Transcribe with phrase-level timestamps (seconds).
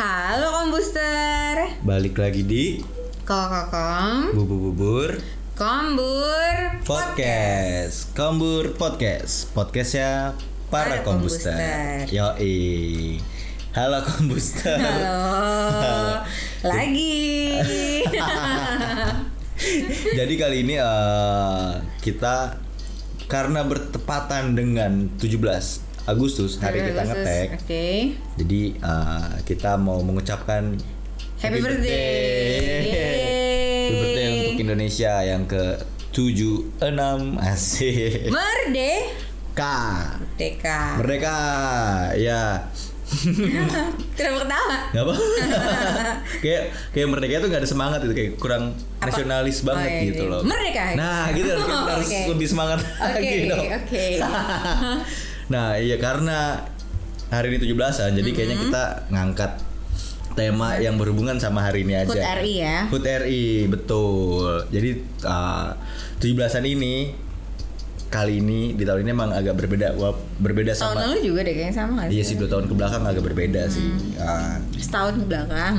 [0.00, 2.80] Halo kombuster Balik lagi di
[3.28, 5.12] Kokokom Bubu Bubur
[5.52, 8.08] Kombur Podcast.
[8.16, 9.52] Kombur Podcast.
[9.52, 10.32] Podcastnya
[10.72, 12.16] para Para kombuster kombuster.
[12.16, 13.20] Yoi.
[13.76, 16.24] Halo kombuster Halo.
[16.72, 17.60] Lagi.
[20.16, 21.70] Jadi kali ini eh,
[22.00, 22.56] kita
[23.28, 27.48] Karena bertepatan dengan 17 Agustus Hari kita Agustus, ngetek.
[27.58, 27.86] Oke.
[28.36, 30.76] Jadi eh, kita mau mengucapkan
[31.36, 32.60] Happy birthday.
[32.60, 33.88] Happy Yeay.
[33.90, 35.64] birthday untuk Indonesia yang ke
[36.10, 36.84] 76
[37.38, 38.28] Asik.
[38.28, 39.78] Merdeka.
[40.36, 40.64] K
[40.96, 41.38] Merdeka.
[42.14, 42.64] Ya.
[44.14, 45.14] Tidak pertama Gak apa
[46.38, 46.62] Kayak
[46.94, 48.70] Kayak merdeka itu gak ada semangat itu Kayak kurang
[49.02, 49.10] Apa?
[49.10, 50.30] nasionalis banget Oh, iya, gitu iya.
[50.30, 50.40] loh.
[50.46, 50.82] Merdeka.
[50.94, 51.50] Nah gitu.
[51.50, 52.20] Kita harus Oke.
[52.30, 53.66] lebih semangat Oke lagi dong.
[53.66, 54.04] Oke
[55.50, 56.62] Nah iya karena
[57.30, 59.52] Hari ini 17an Jadi kayaknya kita ngangkat
[60.34, 64.62] Tema yang berhubungan sama hari ini aja HUT RI ya HUT RI betul.
[64.70, 64.90] Jadi
[65.26, 65.74] uh,
[66.22, 67.10] 17-an ini
[68.10, 71.54] kali ini di tahun ini emang agak berbeda Wah, berbeda Tahun sama lalu juga deh
[71.54, 72.34] kayaknya sama gak Iya sih?
[72.34, 73.82] sih dua tahun ke belakang agak berbeda sih.
[73.82, 74.22] Hmm.
[74.22, 75.74] Ah, Setahun ke belakang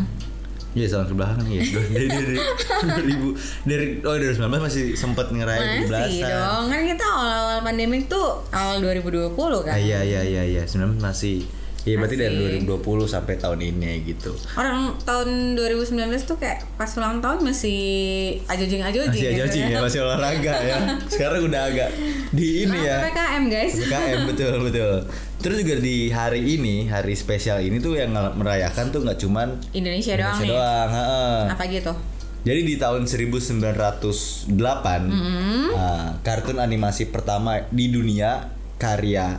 [0.72, 1.61] Iya setahun ke belakang iya.
[1.94, 2.36] Dari dari
[2.80, 6.31] dari 2000 dari oh dari 19 masih sempat ngerayain Masih 17-an.
[6.31, 10.95] dong Kan kita awal-awal pandemik tuh Awal 2020 kan Ah, iya iya iya iya 19
[10.97, 11.44] masih
[11.81, 12.61] Iya berarti dari Masih.
[12.78, 14.38] 2020 sampai tahun ini gitu.
[14.53, 17.81] Orang tahun 2019 tuh kayak pas ulang tahun masih
[18.45, 20.78] ajojing-ajojing Masih gitu aja sih ya, masih olahraga ya.
[21.11, 21.89] Sekarang udah agak
[22.30, 23.02] di ini ya.
[23.02, 24.94] PPKM guys PKM betul betul.
[25.42, 30.14] Terus juga di hari ini, hari spesial ini tuh yang merayakan tuh nggak cuman Indonesia,
[30.14, 31.38] doang Indonesia nih doang, heeh.
[31.50, 31.94] Apa gitu?
[32.42, 35.66] Jadi di tahun 1908, Mm-hmm.
[35.73, 39.38] ah, kartun animasi pertama di dunia karya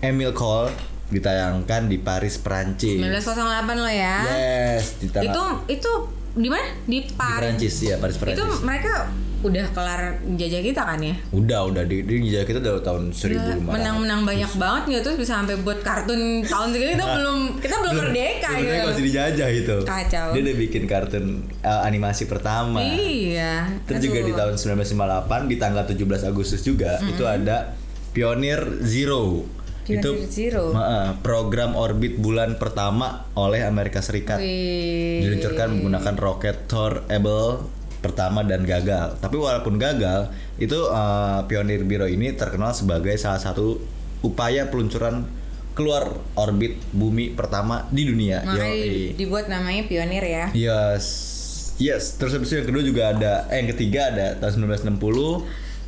[0.00, 0.72] Emil Cole
[1.12, 2.96] ditayangkan di Paris, Prancis.
[2.96, 5.92] 1908 lo ya Yes, di Itu itu
[6.32, 6.64] di mana?
[6.88, 8.40] Di di Paris Prancis ya, Paris Prancis.
[8.40, 11.14] Itu mereka udah kelar jajah kita kan ya?
[11.34, 13.66] Udah, udah di, di jajah kita udah tahun 1500.
[13.66, 17.94] Menang-menang banyak banget gitu terus bisa sampai buat kartun tahun segini kita belum kita belum
[17.98, 18.72] merdeka gitu.
[18.86, 19.76] masih dijajah itu.
[19.82, 20.26] Kacau.
[20.30, 21.26] Dia udah bikin kartun
[21.66, 22.78] uh, animasi pertama.
[22.78, 23.82] Iya.
[23.90, 27.74] Terus juga di tahun 1958 di tanggal 17 Agustus juga itu ada
[28.14, 29.42] Pioneer Zero.
[29.82, 30.70] Pioneer itu Zero.
[30.70, 34.38] Heeh, program orbit bulan pertama oleh Amerika Serikat.
[34.38, 35.26] Wih.
[35.26, 39.16] Diluncurkan menggunakan roket Thor Able pertama dan gagal.
[39.22, 43.78] Tapi walaupun gagal, itu eh, Pioneer Zero ini terkenal sebagai salah satu
[44.26, 45.24] upaya peluncuran
[45.72, 48.44] keluar orbit bumi pertama di dunia.
[48.44, 50.46] Makanya dibuat namanya pionir ya.
[50.52, 51.32] Yes.
[51.80, 55.00] Yes, terus habis itu yang kedua juga ada eh yang ketiga ada tahun 1960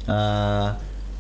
[0.09, 0.69] eh,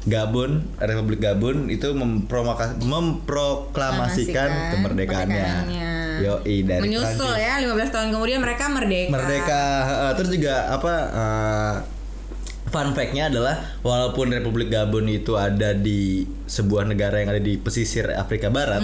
[0.04, 5.64] Gabon, Republik Gabon itu memproklamasikan kemerdekaannya.
[5.64, 5.92] kemerdekaannya.
[6.14, 7.42] Yoi dari Menyusul Prancis.
[7.42, 9.10] ya 15 tahun kemudian mereka merdeka.
[9.10, 9.62] Merdeka.
[9.88, 11.74] Eh, terus juga apa eh,
[12.70, 18.10] fun fact-nya adalah walaupun Republik Gabon itu ada di sebuah negara yang ada di pesisir
[18.14, 18.82] Afrika Barat,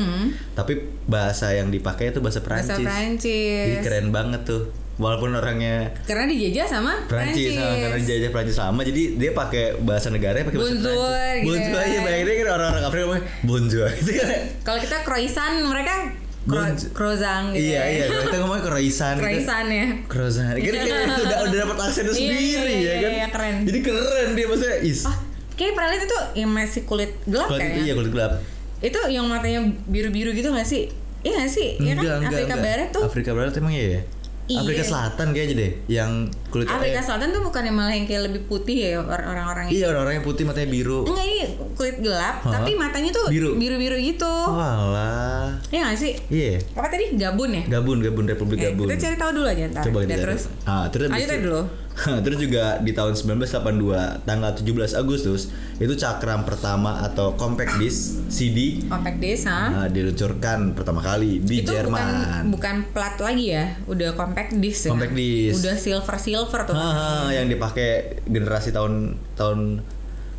[0.54, 0.78] tapi
[1.10, 2.87] bahasa yang dipakai itu bahasa Bahasa Prancis.
[2.87, 3.66] Prancis.
[3.66, 4.70] Jadi keren banget tuh.
[5.00, 7.56] Walaupun orangnya Karena dijajah sama Prancis, Prancis.
[7.56, 11.41] sama karena dijajah Prancis lama jadi dia pakai bahasa negaranya pakai bahasa Bonjour, Prancis.
[11.41, 11.88] gitu Bonjour ya.
[11.88, 14.28] iya bayangin kan orang-orang Afrika ngomong bonjour gitu kan.
[14.61, 15.94] Kalau kita croissant mereka
[16.43, 16.88] Bonjour.
[16.93, 17.65] croissant gitu.
[17.66, 17.84] Iya ya.
[17.87, 19.25] iya kita ngomongnya croissant gitu.
[19.25, 19.84] Croissant ya.
[20.05, 20.49] Croissant.
[20.50, 23.11] Kan kayak itu udah udah dapat aksennya Iya, sendiri iya, ya kan.
[23.11, 23.55] iya, keren.
[23.65, 25.00] Jadi keren dia maksudnya is.
[25.03, 25.17] Oh,
[25.55, 27.82] kayak pernah lihat itu yang masih kulit gelap Kulit kan itu ya?
[27.82, 28.32] iya kulit gelap.
[28.81, 30.88] Itu yang matanya biru-biru gitu gak sih?
[31.21, 31.69] Iya gak sih?
[31.78, 34.03] Iya kan Afrika Barat tuh Afrika Barat emang iya ya?
[34.50, 34.61] Iya.
[34.61, 36.11] Afrika Selatan kayaknya deh yang
[36.49, 39.71] kulit Afrika eh, Selatan tuh bukan yang malah yang kayak lebih putih ya or- orang-orang
[39.71, 41.00] Iya orang-orang yang putih matanya biru.
[41.05, 41.38] Enggak ini
[41.72, 42.53] kulit gelap Hah?
[42.53, 43.55] tapi matanya tuh Biru.
[43.55, 44.34] biru-biru gitu.
[44.50, 45.55] Walah.
[45.71, 46.12] Iya gak sih?
[46.27, 46.59] Iya.
[46.72, 47.15] Apa tadi?
[47.15, 47.62] Gabun ya?
[47.71, 48.87] Gabun, Gabun Republik Eh, Gabun.
[48.87, 49.83] kita cari tahu dulu aja ntar.
[49.84, 51.62] Coba kita terus Ah, terus itu- dulu.
[52.24, 54.64] terus juga di tahun 1982 tanggal 17
[54.94, 59.84] Agustus itu cakram pertama atau compact disc CD compact disc, ha?
[59.84, 62.42] ah, diluncurkan pertama kali di itu bukan Jerman.
[62.48, 64.90] bukan plat lagi ya, udah compact disc ya.
[64.90, 65.54] Compact disc.
[65.56, 66.75] Udah silver silver tuh.
[66.75, 67.90] Ah, yang dipakai
[68.25, 68.93] generasi tahun
[69.34, 69.84] tahun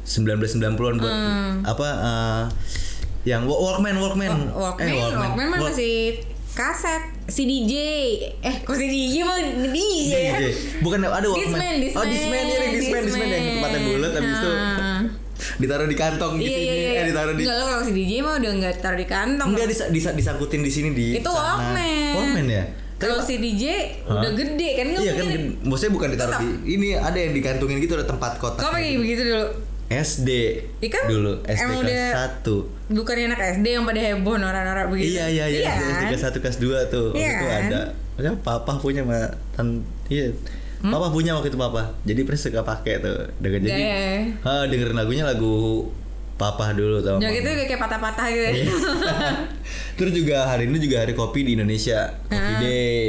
[0.02, 1.62] 1990-an buat Hmm.
[1.62, 2.44] apa eh,
[3.24, 7.74] yang Wa- Walkman Walkman Walkman, Eh, Walkman, mah Walk- masih kaset CDJ.
[8.42, 10.34] Eh, kok mah DJ ya?
[10.36, 10.44] DJ.
[10.80, 14.50] bukan ada Walkman Discman, oh Discman ya yang Discman Discman yang tempatnya bulat habis itu
[14.52, 15.02] Nah.
[15.58, 16.92] ditaruh di kantong Iya gitu iya iya.
[16.94, 19.48] eh ditaruh di Enggak lo kalau CDJ mah udah enggak taruh di kantong.
[19.50, 21.42] Enggak disa, disa- disangkutin di sini di Itu sana.
[21.66, 22.14] Walkman.
[22.14, 22.64] Walkman ya?
[22.96, 23.64] Kalau Tapi- CDJ
[24.06, 25.28] udah gede kan nggak Iya kan
[25.64, 26.42] maksudnya bukan ditaruh Tetap.
[26.44, 28.60] di ini ada yang digantungin gitu ada tempat kotak.
[28.60, 29.46] Kau pakai begitu dulu.
[29.92, 30.30] SD
[30.82, 32.58] Ikan dulu SD emang kelas satu
[32.88, 35.16] Bukannya anak SD yang pada heboh norak-norak begitu.
[35.16, 36.08] Iya iya iya, SD kan?
[36.10, 37.62] kelas satu kelas dua tuh waktu Iya itu kan?
[37.66, 37.82] ada.
[38.18, 40.32] Ya, papa punya mah tan iya.
[40.80, 40.90] Hmm?
[40.90, 41.96] Papa punya waktu itu papa.
[42.04, 43.32] Jadi pernah suka pakai tuh.
[43.38, 44.12] Dengan jadi Gaya.
[44.42, 45.88] ha, dengerin lagunya lagu
[46.36, 47.18] papa dulu tau.
[47.18, 48.48] Udah gitu kayak patah-patah gitu.
[48.52, 48.74] Iya.
[49.98, 52.18] Terus juga hari ini juga hari kopi di Indonesia.
[52.26, 52.60] Coffee Ah.
[52.60, 53.06] Day.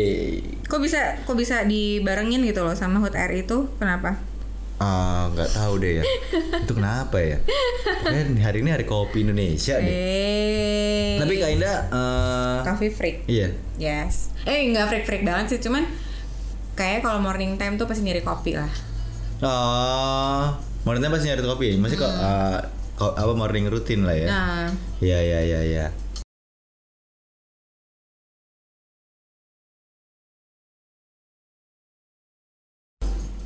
[0.63, 3.69] kok bisa kok bisa dibarengin gitu loh sama HUT RI itu?
[3.77, 4.17] Kenapa?
[4.83, 6.05] Ah, nggak tahu deh ya.
[6.63, 7.39] itu kenapa ya?
[8.03, 9.87] Pokoknya hari ini hari kopi Indonesia deh.
[9.87, 11.15] Eh.
[11.17, 13.17] Tapi Kak Indah eh, coffee freak.
[13.27, 13.55] iya.
[13.77, 14.35] Yes.
[14.43, 15.87] Eh nggak freak freak banget sih, cuman
[16.75, 18.73] kayak kalau morning time tuh pasti nyari kopi lah.
[19.41, 20.51] Oh,
[20.83, 21.69] morning time pasti nyari kopi.
[21.77, 22.59] Masih kok eh,
[22.95, 24.27] ko- apa morning routine lah ya.
[24.27, 24.67] Nah,
[24.99, 25.87] Iya iya iya iya.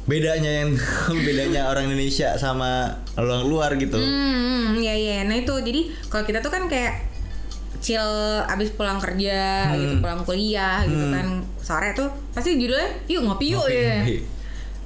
[0.06, 0.70] Bedanya yang
[1.26, 3.94] bedanya orang Indonesia sama orang luar gitu.
[3.94, 5.16] hmm, iya iya.
[5.22, 7.10] Nah itu jadi kalau kita tuh kan kayak
[7.76, 8.06] chill
[8.42, 9.76] abis pulang kerja Hmm.
[9.76, 11.26] gitu, pulang kuliah gitu kan
[11.60, 14.02] sore tuh pasti judulnya yuk ngopi yuk ya.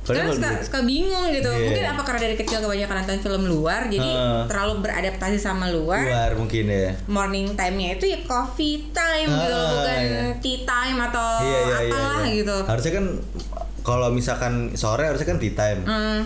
[0.00, 1.44] Sekarang suka, suka bingung gitu.
[1.46, 1.60] Iya.
[1.62, 4.48] Mungkin apa karena dari kecil kebanyakan nonton film luar, jadi Ah.
[4.48, 6.00] terlalu beradaptasi sama luar.
[6.02, 6.96] luar mungkin ya.
[7.06, 10.24] Morning time-nya itu ya coffee time gitu, Ah, bukan iya.
[10.34, 11.78] tea time atau Iya iya iya.
[11.86, 12.32] apalah iya.
[12.34, 12.56] gitu.
[12.64, 13.06] Harusnya kan
[13.80, 15.80] kalau misalkan sore harusnya kan tea time.
[15.84, 16.20] Hmm,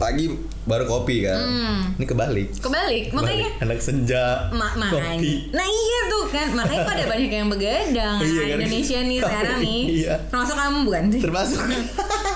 [0.00, 0.32] Pagi
[0.64, 1.36] baru kopi kan.
[1.36, 1.78] Hmm.
[2.00, 2.48] Ini kebalik.
[2.64, 3.64] kebalik, makanya Balik.
[3.68, 5.52] anak senja Ma kopi.
[5.52, 8.56] Nah iya tuh kan, makanya pada banyak yang begadang Iya anak kan?
[8.64, 9.82] Indonesia nih sekarang nih.
[10.00, 10.14] Iya.
[10.32, 11.20] Termasuk kamu bukan sih?
[11.20, 11.60] Termasuk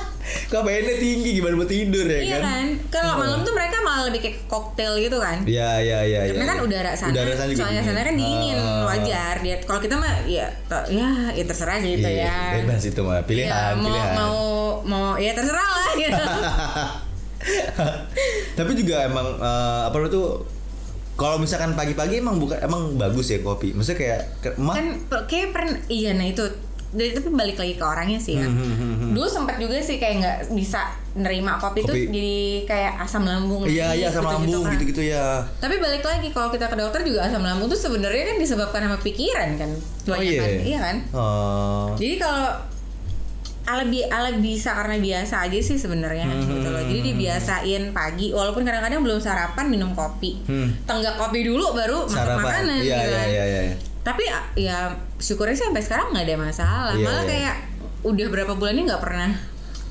[0.50, 2.42] KPN-nya tinggi gimana mau tidur ya Iya kan?
[2.42, 2.66] kan?
[2.90, 5.38] Kalau malam tuh mereka malah lebih kayak koktail gitu kan.
[5.46, 6.18] Iya iya iya.
[6.26, 6.50] Karena iya.
[6.50, 8.82] kan udara sana, Udara sana juga soalnya sana kan dingin, Ah.
[8.84, 9.34] wajar.
[9.40, 10.50] Dia kalau kita mah ya
[10.90, 12.36] ya, ya terserah gitu Iya, ya.
[12.58, 14.12] Bebas itu mah pilihan, Ya, mau pilihan.
[14.12, 14.38] mau
[14.82, 16.18] mau ya terserah lah gitu.
[18.58, 20.42] Tapi juga emang eh, apa tuh
[21.14, 23.70] kalau misalkan pagi-pagi emang bukan emang bagus ya kopi.
[23.70, 24.20] Maksudnya kayak
[24.56, 24.86] emang kan
[25.28, 26.42] kayak pernah iya nah itu
[26.90, 28.42] dari tapi balik lagi ke orangnya sih ya.
[28.42, 29.10] Hmm, hmm, hmm, hmm.
[29.14, 32.10] Dulu sempat juga sih kayak nggak bisa nerima kopi, tuh Kopi.
[32.10, 33.62] jadi kayak asam lambung.
[33.62, 34.72] Iya iya sama gitu-gitu lambung kan.
[34.74, 35.26] gitu-gitu ya.
[35.56, 38.98] Tapi balik lagi kalau kita ke dokter juga asam lambung tuh sebenarnya kan disebabkan sama
[38.98, 39.70] pikiran kan.
[40.06, 40.42] Oh iya.
[40.60, 40.96] Iya kan?
[41.10, 41.94] Oh.
[41.94, 42.46] Jadi kalau
[43.60, 46.82] ala bi ala bisa karena biasa aja sih sebenarnya Hmm, gitu loh.
[46.82, 50.42] Jadi dibiasain pagi walaupun kadang-kadang belum sarapan minum kopi.
[50.42, 50.74] Hmm.
[50.82, 52.42] Tenggak kopi dulu baru Sarapan.
[52.42, 53.26] makanan Iya gitu iya kan.
[53.30, 53.62] iya iya.
[54.00, 54.22] Tapi
[54.58, 54.78] ya
[55.20, 56.92] syukurnya sih sampai sekarang nggak ada masalah.
[56.92, 57.30] Iya, Malah iya.
[57.30, 57.56] kayak
[58.02, 59.30] udah berapa bulan ini nggak pernah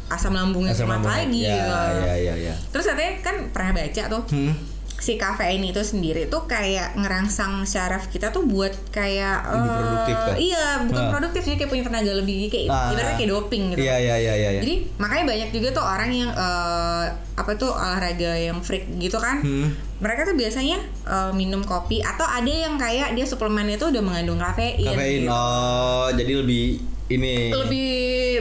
[0.09, 1.13] asam lambungnya Asam kumat lambung.
[1.13, 1.73] lagi ya, gitu.
[2.01, 2.53] Iya iya iya.
[2.67, 4.53] Terus katanya kan pernah baca tuh Hmm.
[4.99, 10.15] Si kafein itu sendiri tuh kayak ngerangsang syaraf kita tuh buat kayak Lebih eh, produktif
[10.17, 10.35] kah?
[10.35, 11.09] Iya, bukan Ah.
[11.09, 12.91] produktif jadi kayak punya tenaga lebih kayak Ah.
[12.91, 13.79] ibaratnya kayak doping gitu.
[13.79, 14.49] Iya iya iya iya.
[14.51, 14.59] iya.
[14.59, 19.39] Jadi makanya banyak juga tuh orang yang eh, apa tuh olahraga yang freak gitu kan.
[19.39, 19.71] Hmm.
[19.97, 24.37] Mereka tuh biasanya eh, minum kopi atau ada yang kayak dia suplemen itu udah mengandung
[24.37, 24.83] kafein.
[24.85, 25.23] Kafein.
[25.23, 25.31] gitu.
[25.31, 26.65] Oh, jadi lebih
[27.09, 27.89] ini Lebih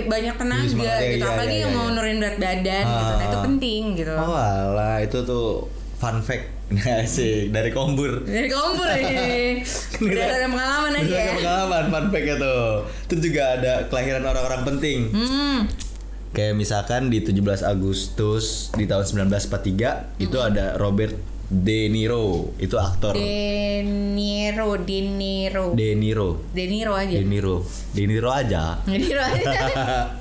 [0.05, 1.17] banyak tenaga Lebih semangat, ya, gitu.
[1.19, 1.95] iya, Apalagi iya, yang iya, mau iya.
[1.95, 3.13] nurunin berat badan gitu.
[3.15, 3.45] Nah, itu Ah.
[3.47, 4.15] penting gitu.
[4.15, 5.49] Oh alah, itu tuh
[5.99, 6.47] fun fact
[7.03, 9.65] Asik, dari kombur Dari kompor ini.
[10.05, 11.23] Udah ada pengalaman aja ya.
[11.25, 12.57] ada pengalaman fun fact itu
[13.09, 15.59] Terus juga ada kelahiran orang-orang penting Hmm.
[16.29, 21.17] Kayak misalkan di 17 Agustus di tahun 1943 Itu ada Robert
[21.49, 25.73] De Niro Itu aktor De Niro, De Niro.
[25.73, 27.17] De Niro De Niro aja.
[27.17, 27.57] De Niro
[27.91, 29.53] De Niro aja De Niro aja.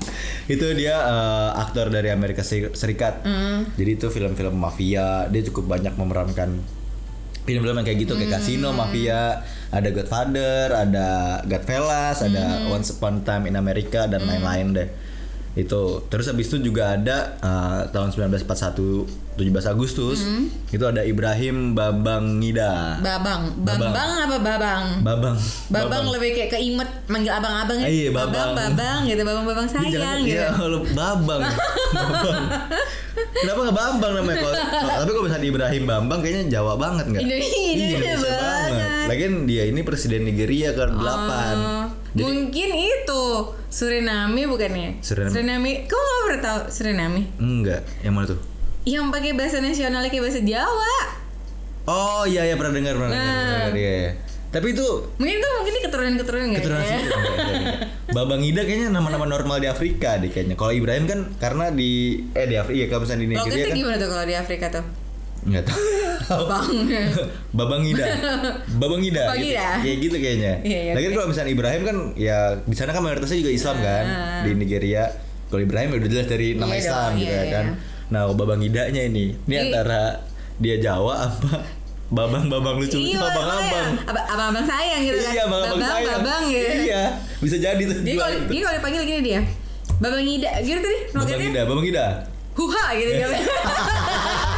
[0.48, 3.20] itu dia eh, aktor dari Amerika Seri- Serikat.
[3.22, 3.68] Hmm.
[3.70, 6.56] Jadi itu film-film mafia, dia cukup banyak memerankan
[7.44, 8.36] film-film yang kayak gitu kayak Hmm.
[8.38, 11.08] Casino, Mafia, ada Godfather, ada
[11.42, 12.72] Godfellas, ada Hmm.
[12.72, 14.88] Once Upon a Time in America dan lain-lain deh.
[15.58, 16.06] Itu.
[16.06, 20.26] Terus habis itu juga ada eh, tahun 1941 17 Agustus
[20.68, 22.98] itu ada Ibrahim Babang Ngida.
[22.98, 23.54] Babang.
[23.56, 23.78] Babang.
[23.86, 24.84] Bambang apa Babang?
[25.00, 25.36] Babang.
[25.70, 28.74] Babang lebih kayak keimet manggil abang-abang Iya, babang, Babang.
[28.74, 30.34] babang gitu, babang-babang Dia sayang jangan- gitu.
[30.34, 31.42] Iya, lu Babang.
[31.94, 32.38] Babang.
[33.32, 34.38] Kenapa nggak Bambang namanya?
[34.40, 34.58] Kalau-
[34.98, 37.22] tapi kalau misalnya Ibrahim Bambang kayaknya Jawa banget nggak?
[37.22, 39.06] Indonesia Iya, banget.
[39.06, 43.24] Lagian dia ini presiden Nigeria ke 8 Oh, mungkin itu
[43.68, 44.98] Suriname bukannya?
[45.00, 45.84] Suriname.
[45.84, 47.20] Kamu nggak pernah tahu Suriname?
[47.36, 48.40] Enggak, yang mana tuh?
[48.82, 50.94] Yang pakai bahasa nasionalnya kayak bahasa Jawa.
[51.84, 53.48] Oh iya iya pernah dengar pernah dengar, Nah.
[53.64, 54.12] dengar iya, iya.
[54.48, 54.86] Tapi itu
[55.20, 56.96] Mungkin tuh mungkin ini keturunan-keturunan nggak keturunan ya?
[56.96, 57.78] enggak, enggak.
[58.08, 60.56] Babang Ida kayaknya nama-nama normal di Afrika deh kayaknya.
[60.56, 61.90] Kalau Ibrahim kan karena di
[62.32, 64.84] eh di Afrika, iya kalau misalnya di Nigeria kan gimana tuh kalau di Afrika tuh?
[65.48, 65.80] Enggak tahu.
[66.44, 66.68] Bang.
[67.58, 68.04] Babang Ida.
[68.76, 69.24] Babang Ida.
[69.24, 69.56] Babang gitu.
[69.56, 69.68] Ida.
[69.80, 70.52] Kayak gitu kayaknya.
[70.60, 71.14] Iya, iya, Lagi oke.
[71.16, 74.40] kalau misalnya Ibrahim kan ya di sana kan mayoritasnya juga Islam kan Ah.
[74.44, 75.04] di Nigeria.
[75.48, 77.66] Kalau Ibrahim ya udah jelas dari nama Iya Islam dong, gitu iya, ya kan.
[77.66, 78.10] iya.
[78.10, 79.24] Nah, Babang Idanya ini.
[79.38, 80.00] Ini Jadi- antara
[80.58, 81.52] dia Jawa apa
[82.08, 87.02] babang-babang lucu lucu Iya, abang-abang abang-abang sayang gitu kan iya abang-abang sayang babang gitu iya
[87.38, 89.40] bisa jadi tuh dua kalau dia kalau dipanggil gini dia
[90.00, 92.06] babang ida gitu tadi babang Ida babang Ida
[92.56, 93.28] huha gitu kan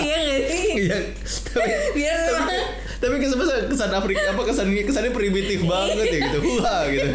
[0.00, 0.66] iya gak sih?
[0.88, 0.98] Iya.
[1.52, 2.56] Tapi biar tapi,
[2.96, 6.38] tapi kesan kesan Afrika apa kesan kesannya primitif banget ya gitu.
[6.60, 7.08] Wah gitu.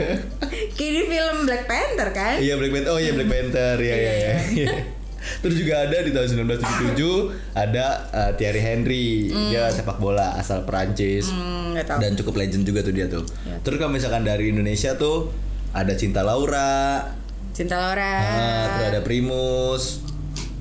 [0.77, 2.35] Kayak di film Black Panther kan?
[2.37, 2.91] Iya Black Panther.
[2.93, 3.75] Oh iya Black Panther.
[3.81, 4.11] Iya iya
[4.53, 4.67] iya.
[5.21, 6.97] Terus juga ada di tahun 1977
[7.53, 11.29] ada uh, Thierry Henry, dia sepak bola asal Perancis.
[11.85, 13.21] Tau dan cukup legend juga tuh dia tuh.
[13.45, 13.61] Ya.
[13.61, 15.29] Terus kalau misalkan dari Indonesia tuh
[15.77, 17.05] ada Cinta Laura,
[17.53, 18.15] Cinta Laura.
[18.17, 19.83] Ah, terus ada Primus,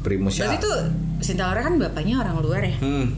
[0.01, 0.65] Primus berarti siapa?
[0.65, 0.81] tuh
[1.21, 3.13] Cinta Laura kan bapaknya orang luar ya Hmm,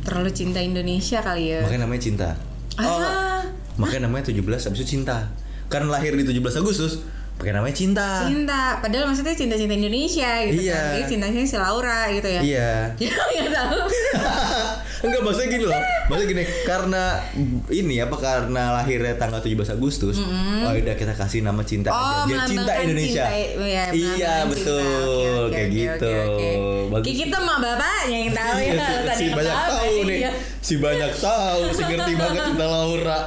[0.00, 2.28] terlalu cinta Indonesia kali ya makanya namanya Cinta.
[2.76, 3.42] Oh, ah
[3.76, 5.28] makanya namanya 17 habis itu Cinta.
[5.66, 8.24] Kan lahir di 17 Agustus, pakai namanya Cinta.
[8.24, 10.74] cinta padahal maksudnya cinta-cinta Indonesia gitu Iya.
[10.74, 12.70] kan Jadi cintanya si Laura gitu ya Iya.
[13.04, 13.78] ya nggak tahu
[14.98, 17.22] Enggak maksudnya gini loh Maksudnya gini Karena
[17.68, 22.26] Ini apa Karena lahirnya tanggal 17 Agustus Oh udah kita kasih nama cinta Oh, aja
[22.26, 24.98] Biar cinta Indonesia cinta, ya, Iya melambangkan betul cinta.
[24.98, 26.50] Oke, oke, Kayak oke, gitu oke.
[26.88, 27.04] Bagus.
[27.04, 30.18] Kayak kita mah bapaknya yang tahu ya Iya, alasan si yang banyak tahu, tahu nih
[30.18, 30.30] iya.
[30.58, 33.20] Si banyak tahu Si ngerti banget cinta Laura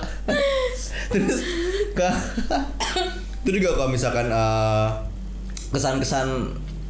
[1.13, 1.39] Terus
[1.93, 2.21] ka-
[3.41, 4.87] Terus juga kalau misalkan eh,
[5.69, 6.27] Kesan-kesan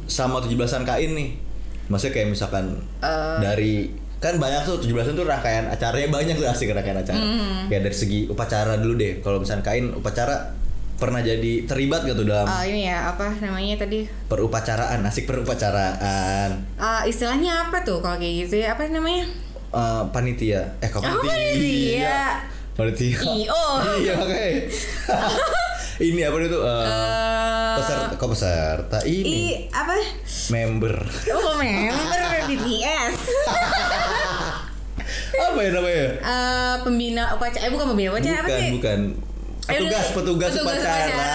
[0.04, 1.28] Sama 17an kain nih
[1.86, 2.66] Maksudnya kayak misalkan
[2.98, 3.38] Eh.
[3.38, 3.74] Dari
[4.22, 7.18] Kan banyak tuh 17an tuh rangkaian acaranya banyak tuh asik rangkaian acara.
[7.18, 7.66] Hmm.
[7.66, 9.18] Kayak dari segi upacara dulu deh.
[9.18, 10.62] Kalau misalkan kain upacara
[10.92, 14.06] Pernah jadi terlibat gak tuh dalam Oh, ini ya apa namanya tadi?
[14.30, 16.62] perupacaraan Asik perupacaraan?
[16.78, 18.78] Eh, istilahnya apa tuh kalau kayak gitu ya?
[18.78, 19.26] Apa namanya?
[19.74, 20.62] Eh, panitia.
[20.78, 21.34] Eh kok Oh, panitia?
[22.78, 23.18] panitia.
[23.18, 23.18] panitia.
[23.98, 24.50] Iya makanya
[26.02, 29.94] ini apa itu uh, Eh, peserta kok peserta i ini apa?
[30.50, 30.94] Member.
[31.32, 33.16] Oh member BTS
[35.42, 36.06] apa ya namanya?
[36.18, 37.62] Eh, pembina upacara.
[37.62, 38.70] Eh bukan pembina upacara apa bukan sih?
[38.72, 38.98] bukan.
[39.62, 41.28] Eh, petugas udah- petugas, upacara,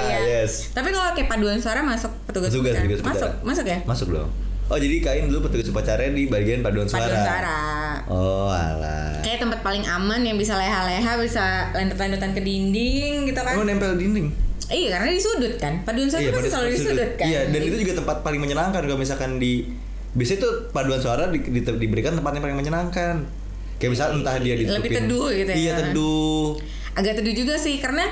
[0.00, 0.18] iya.
[0.40, 0.70] yes.
[0.70, 2.86] Tapi kalau kayak paduan suara masuk petugas, Petugas, upacara.
[2.86, 3.12] petugas upacara.
[3.12, 3.78] masuk, masuk ya?
[3.84, 4.30] masuk dong.
[4.68, 7.04] Oh jadi kain dulu petugas upacara di bagian paduan suara.
[7.04, 7.58] Paduan suara.
[8.06, 13.54] oh alah Kayak tempat paling aman yang bisa leha-leha, bisa lentet-lentetan ke dinding gitu kan.
[13.54, 14.28] Emang nempel dinding
[14.68, 15.80] Iya, karena di sudut kan.
[15.80, 17.24] Paduan suara pasti pada selalu di sudut kan.
[17.24, 19.64] Iya, dan itu juga tempat paling menyenangkan kalau misalkan di
[20.12, 23.24] biasanya tuh paduan suara di, di- diberikan tempat yang paling menyenangkan.
[23.78, 25.56] Kayak misalnya entah dia ditutupin Lebih teduh gitu ya.
[25.56, 26.46] Iya, teduh.
[26.98, 28.02] Agak teduh juga sih karena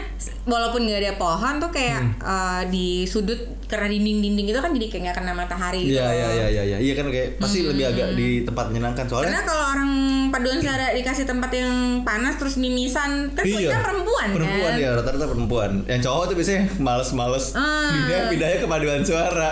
[0.44, 2.14] walaupun nggak ada pohon tuh kayak Hmm.
[2.16, 3.34] eh, di sudut
[3.66, 5.98] karena dinding-dinding itu kan jadi kayak nggak kena matahari gitu.
[5.98, 6.76] Iya, iya, iya, iya, iya.
[6.78, 9.90] Iya kan kayak pasti lebih agak di tempat menyenangkan Karena soalnya kalau orang
[10.28, 13.58] paduan suara dikasih tempat yang panas terus mimisan kan Iya.
[13.66, 14.78] kita perempuan, Perempuan kan.
[14.78, 15.70] ya, rata-rata perempuan.
[15.84, 17.90] Yang cowok tuh biasanya males-males Ah.
[17.90, 19.50] pindah pindahnya ke paduan suara.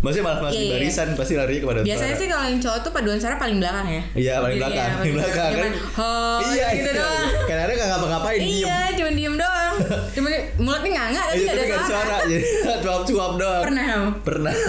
[0.00, 0.72] Maksudnya malas-malas Iya, di iya.
[0.74, 2.20] barisan pasti larinya ke paduan Biasanya suara.
[2.20, 4.02] sih kalau yang cowok tuh paduan suara paling belakang ya.
[4.14, 5.72] Iya, paling Iya, belakang, paling paling belakang kan.
[5.94, 7.24] "Oh," gitu doang.
[7.42, 8.64] Kadang-kadang nggak ngapa-ngapain diem.
[8.64, 9.74] Iya, cuma diem doang.
[10.10, 12.04] Cuma mulutnya nganga tapi Iya, nggak tapi ada suara.
[12.06, 12.44] suara, jadi
[12.82, 13.62] cuap-cuap doang.
[13.62, 13.86] Pernah?
[14.20, 14.52] Pernah.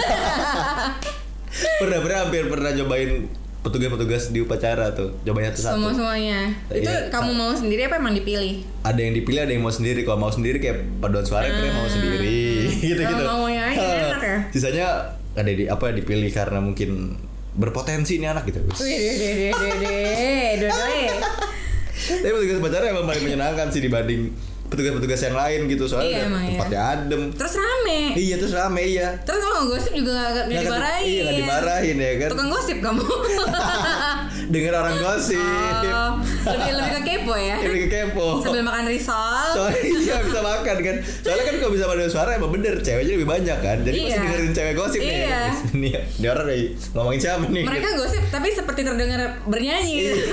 [1.79, 3.11] pernah pernah hampir pernah cobain
[3.61, 5.13] petugas-petugas di upacara tuh.
[5.21, 5.75] Cobain satu-satu.
[5.75, 6.39] Semua semuanya.
[6.67, 8.65] Itu Iya, kamu mau sendiri apa emang dipilih?
[8.81, 10.01] Ada yang dipilih, ada yang mau sendiri.
[10.01, 12.41] Kalau mau sendiri kayak paduan suara kira mau sendiri.
[12.89, 13.21] gitu-gitu.
[13.21, 14.37] Kalau maunya aja enak ya?
[14.49, 14.87] Sisanya
[15.31, 17.15] ada di apa dipilih karena mungkin
[17.55, 18.59] berpotensi ini anak gitu.
[22.11, 26.49] Tapi upacara emang paling menyenangkan sih dibanding petugas-petugas yang lain gitu soalnya Iya, emang iya.
[26.55, 27.21] tempatnya adem.
[27.35, 27.99] Terus rame.
[28.13, 29.07] Iya terus rame iya.
[29.19, 31.03] Terus kalau ngegosip juga gak, gak Nggak- dimarahin.
[31.05, 32.29] Iya nggak dimarahin ya kan.
[32.31, 33.03] Tukang gosip kamu.
[34.53, 35.39] Dengar orang gosip.
[35.83, 36.11] Oh,
[36.49, 37.55] lebih lebih ke kepo ya.
[37.59, 38.27] Lebih ke kepo.
[38.41, 39.47] Sambil makan risol.
[39.53, 40.95] Soalnya iya bisa makan kan.
[41.21, 43.77] Soalnya kan kalau bisa pada suara emang bener ceweknya lebih banyak kan.
[43.81, 44.07] Jadi Iya.
[44.09, 45.15] pasti dengerin cewek gosip nih.
[45.21, 45.41] Iya.
[45.75, 46.61] Ini ini orang nih
[46.91, 47.63] ngomongin siapa nih?
[47.63, 50.11] Mereka gosip tapi seperti terdengar bernyanyi Iya.
[50.15, 50.27] gitu.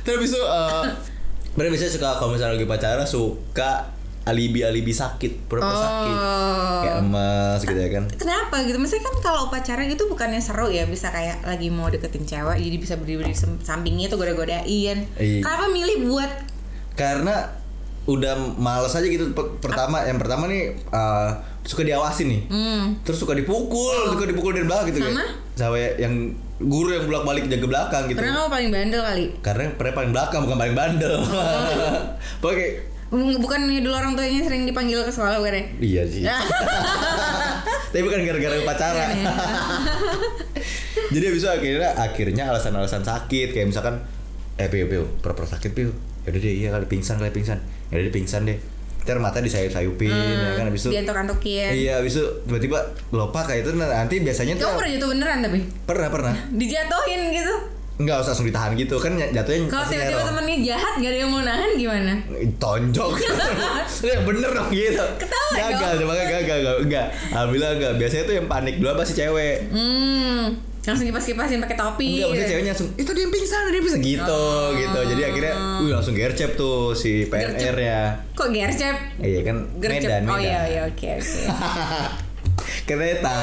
[0.00, 0.82] Terus habis itu eh,
[1.54, 3.70] mereka biasanya suka kalau misalnya lagi pacaran suka
[4.24, 5.78] alibi-alibi sakit, pura-pura Oh.
[5.78, 6.16] sakit.
[6.80, 8.04] Kayak lemas gitu ya kan.
[8.10, 8.76] Kenapa gitu?
[8.76, 12.76] Maksudnya kan kalau upacara gitu bukannya seru ya bisa kayak lagi mau deketin cewek jadi
[12.78, 15.04] bisa berdiri di sampingnya tuh goda-godain.
[15.12, 15.40] Iya.
[15.40, 16.30] Kenapa milih buat
[16.94, 17.52] Karena
[18.04, 23.16] udah males aja gitu Pe- pertama yang pertama nih eh, suka diawasin nih hmm, terus
[23.16, 25.08] suka dipukul suka dipukul dari belakang gitu Sama?
[25.16, 28.18] kayak sama yang guru yang bolak balik jaga belakang gitu.
[28.18, 29.24] Karena kamu paling bandel kali.
[29.38, 31.14] karena pernah paling belakang bukan paling bandel.
[32.42, 32.68] Pokoknya
[33.04, 35.64] Mm, Bukan dulu orang tuanya sering dipanggil ke sekolah bukan ya?
[35.78, 36.26] iya sih.
[37.94, 39.30] Tapi bukan gara-gara upacara Iya.
[41.14, 43.54] jadi habis itu akhirnya akhirnya alasan-alasan sakit.
[43.54, 44.02] Kayak misalkan
[44.56, 45.90] eh piu piu pura-pura sakit piu
[46.24, 47.60] yaudah deh iya kali pingsan kali pingsan.
[47.92, 48.58] Ya dia pingsan deh
[49.04, 51.70] ntar mata disayup-sayupin ya kan habis itu Diantuk-antukin.
[51.70, 52.80] iya habis itu tiba-tiba
[53.10, 55.58] lupa kayak itu nanti biasanya tuh Kamu pernah jatuh beneran tapi?
[55.84, 57.54] pernah pernah Dijatuhin gitu.
[57.94, 61.40] Enggak usah langsung ditahan gitu kan jatuhnya Kalau tiba-tiba temennya jahat gak ada yang mau
[61.40, 62.12] nahan gimana?
[62.56, 63.10] tonjok
[64.08, 66.00] ya bener dong gitu Ketawa gagal dong.
[66.02, 70.58] coba gagal gagal enggak alhamdulillah enggak biasanya tuh yang panik dulu apa sih cewek Hmm,
[70.86, 72.06] langsung kipas-kipasin pakai topi.
[72.14, 74.42] enggak maksudnya ceweknya langsung itu dia yang pingsan dia pingsan gitu
[74.76, 77.98] gitu jadi akhirnya uh langsung gercep tuh si PNR nya
[78.32, 78.94] Kok gercep?
[79.18, 80.04] iya kan Gercep.
[80.04, 81.40] Medan oh Medan iya iya oke oke.
[82.84, 83.34] kereta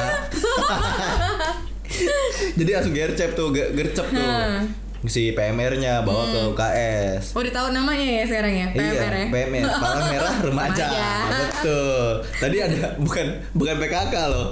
[2.54, 4.68] jadi langsung gercep tuh ge- gercep tuh Hmm.
[5.04, 8.68] si PMR-nya bawa ke UKS Oh, udah tahu namanya ya sekarang ya?
[8.70, 9.28] PMR iya, ya?
[9.28, 10.88] PMR, Palang Merah Remaja.
[10.94, 11.32] Remaja.
[11.42, 12.08] Betul.
[12.38, 14.48] Tadi ada bukan bukan PKK loh.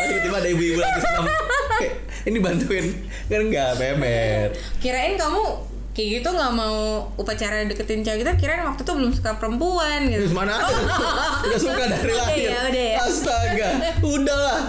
[0.00, 1.24] Tiba-tiba ada ibu-ibu lagi senam.
[2.20, 2.86] Ini bantuin
[3.24, 4.48] kan enggak PMR.
[4.78, 5.42] Kirain kamu
[5.90, 6.78] kayak gitu nggak mau
[7.14, 10.70] upacara deketin cewek gitu kirain waktu itu belum suka perempuan gitu Terus mana ada?
[11.44, 12.48] Udah suka dari lahir.
[12.48, 12.98] ya, udah ya.
[13.00, 13.68] Astaga,
[14.00, 14.60] udahlah.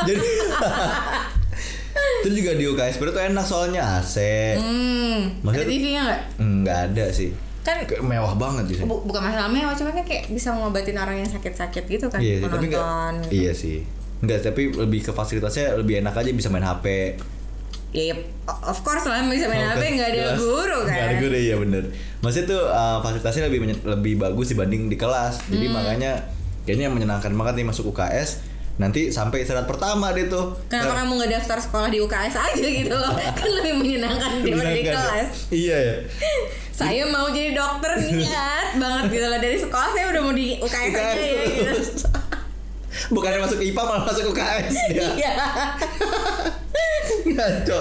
[0.08, 0.30] Jadi
[2.20, 4.16] itu juga di UKS tuh enak soalnya AC.
[4.56, 7.30] hmm Maksudnya- ada TV-nya nggak Enggak ada sih.
[7.60, 8.86] kan Kayak mewah banget di sini.
[8.86, 12.40] bu- bukan masalah mewah cuma kan kayak bisa ngobatin orang yang sakit-sakit gitu kan Iya,
[12.40, 12.80] sih, tapi enggak.
[12.80, 13.78] menonton Iya sih.
[14.20, 17.16] Enggak, tapi lebih ke fasilitasnya lebih enak aja bisa main HP.
[17.90, 18.14] ya, ya,
[18.62, 20.38] of course lah bisa main Oh, HP kan, nggak ada jelas.
[20.38, 21.82] guru kan Nggak ada guru iya bener.
[22.20, 25.42] Maksudnya tuh uh, fasilitasnya lebih lebih bagus dibanding di kelas.
[25.46, 25.74] Jadi Hmm.
[25.74, 26.12] makanya
[26.62, 28.46] kayaknya menyenangkan banget nih masuk UKS.
[28.76, 30.54] Nanti sampai istirahat pertama deh tuh.
[30.66, 33.12] Kenapa kamu nggak daftar sekolah di UKS aja gitu loh?
[33.38, 34.92] kan lebih menyenangkan daripada di ya?
[34.94, 35.30] kelas.
[35.50, 35.96] Iya ya.
[36.70, 40.94] Saya mau jadi dokter niat banget gitu loh dari sekolah saya udah mau di UKS,
[40.94, 42.08] aja ya gitu.
[43.08, 45.08] Bukannya masuk IPA malah masuk UKS dia.
[45.20, 45.34] Iya.
[47.26, 47.80] Ngaco.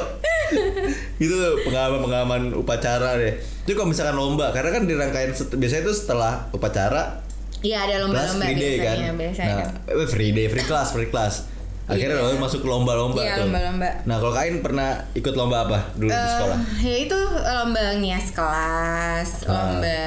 [1.20, 3.34] itu tuh pengalaman-pengalaman upacara deh.
[3.64, 7.22] Itu kalau misalkan lomba, karena kan dirangkain set- biasanya tuh setelah upacara
[7.60, 8.96] Iya ada lomba-lomba day kan.
[8.96, 9.66] biasanya, biasanya.
[9.86, 11.44] Nah, eh, free day, free class, free class.
[11.90, 13.42] Akhirnya lo masuk lomba-lomba Iya, tuh.
[13.44, 13.90] lomba-lomba.
[14.06, 16.58] Nah, kalau Kain pernah ikut lomba apa dulu di Eh, sekolah?
[16.80, 19.50] ya itu lomba ngias kelas, Ah.
[19.50, 20.02] lomba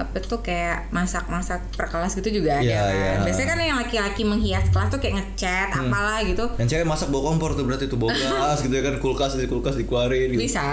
[0.00, 2.90] apa tuh kayak masak-masak per kelas gitu juga ada Iya, kan.
[2.90, 3.12] iya.
[3.22, 5.86] Biasanya kan yang laki-laki menghias kelas tuh kayak ngecat Hmm.
[5.86, 6.44] apalah gitu.
[6.56, 8.10] Yang cewek masak bawa kompor tuh berarti tuh bawa
[8.56, 10.40] gitu ya kan kulkas di kulkas dikeluarin gitu.
[10.40, 10.64] Bisa.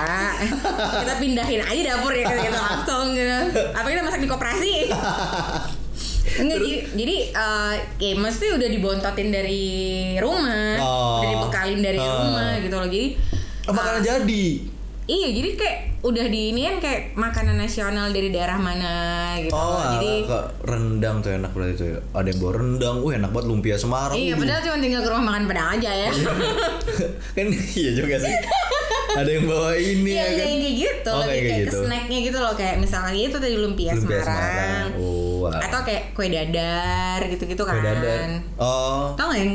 [0.98, 3.38] kita pindahin aja dapur ya kita langsung gitu.
[3.70, 4.74] Apa kita masak di koperasi?
[6.38, 9.66] Enggak, jadi, jadi eh, ya mesti udah dibontotin dari
[10.16, 11.20] rumah, Oh.
[11.20, 12.10] udah dibekalin dari Ah.
[12.16, 12.88] rumah gitu loh.
[12.88, 13.08] Jadi
[13.64, 14.46] Oh, makanan jadi.
[15.06, 18.92] Iya, jadi kayak udah di ini kan kayak makanan nasional dari daerah mana
[19.38, 19.52] gitu.
[19.52, 22.00] Oh, jadi kok rendang tuh enak berarti tuh ya.
[22.12, 24.14] Ada yang bawa rendang, wah enak banget lumpia Semarang.
[24.14, 24.40] iya, Waduh.
[24.42, 26.10] padahal cuma tinggal ke rumah makan padang aja ya.
[27.36, 28.36] kan iya juga sih.
[29.10, 30.48] Ada yang bawa ini Iya, ya iya, kan.
[30.54, 31.10] kayak gitu.
[31.10, 31.72] Oh, Lebih kayak kayak, gitu.
[31.74, 34.28] ke snacknya gitu loh, kayak misalnya itu tadi lumpia, Lumpia Semarang.
[34.28, 34.88] Semarang.
[34.96, 37.76] Oh, Atau kayak kue dadar gitu-gitu kan.
[37.78, 38.20] Kue dadar.
[38.60, 39.16] Oh.
[39.16, 39.54] Tau gak yang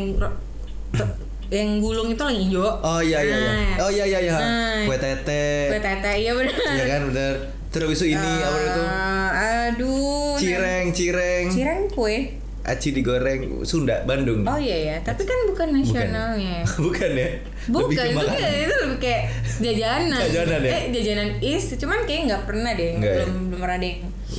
[1.52, 2.64] yang gulung itu lagi hijau?
[2.80, 3.52] Oh iya iya iya.
[3.52, 4.36] Nah, Oh iya iya iya.
[4.40, 4.82] Nah.
[4.88, 5.68] Kue tete.
[5.68, 6.56] Kue tete, iya benar.
[6.56, 7.34] Iya kan bener.
[7.72, 8.82] Terus itu ini apa itu?
[8.84, 9.30] Eh,
[9.72, 10.36] aduh.
[10.36, 11.44] Cireng, cireng.
[11.48, 12.41] Cireng kue.
[12.62, 14.46] Aci digoreng Sunda, Bandung.
[14.46, 16.62] Oh iya ya, tapi kan bukan nasionalnya.
[16.86, 17.28] Bukan ya?
[17.66, 19.22] Bukan, Lebih itu, kayak, itu lebih kayak
[19.58, 20.18] jajanan.
[20.18, 20.70] Jajanan ya?
[20.70, 23.16] Eh, jajanan is, cuman kayak nggak pernah deh, Nggak ya?
[23.22, 23.94] belum belum pernah deh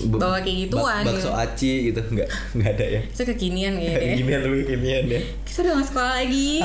[0.10, 1.04] bawa kayak gituan.
[1.04, 1.38] Bak- bakso gitu.
[1.38, 3.02] aci gitu enggak enggak ada ya.
[3.06, 4.16] Itu kekinian ya deh.
[4.18, 5.22] Ginian lebih ginian ya.
[5.44, 6.52] Kita udah nggak sekolah lagi.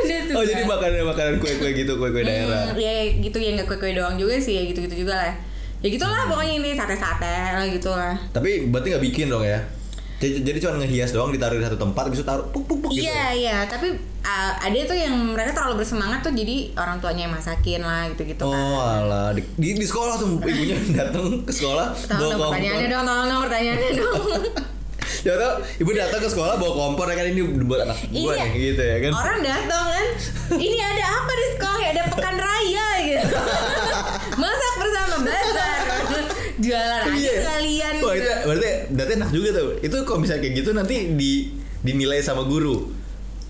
[0.00, 0.34] udah tuh.
[0.38, 0.68] Oh jadi kan.
[0.70, 2.72] makanan makanan kue kue gitu kue kue daerah.
[2.72, 5.32] Hmm, ya gitu ya nggak kue-kue doang juga sih, ya gitu-gitu juga lah.
[5.80, 8.12] Ya gitulah pokoknya ini sate-sate lah gitu lah.
[8.30, 9.56] Tapi berarti nggak bikin dong ya?
[10.20, 13.08] Jadi, jadi cuma ngehias doang ditaruh di satu tempat itu taruh puk puk puk gitu.
[13.08, 13.88] Iya iya, tapi
[14.20, 18.44] uh, ada tuh yang mereka terlalu bersemangat tuh jadi orang tuanya yang masakin lah gitu-gitu
[18.44, 19.00] Oh kan.
[19.00, 23.26] alah di, di, di sekolah tuh ibunya datang ke sekolah Tolong dong pertanyaannya dong, tolong
[23.26, 24.24] dong pertanyaannya dong.
[25.20, 28.44] Ya tau, ibu datang ke sekolah bawa kompor ya kan ini buat anak gua Iya.
[28.46, 29.12] nih gitu ya kan.
[29.14, 30.06] Orang datang kan,
[30.64, 31.78] ini ada apa di sekolah?
[31.78, 33.28] Ya, Ada pekan raya gitu.
[36.60, 37.32] Jualan aja Iya.
[37.40, 37.94] sekalian.
[37.98, 38.32] Wah itu gitu.
[38.46, 39.68] berarti berarti enak juga tuh.
[39.80, 41.32] Itu kalau misalnya kayak gitu nanti di
[41.80, 42.92] dinilai sama guru.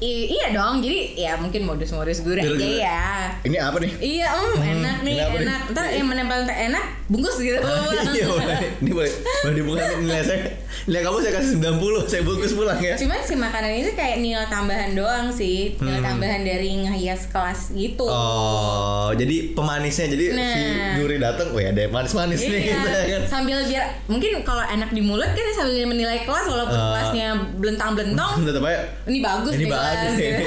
[0.01, 3.05] I- iya dong, jadi ya mungkin modus-modus guru aja ya.
[3.43, 3.93] Ini apa nih?
[4.01, 5.61] Iya, om, enak nih, enak.
[5.71, 7.61] Ntar yang menempel enak, bungkus gitu.
[8.17, 8.57] iya boleh.
[8.81, 9.13] Ini boleh.
[9.43, 10.41] Boleh dibuka nilai saya.
[10.81, 12.97] Nilai kamu saya kasih 90, saya bungkus pulang ya.
[12.97, 18.03] Cuman si makanan itu kayak nilai tambahan doang sih, nilai tambahan dari ngehias kelas gitu.
[18.03, 18.17] Hmm.
[18.17, 20.97] Oh, jadi pemanisnya jadi si Nah.
[20.97, 23.23] juri datang, wah ada manis-manis nih gitu ya kan.
[23.29, 26.89] sambil biar mungkin kalau enak di mulut kan sambil menilai kelas walaupun Ah.
[26.91, 29.73] kelasnya belentang-belentong, Tetap aja ini bagus ini nih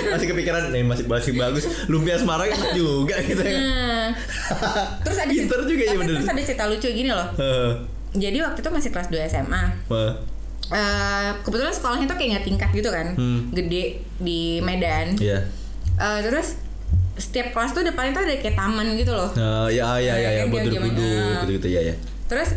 [0.09, 4.09] masih kepikiran nih masih masih bagus lumpia Semarang enak juga gitu ya Nah,
[4.99, 6.15] terus ada Pinter juga ya, bener.
[6.19, 7.27] Terus ada cerita lucu gini loh.
[8.11, 9.63] Jadi waktu itu masih kelas 2 SMA.
[10.65, 13.51] Eh, kebetulan sekolahnya tuh kayak nggak tingkat gitu kan, Hmm.
[13.51, 15.13] gede di Medan.
[15.15, 15.43] Iya.
[15.95, 16.59] Eh, terus
[17.13, 19.29] setiap kelas tuh depannya tuh ada kayak taman gitu loh.
[19.33, 21.41] Nah, ya ya ya ya dia duduk gimana?
[21.41, 21.95] gitu-gitu ya ya.
[22.25, 22.49] Terus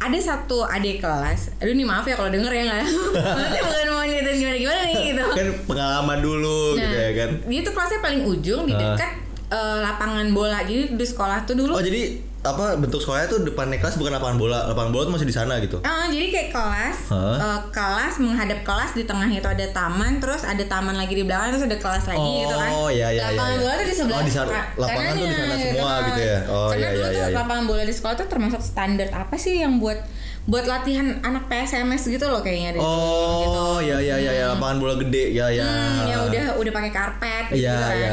[0.00, 2.82] ada satu adik kelas, aduh nih maaf ya kalau denger ya nggak,
[3.14, 5.24] maksudnya bukan mau nyeritain gimana gimana nih gitu.
[5.32, 7.30] Kan pengalaman dulu gitu ya kan.
[7.48, 9.10] dia tuh kelasnya paling ujung di dekat
[9.48, 11.72] eh, lapangan bola jadi di sekolah tuh dulu.
[11.72, 15.24] Oh jadi apa bentuk sekolahnya tuh depannya kelas bukan lapangan bola, lapangan bola tuh masih
[15.24, 15.80] di sana gitu.
[15.80, 17.36] Ah, jadi kayak kelas, Hah?
[17.40, 21.50] eh, kelas menghadap kelas di tengahnya itu ada taman, terus ada taman lagi di belakang,
[21.50, 22.70] terus ada kelas lagi Oh, gitu kan.
[22.90, 23.58] iya, iya, Lapangan iya, iya.
[23.58, 24.14] bola tuh di sebelah.
[24.14, 26.04] Oh, di sana- lapangan tuh di sana semua kan.
[26.04, 26.38] gitu ya?
[26.46, 27.34] Oh, Karena iya, dulu iya, tuh iya, iya.
[27.34, 29.98] lapangan bola di sekolah tuh termasuk standar apa sih yang buat
[30.44, 32.80] buat latihan anak PSMS gitu loh kayaknya deh.
[32.80, 35.64] Oh, ya ya ya ya lapangan bola gede ya ya.
[35.64, 37.96] Hmm, yang udah udah pakai karpet gitu Iya kan.
[37.96, 38.12] ya.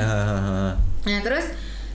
[1.04, 1.52] Nah, terus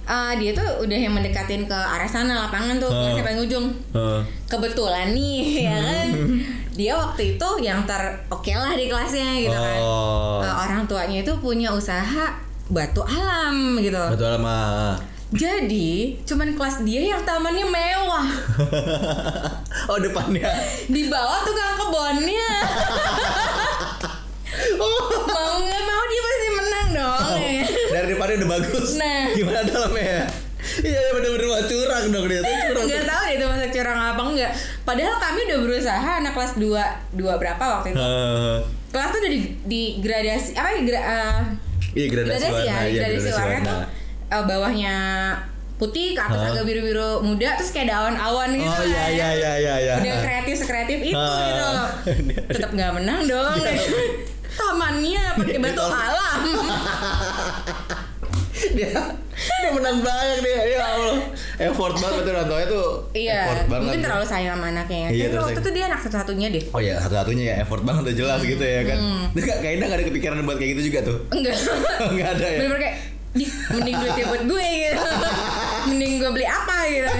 [0.06, 3.66] eh, dia tuh udah yang mendekatin ke arah sana lapangan tuh, kelasnya paling ujung.
[3.92, 4.20] Heeh.
[4.46, 6.08] kebetulan nih ya kan
[6.78, 10.38] dia waktu itu yang ter oke lah di kelasnya gitu kan Oh.
[10.38, 12.30] Eh, orang tuanya itu punya usaha
[12.66, 14.94] batu alam gitu Betul lama.
[15.28, 18.26] jadi cuman kelas dia yang tamannya mewah
[19.90, 20.46] oh depannya.
[20.86, 22.50] di bawah tukang kebunnya
[24.76, 27.55] mau nggak mau dia pasti menang dong Oh, ya.
[28.26, 28.88] Depannya udah bagus.
[28.96, 29.24] Nah.
[29.38, 30.26] Gimana dalamnya?
[30.76, 32.84] Iya ya bener-bener mau curang dong dia curang.
[32.84, 34.50] nggak tahu deh itu masuk curang apa enggak
[34.82, 36.66] padahal kami udah berusaha anak kelas 2
[37.14, 38.56] dua berapa waktu itu Heeh.
[38.90, 41.38] kelas tuh udah di, di gradasi apa ya gra, eh,
[41.94, 43.78] Iya gradasi, gradasi warna, ya iya, gradasi warna tuh
[44.26, 44.96] eh, bawahnya
[45.76, 46.50] putih ke atas Hah?
[46.50, 49.10] agak biru biru muda terus kayak daun awan gitu Oh iya kan.
[49.12, 49.94] iya iya iya iya.
[50.02, 51.46] udah kreatif sekreatif itu Ah.
[51.46, 51.68] gitu
[52.58, 53.54] tetap nggak menang dong
[54.58, 56.00] tamannya pakai batu Ditolak.
[56.10, 56.40] alam
[58.78, 58.88] dia
[59.36, 61.16] dia menang banyak dia ya Allah.
[61.58, 62.88] Effort banget tuh nontonnya tuh.
[63.12, 65.08] Iya effort banget mungkin terlalu sayang sama anaknya ya.
[65.08, 66.64] Iya, tapi waktu itu dia anak satu satunya deh.
[66.72, 68.98] Oh ya satu-satunya ya effort banget udah jelas gitu ya kan.
[68.98, 69.24] Hmm.
[69.32, 71.18] Nggak- kayaknya nggak ada kepikiran buat kayak gitu juga tuh.
[71.30, 71.56] enggak.
[72.16, 72.58] Nggak ada ya.
[72.58, 72.96] bener-bener kayak
[73.36, 75.02] di mending duitnya buat gue gitu.
[75.92, 77.12] Mending gue beli apa gitu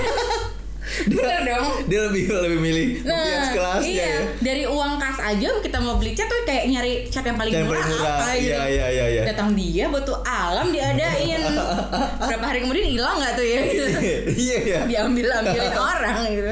[1.07, 4.07] bener dong Dia lebih lebih milih Nah, kelasnya iya.
[4.09, 4.21] ya.
[4.39, 7.67] Dari uang kas aja kita mau beli cat tuh kayak nyari cat yang paling Yang
[7.67, 8.15] murah, murah.
[8.17, 8.49] apa gitu.
[8.49, 9.23] Iya, iya, iya, iya.
[9.27, 11.41] Datang dia batu alam diadain.
[12.27, 13.61] Berapa hari kemudian hilang nggak tuh ya?
[13.63, 13.85] Gitu.
[14.47, 14.81] Iya ya.
[14.87, 16.51] Diambil ambilin orang gitu.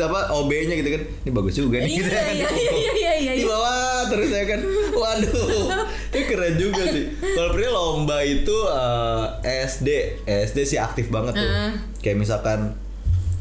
[0.00, 1.02] Apa OB-nya gitu kan.
[1.20, 2.34] Ini bagus juga nih gitu Iya ya kan.
[2.34, 3.32] iya iya iya iya iya.
[3.34, 3.76] Di bawah
[4.08, 4.60] terus ya kan.
[4.92, 5.48] Waduh.
[6.10, 7.04] Ini keren juga sih.
[7.18, 9.24] Kalau pria lomba itu eh,
[9.64, 9.88] SD,
[10.26, 11.42] SD sih aktif banget tuh.
[11.42, 11.70] Heeh.
[12.00, 12.60] Kayak misalkan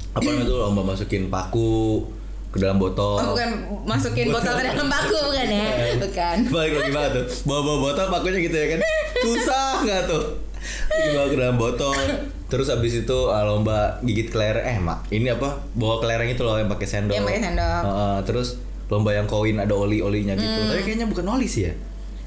[0.09, 2.01] apa namanya tuh lomba masukin paku
[2.49, 3.13] ke dalam botol.
[3.15, 3.49] Oh, bukan
[3.85, 5.69] masukin botol ke dalam baku bukan ya?
[6.01, 6.35] Bukan.
[6.49, 8.79] Balik lagi banget tuh Bawa-bawa botol pakunya gitu ya kan
[9.19, 10.23] Susah nggak tuh
[10.89, 11.93] Dibawa ke dalam botol
[12.49, 16.57] Terus abis itu uh, lomba gigit kelereng Eh mak ini apa Bawa kelereng itu loh
[16.57, 17.81] yang pakai sendok Yang pakai sendok.
[17.85, 18.47] Heeh, Terus
[18.89, 20.73] lomba yang koin ada oli-olinya gitu Hmm.
[20.73, 21.73] Tapi kayaknya bukan oli sih ya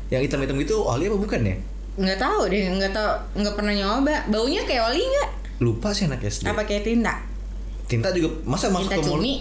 [0.08, 1.56] Yang hitam-hitam gitu oli apa bukan ya
[1.92, 4.16] Nggak tahu deh, nggak tahu, nggak pernah nyoba.
[4.24, 5.28] Baunya kayak oli nggak?
[5.60, 7.20] Lupa sih anak SD Apa kayak tinta?
[7.92, 9.32] Tinta juga Masa masuk Tinta ke mulut cumi?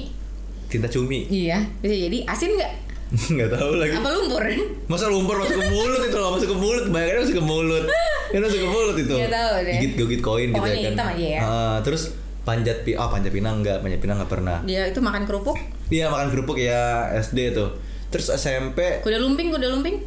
[0.68, 2.74] Tinta cumi Iya, bisa jadi asin nggak?
[3.36, 4.44] Nggak tahu lagi Apa lumpur?
[4.88, 7.84] Masa lumpur masuk ke mulut itu loh, masuk ke mulut, bayangin masuk ke mulut.
[8.32, 9.16] Kan masuk ke mulut itu.
[9.20, 9.74] Nggak tahu deh.
[9.76, 10.92] Gigit gigit koin gitu ya kan.
[10.96, 11.42] hitam aja ya.
[11.44, 12.16] Ah, terus
[12.48, 14.64] panjat pi ah panjat pinang enggak, panjat pinang enggak pernah.
[14.64, 15.60] Dia itu makan kerupuk,
[15.92, 17.76] Iya makan kerupuk ya SD tuh.
[18.08, 20.00] Terus SMP kuda lumping, kuda lumping.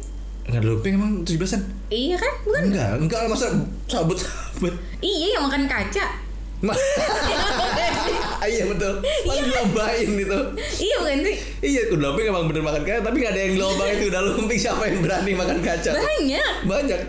[0.45, 1.61] enggak ada lumping emang 17-an?
[1.89, 2.33] Iya kan?
[2.41, 2.61] Bukan?
[2.69, 3.53] Enggak, enggak masa
[3.85, 4.73] sabut sabut.
[4.97, 6.24] Iya yang makan kaca.
[8.45, 8.93] Iya betul.
[9.25, 10.37] Masih dilombain gitu.
[10.77, 11.35] iya bukan sih?
[11.65, 14.85] Iya, kuda lumping emang bener makan kaca, tapi nggak ada yang dilombain kuda lumping siapa
[14.85, 15.91] yang berani makan kaca?
[15.91, 16.53] Banyak.
[16.63, 17.01] Banyak.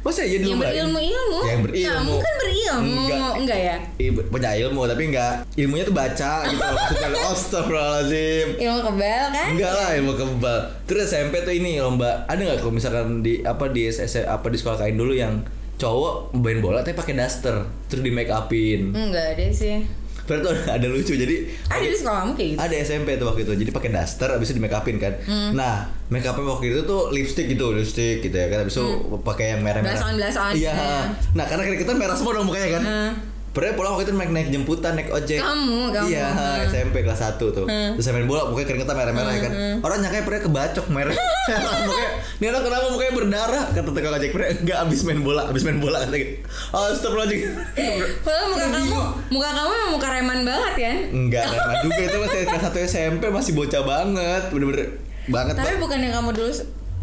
[0.00, 0.72] Masa iya Yang dilombain?
[0.72, 1.38] berilmu-ilmu.
[1.46, 1.92] Yang berilmu.
[1.94, 2.90] Kamu kan berilmu.
[3.06, 3.32] Enggak.
[3.38, 3.76] Enggak, ya?
[4.00, 9.46] Ibu punya ilmu tapi enggak ilmunya tuh baca gitu loh maksudnya astagfirullahaladzim Ilmu kebal kan?
[9.52, 13.68] enggak lah ilmu kebal terus SMP tuh ini lomba ada nggak kalau misalkan di apa
[13.68, 15.44] di SS apa di sekolah kain dulu yang
[15.80, 19.80] cowok main bola tapi pakai daster terus di make upin Enggak ada sih.
[20.20, 22.60] Terus tuh ada, ada lucu jadi Ada di sekolahmu kayak gitu.
[22.60, 25.50] ada SMP tuh waktu itu jadi pakai daster abis itu di make upin kan Hmm.
[25.52, 25.74] nah
[26.06, 28.86] make upin waktu itu tuh lipstick gitu lipstick gitu ya kan abis itu
[29.18, 30.20] pakai yang merah merah Hmm.
[30.20, 30.52] Belasan-belasan.
[30.54, 31.06] iya Hmm.
[31.32, 33.10] nah karena kita merah semua dong mukanya kan Hmm.
[33.50, 35.42] Pernah pulang waktu itu naik naik jemputan naik ojek.
[35.42, 36.06] Kamu, kamu.
[36.06, 36.70] Iya Hmm.
[36.70, 37.66] SMP kelas 1 tuh.
[37.66, 37.98] Hmm.
[37.98, 39.52] Terus main bola mukanya keringetan merah-merah ya kan.
[39.82, 41.14] Orang nyangka pernah kebacok merah.
[41.82, 42.08] mukanya,
[42.38, 43.64] ini anak kenapa mukanya berdarah?
[43.74, 46.32] Kata tukang ojek pernah enggak abis main bola, abis main bola kata gitu.
[46.70, 47.50] Astagfirullahaladzim.
[48.24, 48.98] Padahal muka kamu,
[49.34, 50.96] muka kamu muka reman banget kan?
[51.10, 54.86] Enggak, Rema juga itu masih kelas 1 SMP masih bocah banget, bener-bener
[55.26, 55.54] banget.
[55.58, 56.50] Tapi bukan yang kamu dulu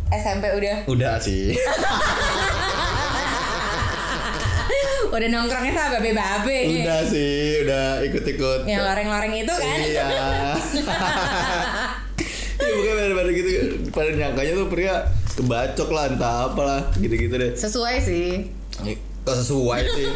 [0.08, 1.52] SMP udah Udah sih.
[5.18, 6.86] Udah nongkrongnya sama babe-babe.
[6.86, 8.70] udah sih, udah ikut-ikut.
[8.70, 9.78] Yang loreng-loreng itu kan.
[9.82, 10.08] Iya.
[12.58, 13.50] Iya bukan pada gitu
[13.94, 14.96] pada nyangkanya tuh pria
[15.38, 17.54] kebacok lah entah apalah gitu-gitu deh.
[17.54, 18.50] Sesuai sih.
[19.22, 20.10] Kok sesuai sih?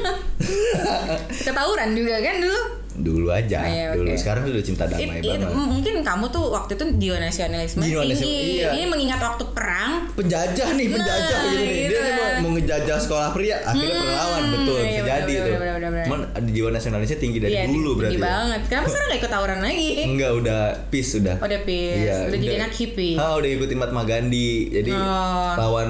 [1.45, 2.80] Ketawuran juga kan dulu.
[3.01, 4.15] Dulu aja, Oh, iya, dulu oke.
[4.15, 5.49] sekarang udah cinta damai it- banget.
[5.51, 8.29] mungkin kamu tuh waktu itu jiwa nasionalisme tinggi.
[8.57, 8.69] iya.
[8.71, 9.91] Ini mengingat waktu perang.
[10.11, 11.91] penjajah nih penjajah Nah, gitu nih gitu.
[11.91, 15.41] dia mau, mau ngejajah sekolah pria akhirnya Hmm, perlawan betul iya, bisa benar, jadi benar,
[15.41, 16.05] tuh benar, benar, benar.
[16.05, 18.21] cuman ada jiwa nasionalisnya tinggi dari Iya, dulu tinggi berarti ya?
[18.23, 18.61] banget.
[18.67, 19.89] Kenapa sekarang gak ikut tawuran lagi?
[20.03, 22.19] enggak udah peace udah udah peace.
[22.23, 23.15] Udah jadi anak hippie.
[23.15, 25.51] ah udah ikutin Mahatma Gandhi jadi Oh.
[25.55, 25.89] lawan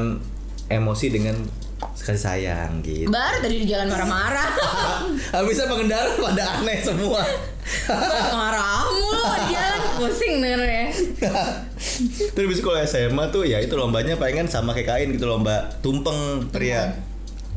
[0.68, 1.36] emosi dengan
[2.02, 4.50] kasih sayang gitu Baru tadi di jalan marah-marah.
[5.34, 7.22] habisnya pengendara pada aneh semua
[8.32, 10.86] marah mulu di jalan pusing dengernya.
[12.34, 16.50] terus habis kalau SMA tuh ya itu lombanya palingan sama kayak kain gitu lomba tumpeng
[16.50, 16.90] pria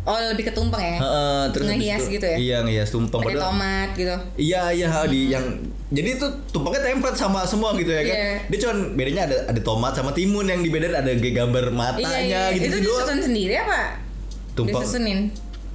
[0.04, 1.00] Oh, lebih ke tumpeng ya?
[1.00, 2.37] Heeh, terus Ngehias itu- gitu ya?
[2.37, 4.12] iya ngehias tumpeng Pakai tomat gitu.
[4.37, 5.40] Iya iya ha, di yang
[5.88, 8.12] jadi itu tumpengnya template sama semua gitu ya kan.
[8.12, 8.37] Iya.
[8.44, 12.52] Dia cuman bedanya ada ada tomat sama timun yang dibedain ada gambar matanya iya, iya.
[12.52, 14.04] gitu Itu disusun sendiri apa?
[14.55, 15.21] Tumpeng Disusunin.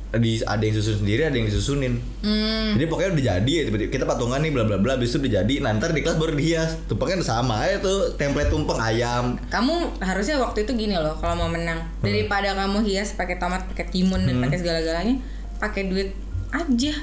[0.09, 2.01] di ada yang susun sendiri ada yang disusunin.
[2.25, 2.73] Hmm.
[2.73, 5.31] Jadi pokoknya udah jadi ya tiba-tiba kita patungan nih bla bla bla habis itu udah
[5.37, 6.71] jadi nanti di kelas baru dihias.
[6.89, 9.37] Tumpengnya udah sama aja tuh template tumpeng ayam.
[9.47, 12.01] Kamu harusnya waktu itu gini loh kalau mau menang Hmm.
[12.01, 15.21] daripada kamu hias pakai tomat, pakai timun dan pakai segala-galanya,
[15.61, 16.09] pakai duit
[16.49, 16.93] aja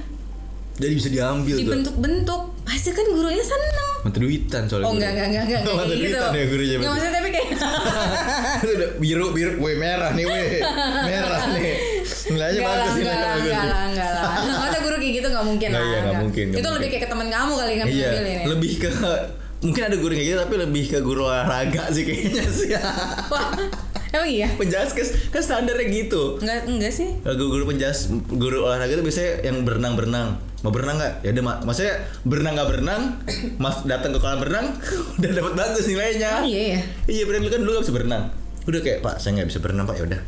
[0.77, 1.63] Jadi bisa diambil tuh.
[1.63, 2.43] dibentuk-bentuk.
[2.63, 3.95] Pasti kan gurunya seneng.
[4.03, 4.87] Mata duitan soalnya.
[4.87, 6.05] Oh enggak enggak enggak enggak Mata kayak gitu.
[6.13, 6.75] duitan ya gurunya.
[6.75, 7.49] Enggak maksudnya tapi kayak
[8.57, 10.49] Itu udah biru biru, weh merah nih weh,
[11.03, 11.73] merah nih.
[12.27, 14.31] Nilainya bagus enggak lah, enggak lah, enggak lah.
[14.59, 15.87] Masa guru kayak gitu enggak mungkin Nggak, lah.
[15.87, 16.23] iya, nggak enggak.
[16.23, 18.45] mungkin, Itu lebih kayak ke teman kamu kali yang Iya, ngambil ini.
[18.47, 18.91] lebih ke
[19.65, 22.69] mungkin ada guru kayak gitu tapi lebih ke guru olahraga sih kayaknya sih.
[23.33, 23.57] Wah,
[24.13, 24.49] emang iya?
[24.55, 26.37] penjas kan, kan standarnya gitu.
[26.45, 27.09] Enggak enggak sih.
[27.25, 30.29] Guru guru penjas guru olahraga itu biasanya yang berenang berenang.
[30.61, 31.15] Mau berenang nggak?
[31.25, 31.59] Ya udah, mak.
[31.65, 31.95] maksudnya
[32.27, 33.03] berenang nggak berenang,
[33.57, 34.67] mas datang ke kolam berenang
[35.21, 36.43] udah dapat bagus nilainya.
[36.43, 36.81] Oh iya ya.
[37.09, 38.23] Iya berenang kan dulu nggak bisa berenang.
[38.67, 40.21] Udah kayak pak saya nggak bisa berenang pak ya udah.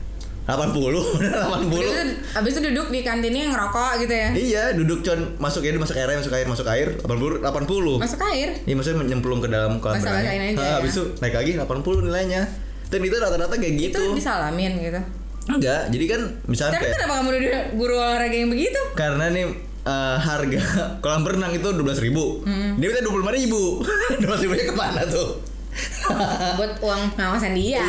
[0.49, 1.31] 80 udah
[1.61, 4.29] 80 Abis itu, abis itu duduk di kantinnya ngerokok gitu ya.
[4.33, 8.01] Iya, duduk con masuk ya, masuk air, masuk air, masuk air, 80 80.
[8.01, 8.49] Masuk air.
[8.65, 10.57] Iya maksudnya nyemplung ke dalam kolam Basah-basahin renangnya.
[10.57, 10.81] aja.
[10.81, 12.43] Habis itu naik lagi 80 nilainya.
[12.89, 14.01] Dan itu rata-rata kayak gitu.
[14.01, 15.01] Itu disalamin gitu.
[15.49, 18.81] Enggak, jadi kan misalnya Tapi kayak kenapa kamu duduk guru olahraga yang begitu?
[18.93, 19.45] karena nih
[19.85, 20.63] eh, harga
[21.05, 22.25] kolam berenang itu 12.000 ribu.
[22.45, 22.77] Hmm.
[22.77, 23.63] Dia minta 25 ribu.
[24.25, 25.45] 12 ribunya ke mana tuh?
[26.59, 27.83] Buat uang pengawasan dia.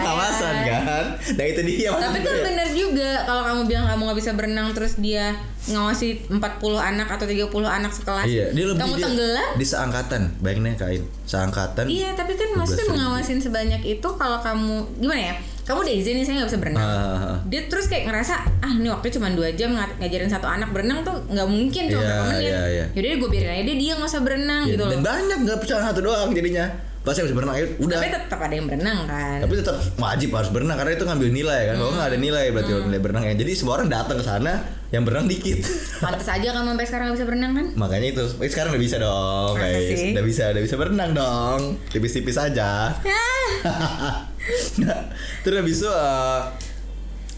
[0.00, 1.06] Kawasan ya kan?
[1.16, 2.44] Nah itu dia Tapi kan maksudnya.
[2.44, 6.40] bener juga kalau kamu bilang kamu nggak bisa berenang terus dia ngawasi 40
[6.74, 8.24] anak atau 30 anak sekelas.
[8.24, 9.50] Iya, dia lebih kamu dia- tenggelam.
[9.54, 11.02] Di seangkatan, bayangin kain.
[11.24, 11.84] Seangkatan.
[11.86, 12.94] Iya, tapi kan maksudnya 12.000.
[12.94, 15.34] mengawasin sebanyak itu kalau kamu gimana ya?
[15.60, 16.82] Kamu udah izin nih saya nggak bisa berenang.
[16.82, 20.72] Ah, Dia terus kayak ngerasa ah ini waktu cuma dua jam ng- ngajarin satu anak
[20.72, 22.50] berenang tuh nggak mungkin cuma Iya, berapa menit.
[22.50, 22.84] iya, iya.
[22.90, 24.90] Yaudah gue biarin aja dia dia nggak usah berenang Iya, gitu loh.
[24.90, 26.66] Dan banyak nggak percaya satu doang jadinya.
[27.00, 27.96] Pasti harus berenang, ayo udah.
[27.96, 29.40] Tapi tetap ada yang berenang kan.
[29.40, 31.74] Tapi tetap wajib harus berenang karena itu ngambil nilai kan.
[31.80, 33.34] Kalau nggak ada nilai berarti nilai berenang ya.
[33.40, 34.52] Jadi semua orang datang ke sana
[34.92, 35.64] yang berenang dikit.
[36.04, 37.66] Pantes aja kamu sampai sekarang nggak bisa berenang kan?
[37.72, 39.88] Makanya itu eh, sekarang udah bisa dong, Masa guys.
[39.96, 40.12] sih?
[40.12, 41.60] Udah bisa, udah bisa berenang dong.
[41.88, 42.92] Tipis-tipis aja.
[42.92, 43.24] Ya.
[45.40, 46.40] Terus habis itu eh,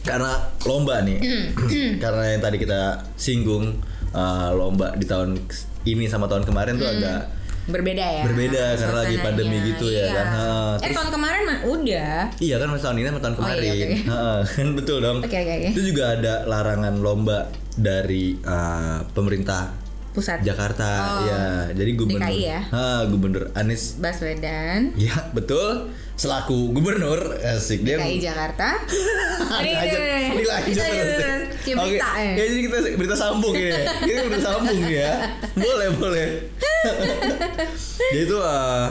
[0.02, 0.32] karena
[0.66, 1.18] lomba nih.
[2.02, 3.78] karena yang tadi kita singgung
[4.10, 5.38] eh, lomba di tahun
[5.86, 8.22] ini sama tahun kemarin tuh agak Berbeda ya.
[8.24, 10.12] Berbeda, karena lagi pandemi gitu ya Iya.
[10.12, 10.26] kan.
[10.26, 12.14] Ha, eh terus- tahun kemarin mah udah.
[12.36, 13.70] Iya kan tahun ini sama tahun Oh, iya, kemarin.
[13.70, 13.86] oke.
[14.02, 15.18] Heeh, kan betul dong.
[15.20, 15.68] Oke, oke, oke.
[15.70, 17.38] Itu juga ada larangan lomba
[17.72, 19.78] dari uh, pemerintah
[20.12, 21.42] Pusat Jakarta Oh, ya.
[21.72, 22.60] Jadi gubernur DKI ya?
[22.68, 28.68] Ha, gubernur Anies Baswedan Ya betul selaku gubernur asik dia DKI Jakarta.
[29.62, 30.86] Ini, aja, ini, Kita- kita-
[31.62, 32.32] kita Oke, berita ya.
[32.32, 33.70] ya, jadi kita berita sambung ini.
[34.02, 35.12] Kita berita sambung ya.
[35.54, 36.26] Boleh, boleh.
[38.12, 38.86] Jadi itu uh,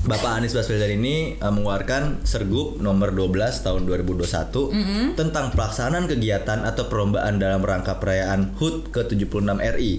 [0.00, 6.86] Bapak Anies Baswedan ini uh, mengeluarkan Sergup nomor 12 tahun 2021 tentang pelaksanaan kegiatan atau
[6.86, 9.92] perlombaan dalam rangka perayaan HUT ke-76 RI.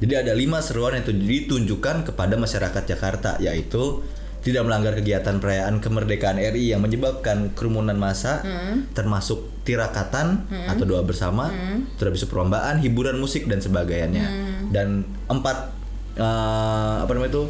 [0.00, 4.02] Jadi ada lima seruan yang ditunjukkan kepada masyarakat Jakarta yaitu
[4.44, 8.44] tidak melanggar kegiatan perayaan kemerdekaan RI yang menyebabkan kerumunan massa
[8.92, 11.48] termasuk tirakatan atau doa bersama,
[11.96, 14.28] terus habis itu perlombaan, hiburan musik dan sebagainya.
[14.68, 15.72] Dan empat
[16.14, 17.44] eh, apa namanya itu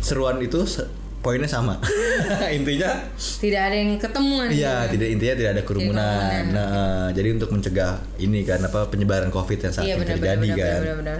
[0.00, 1.76] seruan itu se- poinnya sama.
[2.58, 4.48] Intinya Tidak ada yang ketemuan.
[4.48, 6.00] Iya, tidak intinya tidak ada kerumunan.
[6.00, 6.44] kerumunan.
[6.50, 10.20] Nah, jadi untuk mencegah ini kan apa penyebaran Covid yang saat Iya ini benar benar
[10.40, 10.80] terjadi benar kan.
[10.80, 11.18] benar benar.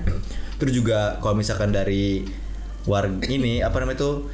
[0.56, 2.24] Terus juga kalau misalkan dari
[2.88, 4.24] warga ini apa namanya itu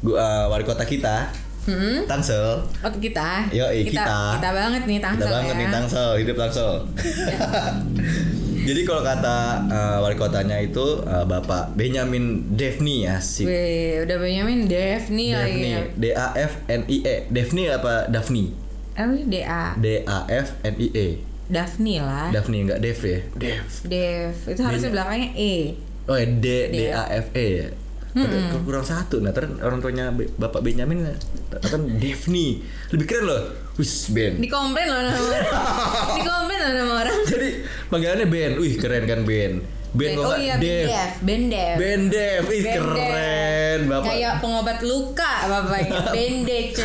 [0.00, 1.30] gu- uh, wali kota kita
[1.66, 2.06] Hmm?
[2.06, 2.62] Tangsel.
[2.62, 3.50] Oh kita.
[3.50, 4.38] Yoi, kita.
[4.38, 5.58] Kita banget nih Tangsel Kita banget ya.
[5.58, 6.70] nih Tangsel, hidup Tangsel.
[8.66, 13.46] Jadi kalau kata eh, wali kotanya itu eh, Bapak Benjamin Devni ya sih.
[13.46, 15.58] Wih, udah Benyamin Devni lagi.
[15.68, 15.82] Ya.
[15.92, 17.16] D A F N I E.
[17.28, 18.54] Devni apa Daphne?
[18.94, 19.74] Eh, DA.
[19.76, 21.08] D A F N I E.
[21.46, 22.30] Daphne lah.
[22.30, 23.20] Daphne enggak Dev ya?
[23.34, 23.66] Dev.
[23.84, 24.34] Dev.
[24.46, 25.54] Itu harusnya belakangnya E.
[26.06, 26.76] Oh ya D D.
[26.90, 27.66] A F E ya.
[28.16, 31.04] Kalau kurang satu nah terus orang tuanya Bapak Benjamin
[31.52, 33.42] kan Devni lebih keren loh
[33.76, 35.44] wis Ben Dikomplain loh nama orang.
[36.16, 37.18] Dikomplain loh nama orang.
[37.24, 37.48] jadi
[37.86, 39.60] panggilannya Ben wih keren kan Ben
[39.92, 41.16] Ben kok oh iya, Dev Ben Dev.
[41.22, 41.76] Ben Dev.
[41.76, 43.80] Ben Dev ih Ben keren Dev.
[43.86, 46.00] Bapak Kayak pengobat luka bapaknya.
[46.16, 46.80] Bandage.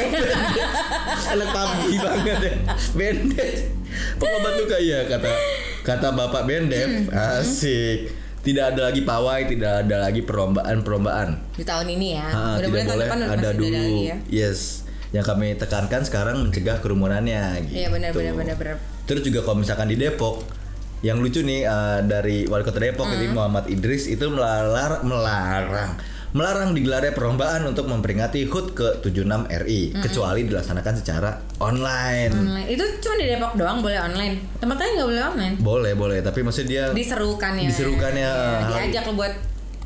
[1.25, 2.53] anak papi banget ya
[2.91, 3.51] Bendev
[4.15, 5.31] pengobat luka iya kata
[5.81, 7.39] kata Bapak Bendev Hmm.
[7.39, 12.25] asik tidak ada lagi pawai tidak ada lagi perlombaan perlombaan Di tahun ini ya.
[12.25, 13.69] Ah, Mudah-mudahan tidak tahun depan ada masih dulu.
[13.71, 14.17] lagi ya.
[14.27, 14.59] Yes.
[15.11, 17.75] Yang kami tekankan sekarang mencegah kerumunannya gitu.
[17.77, 18.75] Iya benar benar benar benar.
[19.05, 20.41] Terus juga kalau misalkan di Depok
[21.01, 25.91] yang lucu nih eh, dari wali kota Depok ini Muhammad Idris itu melarang melarang
[26.31, 29.27] melarang digelarnya perlombaan untuk memperingati HUT ke-76
[29.61, 29.99] RI Hmm.
[29.99, 32.31] kecuali dilaksanakan secara online.
[32.31, 32.67] Online.
[32.67, 34.35] Itu cuma di Depok doang boleh online.
[34.57, 35.53] Tempat lain nggak boleh online.
[35.57, 37.67] Boleh, boleh, tapi maksudnya dia Diserukan ya.
[37.67, 39.33] Diserukannya, Iya, hal- diajak lo buat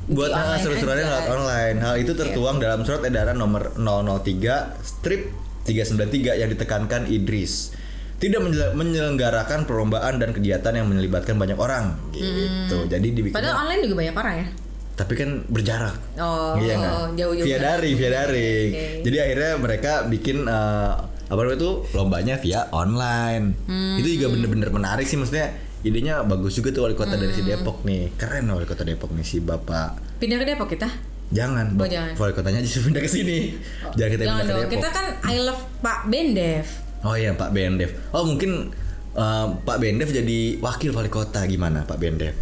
[0.05, 1.77] buat ah, online seru-seruannya lewat online.
[1.79, 5.33] Hal itu tertuang dalam surat edaran nomor 003 strip
[5.65, 7.73] 393 yang ditekankan Idris.
[8.15, 8.37] Tidak
[8.71, 12.85] menyelenggarakan perlombaan dan kegiatan yang melibatkan banyak orang gitu.
[12.85, 14.47] Jadi dibikin Padahal online juga banyak orang ya.
[14.95, 15.95] Tapi kan berjarak.
[16.15, 16.91] Oh, Iya nggak?
[16.93, 17.33] oh, jauh.
[17.37, 18.69] Via daring, via daring.
[18.69, 18.85] Oke.
[19.03, 20.91] Jadi akhirnya mereka bikin eh,
[21.25, 23.59] apa namanya itu lombanya via online.
[23.65, 23.97] Hmm.
[23.97, 25.51] Itu juga bener-bener menarik sih maksudnya.
[25.81, 27.51] Idenya bagus juga tuh wali kota dari si Hmm.
[27.53, 28.09] Depok nih.
[28.15, 30.89] Keren wali kota Depok nih si Bapak Pindah ke Depok kita.
[31.27, 32.13] Jangan, Oh, jangan.
[32.15, 33.53] wali kotanya justru pindah ke sini.
[33.91, 34.61] Jangan kita Jangan pindah ke dong.
[34.63, 34.73] Depok.
[34.73, 36.65] Kita kan I love Pak Bendev.
[37.01, 37.91] Oh iya Pak Bendev.
[38.09, 38.73] Oh mungkin
[39.11, 42.33] eh, Pak Bendev jadi wakil wali kota gimana Pak Bendev?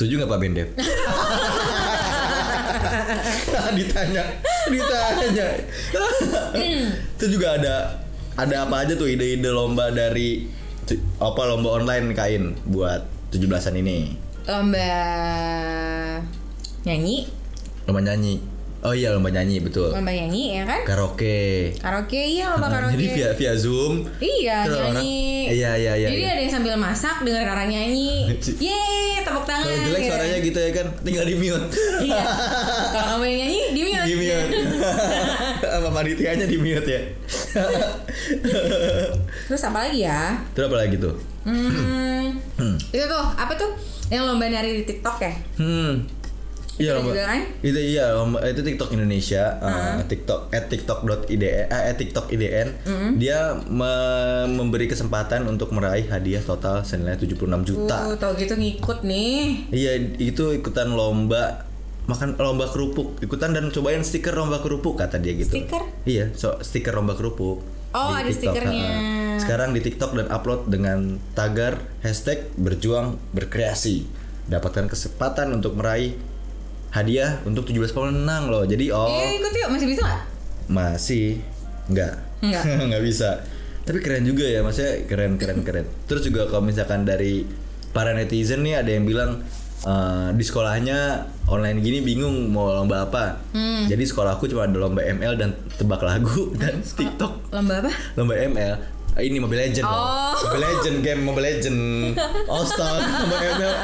[0.00, 0.68] Setuju nggak Pak Bendev?
[3.76, 4.24] ditanya,
[4.72, 5.46] ditanya.
[7.20, 8.00] Itu juga ada
[8.32, 10.48] ada apa aja tuh ide-ide lomba dari
[11.20, 14.16] apa lomba online kain buat 17-an ini?
[14.48, 14.88] Lomba
[16.88, 17.28] nyanyi,
[17.84, 18.40] Lomba nyanyi.
[18.80, 19.92] Oh iya lomba nyanyi betul.
[19.92, 20.80] lomba nyanyi ya kan?
[20.82, 21.68] Karaoke.
[21.76, 22.96] Karaoke iya lomba karaoke.
[22.96, 24.08] Jadi via via Zoom.
[24.16, 25.20] Iya Terus orang- nyanyi.
[25.50, 26.08] Iya iya iya.
[26.08, 26.30] Jadi iya.
[26.30, 28.32] ada yang sambil masak dengerin orang nyanyi.
[28.64, 29.68] Yeay tepuk tangan.
[29.68, 30.08] Kalau jelek gitu.
[30.08, 31.66] suaranya gitu ya kan, tinggal di mute.
[32.08, 32.22] Iya.
[32.88, 34.04] Kalau kamu yang nyanyi di mute.
[34.06, 34.52] di mute.
[35.60, 37.02] Sama panitianya di mute ya.
[39.44, 40.40] Terus apa lagi ya?
[40.52, 41.14] Terus apa lagi tuh?
[41.40, 42.76] Hmm, Hmm.
[42.76, 43.70] itu tuh apa tuh?
[44.08, 45.32] Yang lomba nari di TikTok ya?
[45.56, 46.04] Hmm.
[46.80, 47.12] Iya lomba.
[47.12, 47.40] juga kan?
[47.60, 52.68] Itu iya lomba itu TikTok Indonesia, uh, TikTok at tiktok.idn eh, tiktok IDN.
[53.16, 58.08] Dia me- memberi kesempatan untuk meraih hadiah total senilai 76 juta.
[58.08, 59.68] Uh, tau gitu ngikut nih.
[59.68, 61.68] Iya, itu ikutan lomba
[62.08, 65.52] makan lomba kerupuk, ikutan dan cobain stiker lomba kerupuk kata dia gitu.
[65.52, 65.84] Stiker?
[66.02, 67.60] Iya, so stiker lomba kerupuk.
[67.90, 68.86] Oh, di ada TikTok, stikernya.
[68.86, 69.38] ha-ha.
[69.38, 74.06] Sekarang di TikTok dan upload dengan tagar hashtag berjuang berkreasi.
[74.46, 76.14] Dapatkan kesempatan untuk meraih
[76.90, 78.66] hadiah untuk 17 pemenang loh.
[78.66, 80.22] Jadi oh Iya ikut yuk masih bisa nggak?
[80.68, 81.26] masih
[81.90, 82.62] nggak Nggak.
[82.88, 83.30] nggak bisa.
[83.80, 85.86] Tapi keren juga ya, maksudnya keren keren keren.
[86.06, 87.42] Terus juga kalau misalkan dari
[87.90, 89.42] para netizen nih ada yang bilang
[89.82, 93.42] eh, di sekolahnya online gini bingung mau lomba apa.
[93.50, 93.90] Hmm.
[93.90, 97.90] Jadi sekolahku cuma ada lomba ML dan tebak lagu dan TikTok Lomba apa?
[98.14, 98.74] lomba ML
[99.16, 99.98] ini Mobile Legend loh.
[99.98, 100.32] Oh.
[100.46, 101.78] Mobile Legend game Mobile Legend
[102.52, 103.74] All Star lomba ML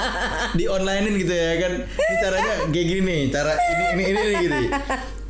[0.53, 4.37] di onlinein gitu ya kan ini caranya kayak gini nih cara ini ini ini, ini
[4.41, 4.59] gitu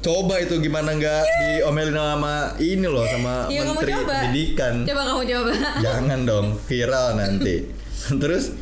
[0.05, 4.13] coba itu gimana nggak diomelin sama ini loh sama kamu menteri coba.
[4.15, 5.53] pendidikan Coba kamu coba.
[5.81, 7.55] jangan dong viral nanti
[8.23, 8.55] terus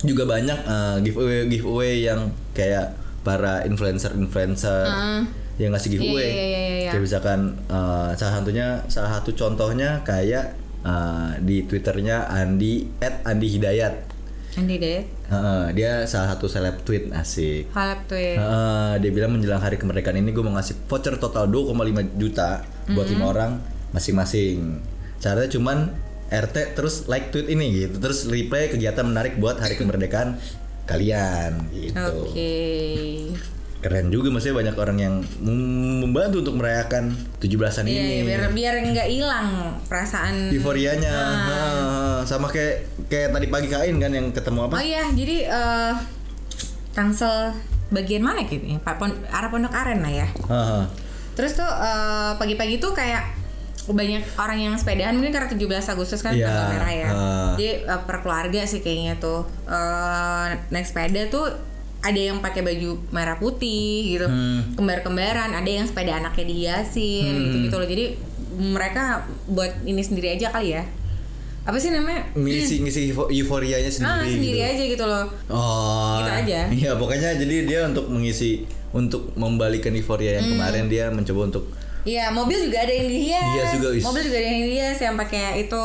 [0.00, 5.22] juga banyak uh, giveaway giveaway yang kayak para influencer influencer Ah.
[5.60, 6.90] Yang ngasih giveaway Iya, iya, iya, iya, iya.
[6.96, 13.48] kayak misalkan uh, salah satunya salah satu contohnya kayak uh, di twitternya Andi at Andi
[13.52, 13.94] Hidayat
[14.58, 15.06] Andi deh.
[15.30, 17.70] Heeh, dia salah satu seleb tweet asik
[18.10, 18.34] tuh ya.
[18.34, 23.06] Heeh, dia bilang menjelang hari kemerdekaan ini gue mau ngasih voucher total 2,5 juta buat
[23.06, 23.62] lima orang
[23.94, 24.82] masing-masing.
[25.22, 25.94] Caranya cuman
[26.30, 30.38] RT terus like tweet ini gitu, terus replay kegiatan menarik buat hari kemerdekaan
[30.86, 32.10] kalian gitu.
[32.26, 32.54] Oke.
[33.80, 35.68] Keren juga maksudnya banyak orang yang mem-
[36.02, 38.12] membantu untuk merayakan 17-an Iya, ini.
[38.12, 39.48] iya, biar biar nggak hilang
[39.84, 40.48] perasaan.
[40.50, 41.32] Euforianya Ah.
[41.42, 42.76] Heeh, sama kayak
[43.06, 44.74] kayak tadi pagi kain kan yang ketemu apa?
[44.74, 45.94] Oh iya, jadi eh
[46.90, 47.56] Tangsel
[47.88, 48.78] bagian mana gitu ya?
[48.78, 50.28] Pak Pon arah Pondok Aren lah ya.
[50.28, 50.82] Heeh.
[51.32, 53.40] Terus tuh eh, pagi-pagi tuh kayak
[53.88, 55.56] banyak orang yang sepedaan mungkin karena 17
[55.88, 57.08] Agustus kan Iya, tanggal merah ya.
[57.08, 57.14] ah.
[57.54, 61.48] Jadi eh, per keluarga sih kayaknya tuh eh, naik sepeda tuh
[62.00, 64.72] ada yang pakai baju merah putih gitu, Hmm.
[64.72, 67.84] kembar-kembaran, ada yang sepeda anaknya dihiasin gitu-gitu loh.
[67.86, 68.04] Jadi
[68.52, 69.02] mereka
[69.46, 70.84] buat ini sendiri aja kali ya.
[71.60, 72.24] Apa sih namanya?
[72.32, 74.10] ngisi ngisi eufo- euforianya sendiri.
[74.10, 74.70] ah, sendiri gitu.
[74.70, 75.26] aja gitu loh.
[75.46, 76.16] Oh.
[76.18, 76.60] Gitu aja.
[76.72, 80.52] Iya, pokoknya jadi dia untuk mengisi untuk membalikan euforia yang Hmm.
[80.56, 81.64] kemarin dia mencoba untuk
[82.00, 83.44] Iya, mobil juga ada yang dihias.
[83.46, 84.02] Dihias juga, wis.
[84.02, 85.82] Mobil juga ada yang dihias yang pakai itu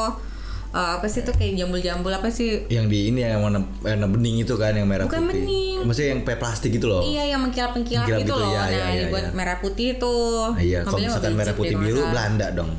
[0.75, 2.67] eh, apa sih tuh kayak jambul-jambul apa sih?
[2.67, 5.39] yang di ini yang warna, warna bening itu kan yang merah Bukan putih.
[5.41, 5.77] bening.
[5.81, 7.01] Maksudnya yang kayak plastik gitu loh.
[7.01, 8.49] Iya, yang mengkilap-mengkilap Mengkilap gitu gitu, loh.
[8.51, 9.31] iya, nah, iya, iya, dibuat iya.
[9.31, 10.51] merah putih tuh.
[10.51, 12.11] Ah, iya, kalau misalkan merah putih biru salah.
[12.11, 12.71] Belanda dong.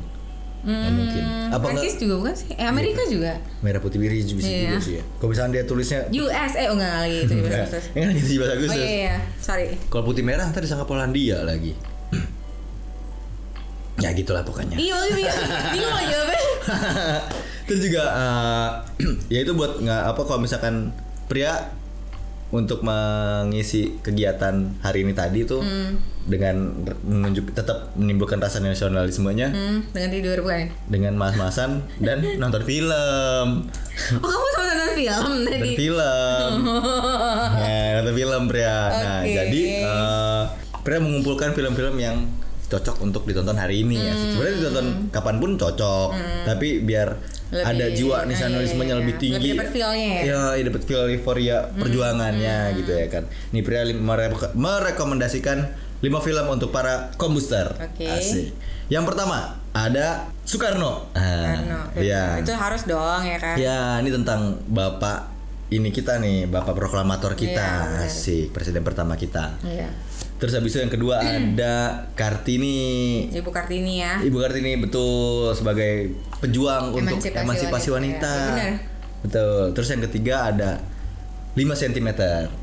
[0.67, 1.23] Nggak mungkin.
[1.47, 2.01] Apa Prancis enggak?
[2.03, 2.47] juga bukan sih?
[2.53, 3.33] Eh, Amerika juga.
[3.63, 4.61] Merah putih biru bisa Iya.
[4.67, 5.03] juga sih ya.
[5.15, 7.85] Kalau misalnya dia tulisnya USA oh enggak lagi itu Enggak, Agustus.
[7.95, 8.75] lagi 17 Oh Agustus.
[8.77, 9.67] iya iya, sorry.
[9.87, 11.71] Kalau putih merah ntar disangka Polandia lagi.
[13.97, 14.75] Ya gitulah pokoknya.
[14.75, 15.33] Iya, iya,
[15.69, 16.41] bingung loh jawabnya.
[17.63, 18.69] Terus juga eh,
[19.33, 20.93] ya itu buat nggak apa kalau misalkan
[21.25, 21.73] pria
[22.47, 25.99] untuk mengisi kegiatan hari ini tadi tuh Hmm.
[26.23, 30.71] dengan menunjuk tetap menimbulkan rasa nasionalismenya Hmm, dengan tidur bukan?
[30.87, 33.67] dengan mas-masan dan nonton film
[34.13, 35.71] Oh kamu sama nonton film tadi?
[35.75, 39.31] film nah, nonton film pria nah Oke.
[39.33, 40.41] jadi eh,
[40.81, 42.15] pria mengumpulkan film-film yang
[42.67, 44.21] cocok untuk ditonton hari ini ya Hmm.
[44.29, 46.09] sebenarnya ditonton kapan pun cocok
[46.43, 47.15] tapi biar
[47.47, 50.21] Lebih- ada jiwa nasionalismenya iya, iya, lebih tinggi Lebih feel-nya ya?
[50.21, 52.75] ya iya, dapet feel euforia perjuangannya Hmm.
[52.75, 55.57] gitu ya kan nih pria merek- merekomendasikan
[55.97, 58.03] 5 film untuk para kombuster Oke.
[58.05, 58.51] Asik.
[58.87, 63.55] yang pertama ada Soekarno ah, Karena iya itu harus dong ya kan?
[63.55, 65.35] Ya, ini tentang Bapak
[65.67, 67.59] ini kita nih, Bapak proklamator kita,
[67.91, 68.07] benar.
[68.07, 69.59] asik, presiden pertama kita.
[69.61, 69.91] Iya.
[70.37, 73.25] Terus habis itu yang kedua ada Kartini.
[73.33, 74.21] Ibu Kartini ya.
[74.21, 78.29] Ibu Kartini betul sebagai pejuang untuk Emansipasi emansipasi wanita.
[78.29, 78.53] wanita.
[78.53, 78.73] Benar.
[79.25, 79.61] Betul.
[79.73, 80.69] Terus yang ketiga ada
[81.57, 82.09] 5 cm.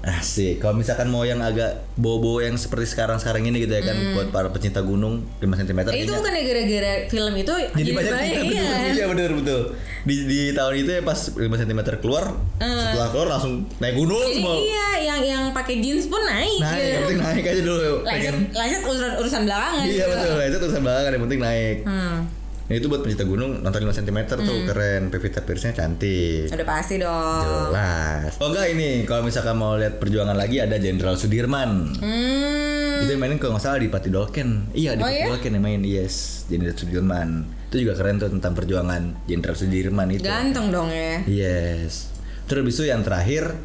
[0.01, 0.63] Asik.
[0.63, 4.49] Kalau misalkan mau yang agak bobo yang seperti sekarang-sekarang ini gitu ya kan buat para
[4.49, 5.79] pecinta gunung 5 cm.
[5.91, 8.71] Eh, itu bukan gara-gara film itu jadi banyak, iya, betul, iya.
[8.95, 9.61] iya betul betul
[10.05, 12.25] di, di tahun itu ya pas 5 cm keluar
[12.57, 16.61] setelah keluar langsung naik gunung Jadi semua iya yang yang pakai jeans pun naik.
[16.61, 16.87] naik gitu.
[16.87, 19.85] yang penting naik aja dulu Lanjut, lanjut urusan urusan belakangan.
[19.85, 20.13] iya gitu.
[20.13, 22.17] betul itu tulisan belakang yang penting naik Hmm,
[22.65, 26.97] Nah, itu buat pencinta gunung nonton 5 cm tuh keren Pevita Pierce-nya cantik udah pasti
[26.97, 27.69] dong.
[27.69, 33.01] jelas oh enggak ini kalau misalkan mau lihat perjuangan lagi ada Jenderal Sudirman Hmm.
[33.01, 35.27] itu yang mainin kalau nggak salah di Pati Dolken iya di Oh, Pati iya?
[35.29, 36.15] Dolken yang main yes
[36.47, 37.29] Jenderal Sudirman
[37.67, 41.21] itu juga keren tuh tentang perjuangan Jenderal Sudirman itu Ganteng dong ya.
[41.27, 42.09] Yes.
[42.45, 43.61] Terus itu yang terakhir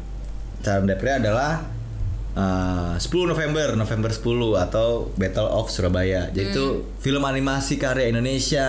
[0.60, 1.64] calon DPR adalah
[2.36, 6.30] uh, 10 November, November 10 atau Battle of Surabaya.
[6.30, 8.68] Jadi itu film animasi karya Indonesia.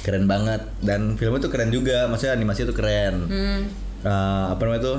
[0.00, 3.28] Keren banget dan film itu keren juga, maksudnya animasi itu keren.
[3.28, 3.60] Hmm.
[4.00, 4.94] Uh, apa namanya itu?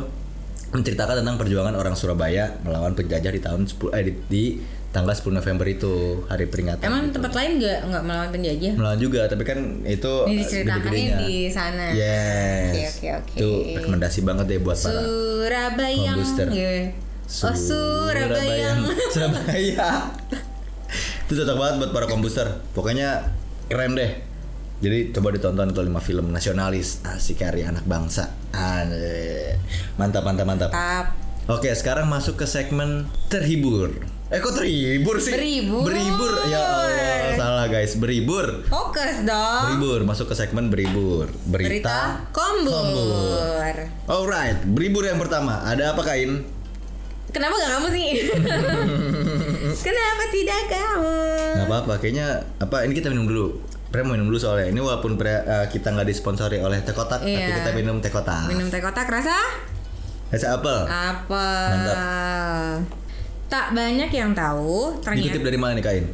[0.72, 4.44] Menceritakan tentang perjuangan orang Surabaya melawan penjajah di tahun 10 eh di, di
[4.92, 6.86] tanggal 10 November itu, hari peringatan.
[6.86, 7.18] Emang gitu.
[7.18, 8.74] tempat lain nggak nggak melawan penjajah?
[8.78, 11.18] Melawan juga, tapi kan itu Ini uh, diceritakannya gede-gedenya.
[11.18, 11.86] di sana.
[11.98, 12.72] Yes.
[12.72, 13.36] Oke, oke, oke.
[13.42, 13.50] Itu
[13.82, 16.12] rekomendasi banget deh buat para Surabaya.
[17.28, 17.48] Gitu.
[17.48, 18.72] Oh Surabaya.
[19.14, 19.90] Surabaya.
[21.26, 22.48] itu cocok banget buat para kombuster.
[22.76, 23.32] Pokoknya
[23.72, 24.12] keren deh.
[24.82, 28.34] Jadi coba ditonton itu 5 film nasionalis asik karya anak bangsa.
[28.52, 29.56] Ane.
[29.96, 30.70] Mantap mantap mantap.
[30.74, 31.06] Tap.
[31.50, 33.94] Oke, sekarang masuk ke segmen terhibur.
[34.32, 35.36] Eh kok terhibur sih?
[35.36, 35.84] Berhibur.
[35.92, 36.34] Berhibur.
[36.48, 38.00] Ya Allah, salah guys.
[38.00, 38.64] Berhibur.
[38.72, 39.76] Fokus dong.
[39.76, 41.28] Berhibur, masuk ke segmen berhibur.
[41.44, 42.00] Berita, Berita
[42.32, 43.76] kombur.
[44.08, 45.60] Alright, berhibur yang pertama.
[45.68, 46.48] Ada apa kain?
[47.32, 48.10] Kenapa gak kamu sih?
[49.86, 51.16] Kenapa tidak kamu?
[51.56, 52.28] Nggak apa-apa, kayaknya
[52.60, 53.46] apa ini kita minum dulu.
[53.88, 54.68] Pre minum dulu soalnya.
[54.68, 57.60] Ini walaupun pre, eh, kita nggak disponsori oleh teh kotak, tapi Iya.
[57.60, 58.48] kita minum teh kotak.
[58.48, 59.36] Minum teh kotak rasa?
[60.28, 60.80] Rasa apel.
[60.88, 61.48] Apa?
[61.70, 62.80] Mantap.
[63.48, 65.28] Tak banyak yang tahu ternyata.
[65.28, 66.06] Dikutip dari mana nih kain?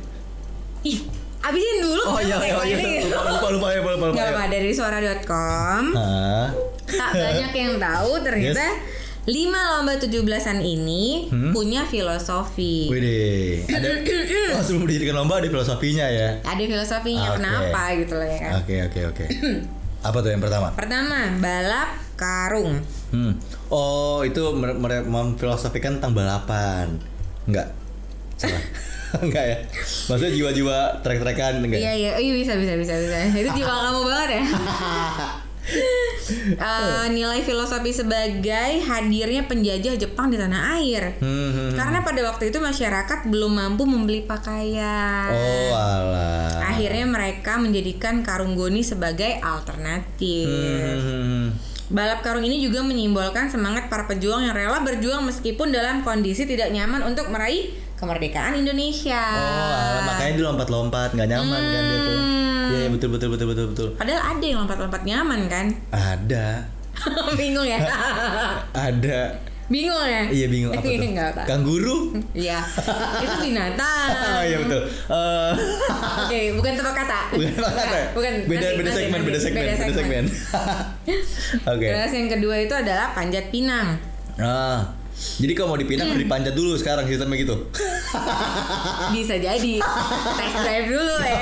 [0.81, 1.05] Ih,
[1.37, 2.01] abisin dulu.
[2.01, 3.01] Oh iya, iya, iya.
[3.05, 4.15] Lupa, lupa, lupa, lupa, lupa, lupa.
[4.17, 5.83] Nggak apa dari suara.com.
[6.87, 8.65] Tak banyak yang tahu ternyata
[9.27, 11.51] lima lomba 17-an ini Hmm?
[11.51, 12.87] punya filosofi.
[12.87, 13.91] Wih ada
[14.55, 16.39] oh, sebelum lomba ada filosofinya ya.
[16.47, 17.43] Ada filosofinya Oke.
[17.43, 18.51] kenapa gitu loh ya kan.
[18.63, 19.25] Oke oke oke.
[20.07, 20.71] Apa tuh yang pertama?
[20.79, 22.79] Pertama, balap karung.
[23.11, 23.35] Hmm.
[23.67, 24.39] Oh itu
[25.03, 26.95] memfilosofikan tentang balapan.
[27.43, 27.75] Enggak.
[28.39, 28.63] Salah.
[29.27, 29.57] enggak ya.
[30.07, 31.83] Maksudnya jiwa-jiwa trek-trekan enggak?
[31.83, 33.15] Iya iya, iya bisa bisa bisa bisa.
[33.35, 34.43] Itu jiwa kamu banget ya.
[36.47, 41.15] Eh, nilai filosofi sebagai hadirnya penjajah Jepang di tanah air.
[41.23, 41.71] Hmm, hmm.
[41.75, 45.31] Karena pada waktu itu masyarakat belum mampu membeli pakaian.
[45.31, 46.67] Oh alah.
[46.67, 50.51] Akhirnya mereka menjadikan karung goni sebagai alternatif.
[50.99, 51.55] Hmm.
[51.87, 56.75] Balap karung ini juga menyimbolkan semangat para pejuang yang rela berjuang meskipun dalam kondisi tidak
[56.75, 59.23] nyaman untuk meraih kemerdekaan Indonesia.
[59.33, 62.13] Oh makanya dia lompat-lompat nggak nyaman kan dia tuh.
[62.13, 62.65] Hmm.
[62.67, 63.87] Iya iya, betul betul betul betul betul.
[63.93, 65.65] Padahal ada yang lompat-lompat nyaman kan?
[66.13, 66.47] Ada.
[67.33, 67.77] Bingung ya?
[68.87, 69.19] Ada.
[69.67, 70.23] Bingung ya?
[70.25, 70.95] Iya bingung apa tuh?
[70.95, 71.45] Nggak tahu.
[71.45, 71.97] Kanguru?
[72.31, 72.59] Iya,
[73.17, 74.09] itu binatang.
[74.15, 74.81] Oh iya betul.
[74.87, 75.51] Eh,
[76.23, 77.19] Oke, bukan tebak kata.
[77.31, 77.99] bukan apa kata.
[78.13, 78.33] Bukan.
[78.45, 79.27] Beda nanti- beda nanti- segmen, nanti.
[79.27, 80.23] beda segmen, beda segmen.
[81.65, 81.87] Oke.
[81.87, 83.99] Terus yang kedua itu adalah panjat pinang.
[84.37, 84.85] Ah.
[85.17, 87.55] Jadi kalau mau dipinang harus dipanjat dulu sekarang sistemnya gitu.
[89.17, 89.75] Bisa jadi.
[90.37, 91.37] Test drive dulu ya.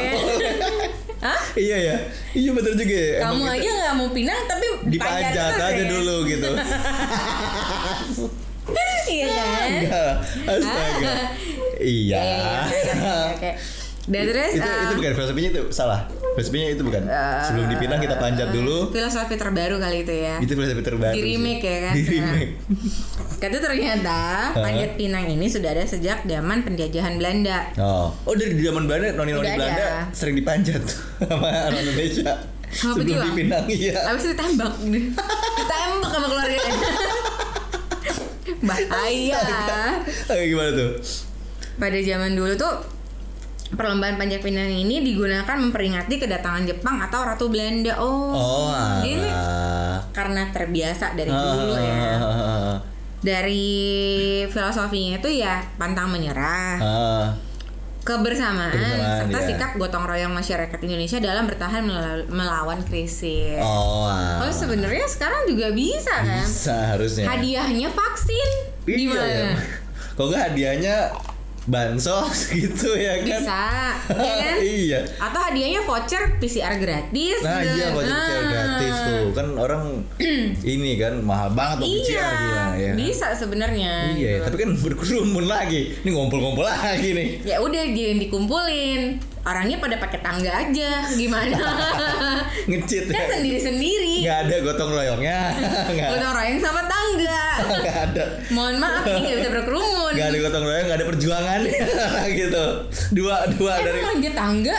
[1.26, 1.42] Hah?
[1.58, 1.96] iya ya.
[2.36, 3.20] Iya betul juga ya.
[3.28, 5.86] Kamu Emang aja nggak mau pinang tapi dipanjat aja ya?
[5.92, 6.50] dulu gitu.
[9.16, 9.68] iya kan?
[9.68, 10.14] Enggak.
[10.48, 11.14] Astaga.
[11.84, 12.20] Iya.
[12.20, 13.54] Iya, iya, iya.
[14.06, 16.06] Dan terus itu, eh, itu bukan filosofinya itu salah.
[16.38, 17.04] Filosofinya itu bukan.
[17.42, 18.94] Sebelum dipinang kita panjat dulu.
[18.94, 20.38] filosofi terbaru kali itu ya.
[20.38, 21.14] Itu filosofi terbaru.
[21.18, 21.30] Di sih.
[21.34, 21.94] remake ya kan?
[21.98, 22.52] Di remake.
[23.42, 24.20] Kata ternyata
[24.54, 27.66] panjat pinang ini sudah ada sejak zaman penjajahan Belanda.
[27.82, 29.66] Oh, oh dari zaman Belanda, noni-noni Udah ada.
[29.66, 30.82] Belanda sering dipanjat
[31.26, 32.32] sama orang Indonesia.
[32.70, 33.28] Sama Sebelum pejuang?
[33.34, 33.96] dipinang iya.
[34.06, 34.74] Habis itu ditembak.
[35.58, 36.90] ditembak sama keluarganya.
[38.66, 39.40] Bahaya.
[40.30, 40.92] Oke, gimana tuh?
[41.76, 42.95] Pada zaman dulu tuh
[43.66, 47.98] perlombaan panjat pinang ini digunakan memperingati kedatangan Jepang atau Ratu Belanda.
[47.98, 48.30] Oh.
[48.32, 48.70] Oh,
[49.02, 49.26] Jadi
[50.12, 51.98] karena terbiasa dari dulu ya.
[52.16, 52.76] Ah,
[53.20, 53.66] Dari
[54.46, 57.28] filosofinya itu ya pantang menyerah, ah.
[58.06, 59.46] kebersamaan, Kebersamaan, serta ya.
[59.50, 61.82] sikap gotong royong masyarakat Indonesia dalam bertahan
[62.30, 63.58] melawan krisis.
[63.58, 64.46] Oh, alah.
[64.46, 66.46] Kalau sebenarnya sekarang juga bisa kan?
[66.46, 67.26] bisa harusnya.
[67.26, 68.50] Hadiahnya vaksin.
[68.86, 69.26] Iya, Gimana?
[69.26, 69.52] ya.
[70.14, 70.96] Kok nggak hadiahnya
[71.66, 73.42] bansos gitu ya kan?
[73.42, 73.62] Bisa,
[74.16, 74.56] ya kan?
[74.86, 75.00] iya.
[75.18, 77.42] Atau hadiahnya voucher PCR gratis.
[77.42, 77.74] Nah gitu.
[77.74, 78.48] iya voucher PCR Ah.
[78.48, 79.84] gratis tuh kan orang
[80.74, 82.92] ini kan mahal banget tuh Iya, PCR gila ya.
[82.96, 83.94] bisa sebenarnya.
[84.12, 84.44] Iya, gitu.
[84.46, 85.82] tapi kan berkerumun lagi.
[85.98, 87.28] Ini ngumpul-ngumpul lagi nih.
[87.44, 89.02] Ya udah jangan dikumpulin.
[89.42, 91.06] Orangnya pada pakai tangga aja.
[91.08, 91.54] Gimana?
[92.70, 93.30] Ngecit kan ya.
[93.32, 94.26] sendiri-sendiri.
[94.26, 95.40] Nggak ada gotong royongnya.
[95.86, 97.05] Gotong royong sama tangga.
[97.58, 98.24] Nggak ada.
[98.50, 100.12] Mohon maaf ini nggak bisa berkerumun.
[100.12, 101.60] Nggak ada gotong royong, nggak ada perjuangan
[102.42, 102.66] gitu.
[103.12, 104.78] Dua dua dari Emang manjat tangga?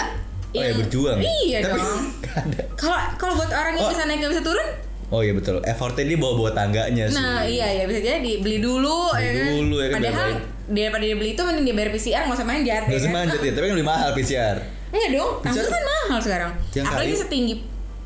[0.49, 1.19] Oh ya yang- berjuang.
[1.19, 2.03] Iya Tapi dong.
[2.81, 3.91] Kalau kalau buat orang yang Oh.
[3.91, 4.69] bisa naik nggak bisa turun,
[5.07, 5.63] Oh iya betul.
[5.63, 7.15] Effortnya dia bawa-bawa tangganya sih.
[7.15, 9.13] nah iya ya bisa jadi beli dulu.
[9.13, 9.47] Beli ya kan?
[9.55, 10.29] dulu, ya kan, Padahal
[10.67, 12.83] daripada dia beli itu mending dia bayar PCR nggak usah manjat.
[12.85, 14.57] Nggak ya usah manjat ya, tapi kan lebih mahal PCR.
[14.89, 16.51] Enggak dong, tangga PCR kan mahal sekarang.
[16.73, 17.55] Yang Apalagi setinggi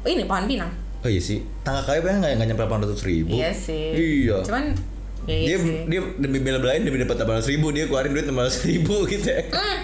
[0.02, 0.70] ini pohon pinang.
[1.01, 1.40] Oh iya sih.
[1.61, 3.32] Tangga kayu pengen nggak nyampe 800 ribu.
[3.32, 3.86] Iya sih.
[3.90, 4.44] Iya.
[4.44, 4.76] Cuman
[5.24, 5.76] ya iya dia sih.
[5.86, 8.36] dia demi bela-belain demi dapat 800 ribu dia keluarin duit 600
[8.66, 9.42] ribu gitu ya.
[9.48, 9.78] Hmm.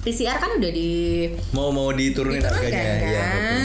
[0.00, 3.24] PCR kan udah di Mau mau diturunin harganya kan ya,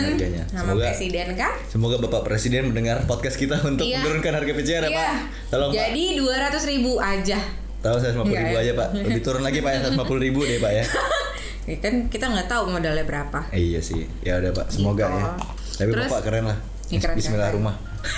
[0.10, 0.44] harganya.
[0.48, 1.54] sama Semoga presiden kan?
[1.70, 4.02] semoga Bapak Presiden mendengar podcast kita untuk Iya.
[4.02, 4.98] menurunkan harga PCR ya, Iya.
[4.98, 5.14] Pak.
[5.54, 5.70] Tolong.
[5.72, 7.38] Jadi dua ratus ribu aja.
[7.82, 8.62] Tahu saya 50 ribu Enggak ya?
[8.64, 8.88] aja Pak.
[8.96, 10.86] Lebih turun lagi Pak ya 150 ribu deh Pak ya.
[11.62, 13.40] Ya kan kita nggak tahu modalnya berapa.
[13.50, 14.02] Eh, iya sih.
[14.22, 14.66] Ya udah Pak.
[14.68, 15.14] Semoga Gitu.
[15.16, 15.30] ya.
[15.74, 16.58] Tapi Terus- Bapak keren lah.
[16.88, 17.58] Ya, keren, Bismillah keren.
[17.58, 17.76] rumah.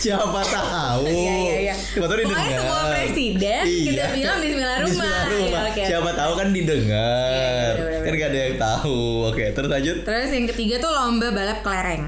[0.00, 1.04] Siapa tahu.
[1.04, 1.74] Iya, iya, iya.
[1.92, 4.88] Pokoknya semua presiden kita bilang Bismillah rumah.
[4.88, 5.60] Bismillah rumah.
[5.60, 5.82] Iya, oke.
[5.84, 7.28] Siapa tahu kan didengar.
[7.28, 8.06] Iya, iya, bener-bener.
[8.06, 8.98] kan gak ada yang tahu.
[9.28, 9.96] Oke, terus lanjut.
[10.02, 12.02] Terus yang ketiga tuh lomba balap kelereng.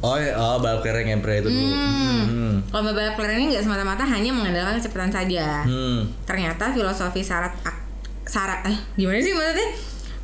[0.00, 1.74] Oh, iya, oh balap kelereng emperor itu dulu.
[1.74, 2.54] Hmm.
[2.70, 5.64] Lomba balap kelereng ini nggak semata-mata hanya mengandalkan kecepatan saja.
[5.64, 6.08] Hmm.
[6.22, 7.82] Ternyata filosofi syarat ak-
[8.24, 9.68] syarat eh gimana sih maksudnya?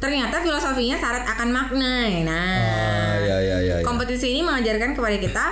[0.01, 2.09] Ternyata filosofinya syarat akan makna.
[2.24, 3.76] Nah, Ah, ya ya ya.
[3.78, 3.84] ya.
[3.84, 5.46] kompetisi ini mengajarkan kepada kita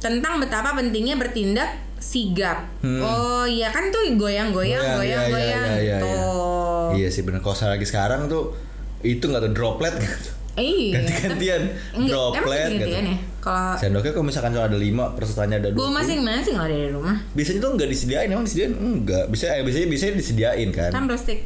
[0.00, 2.64] tentang betapa pentingnya bertindak sigap.
[2.80, 3.00] Hmm.
[3.00, 5.64] Oh iya kan tuh goyang-goyang, Goyang, goyang, iya, iya, goyang.
[5.64, 5.98] iya, iya, iya.
[6.00, 6.88] Tuh.
[6.94, 7.40] Iya sih bener.
[7.40, 8.52] Kalau lagi sekarang tuh
[9.00, 10.30] itu nggak tuh droplet gitu.
[10.54, 11.02] Iya.
[11.02, 11.62] Ganti-gantian
[12.06, 12.88] droplet gitu.
[12.88, 13.02] ya?
[13.42, 15.92] Kalau Sendoknya kalau misalkan cuma ada lima pesertanya ada dua.
[15.92, 17.16] masing-masing lah dari rumah.
[17.36, 19.28] Biasanya tuh nggak disediain, emang disediain enggak.
[19.28, 20.88] Bisa eh, biasanya biasanya disediain kan.
[20.88, 21.44] Kan plastik.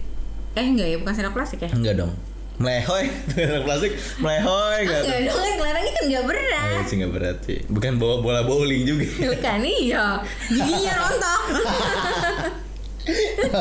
[0.55, 1.71] Eh enggak ya, bukan sendok plastik ya?
[1.73, 2.13] Enggak dong.
[2.59, 5.01] Melehoy, Sendok plastik, melehoy enggak.
[5.01, 6.75] Enggak dong, kan kelerengnya kan enggak berat.
[6.75, 7.55] Eh, sih nggak berarti.
[7.67, 9.07] Bukan bawa bola bowling juga.
[9.07, 10.21] Bukan iya.
[10.45, 11.41] Giginya rontok.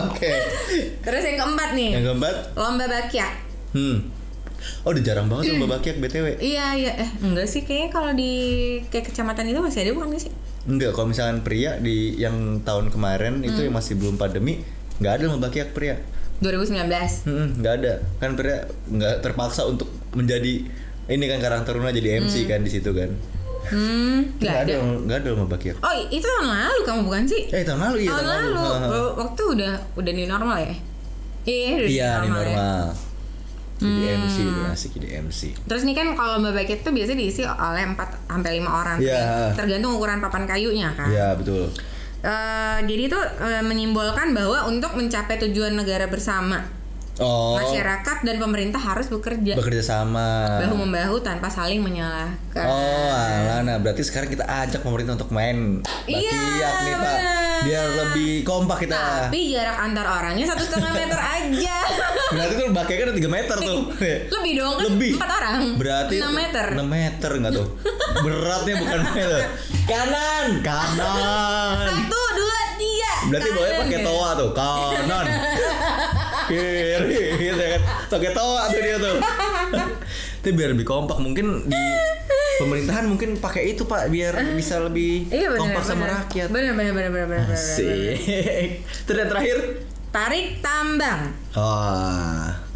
[0.04, 0.32] Oke.
[1.00, 3.32] Terus yang keempat nih, Yang keempat, lomba bakyak.
[3.72, 3.98] hmm.
[4.82, 6.42] Oh, udah jarang banget lomba bakyak BTW.
[6.42, 8.32] Iya iya eh enggak sih kayaknya kalau di
[8.90, 10.32] kayak kecamatan itu masih ada bukan sih?
[10.66, 13.64] Enggak, kalau misalkan pria di yang tahun kemarin itu Hmm.
[13.64, 14.60] yang masih belum pandemi,
[14.98, 15.96] nggak ada lomba bakyak pria.
[16.40, 17.26] 2019.
[17.26, 17.94] Hmm, nggak ada.
[18.18, 20.62] Kan pria nggak terpaksa untuk menjadi
[21.08, 23.10] ini kan karakter Luna jadi MC kan di situ kan.
[23.68, 24.74] Hmm, nggak ada.
[24.80, 25.76] Nggak ada lomba bakir.
[25.80, 27.42] Oh, itu tahun lalu kamu bukan sih?
[27.50, 28.56] Eh tahun lalu iya tahun lalu.
[28.56, 29.10] Heeh.
[29.18, 30.76] Waktu udah udah new normal ya?
[31.44, 32.12] Iya, udah Iya ya.
[32.24, 32.84] normal.
[33.78, 34.26] Jadi Hmm.
[34.26, 35.42] MC itu asik jadi MC.
[35.54, 38.98] Terus nih kan kalau lomba bucket tuh biasanya diisi oleh 4 sampai 5 orang.
[38.98, 39.54] Iya.
[39.54, 41.06] Tergantung ukuran papan kayunya kan.
[41.08, 41.70] Iya betul.
[42.28, 43.20] Eh, jadi itu
[43.64, 46.60] menyimbolkan bahwa untuk mencapai tujuan negara bersama,
[47.18, 47.58] Oh.
[47.58, 50.62] masyarakat dan pemerintah harus bekerja Bekerja sama.
[50.62, 52.62] bahu membahu tanpa saling menyalahkan.
[52.62, 57.18] Oh, alah, nah berarti sekarang kita ajak pemerintah untuk main Iya, bakiak nih pak,
[57.64, 59.28] biar lebih kompak kita.
[59.28, 61.78] Tapi jarak antar orangnya satu setengah meter aja.
[62.30, 63.80] Berarti tuh bakiaknya udah 3 meter tuh.
[64.30, 65.12] Lebih dong kan Lebih.
[65.18, 65.60] empat orang.
[65.76, 66.66] Berarti 6 meter.
[66.70, 67.68] 6 meter enggak tuh?
[68.26, 69.40] Beratnya bukan meter.
[69.86, 71.88] Kanan, kanan.
[71.88, 73.14] Satu, dua, tiga.
[73.28, 74.06] Berarti boleh Kanan pakai ya?
[74.06, 75.26] toa tuh, kanan.
[76.48, 77.82] Kiri gitu kan.
[78.10, 79.16] Pakai toa tuh dia tuh.
[80.42, 81.82] Itu biar lebih kompak mungkin di
[82.58, 85.60] pemerintahan mungkin pakai itu Pak biar bisa lebih Iya benar.
[85.62, 86.48] kompak sama rakyat.
[86.50, 87.12] Benar benar benar.
[87.12, 87.54] benar, benar.
[87.54, 88.82] Asik.
[89.06, 89.58] Terus yang terakhir
[90.08, 91.36] Tarik tambang.
[91.54, 92.67] Wah.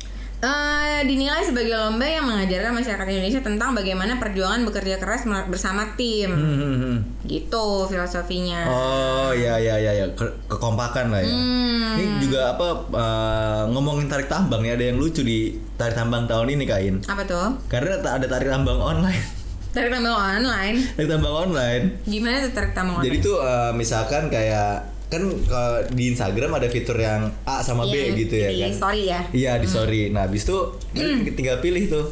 [0.42, 6.34] Eh, dinilai sebagai lomba yang mengajarkan masyarakat Indonesia tentang bagaimana perjuangan bekerja keras bersama tim.
[6.34, 6.98] Hmm, hmm, hmm.
[7.30, 8.66] Gitu filosofinya.
[8.66, 11.30] Oh ya ya ya ya Ke- kekompakan lah ya.
[11.30, 11.94] Hmm.
[11.94, 16.58] Ini juga apa eh, ngomongin tarik tambang nih ada yang lucu di tarik tambang tahun
[16.58, 16.96] ini kain.
[17.06, 17.62] Apa tuh?
[17.70, 19.22] Karena tak ada tarik tambang online.
[19.72, 20.84] Tarik tambang online.
[21.00, 21.84] tarik tambang online.
[22.04, 23.08] Gimana tuh tarik tambang online?
[23.08, 27.92] Jadi tuh eh, misalkan kayak kan kalau di Instagram ada fitur yang A sama B
[27.94, 28.72] Iya, gitu ya di kan.
[28.74, 29.20] story ya.
[29.30, 30.02] Iya di story.
[30.08, 30.58] Nah habis itu
[31.36, 32.06] tinggal pilih tuh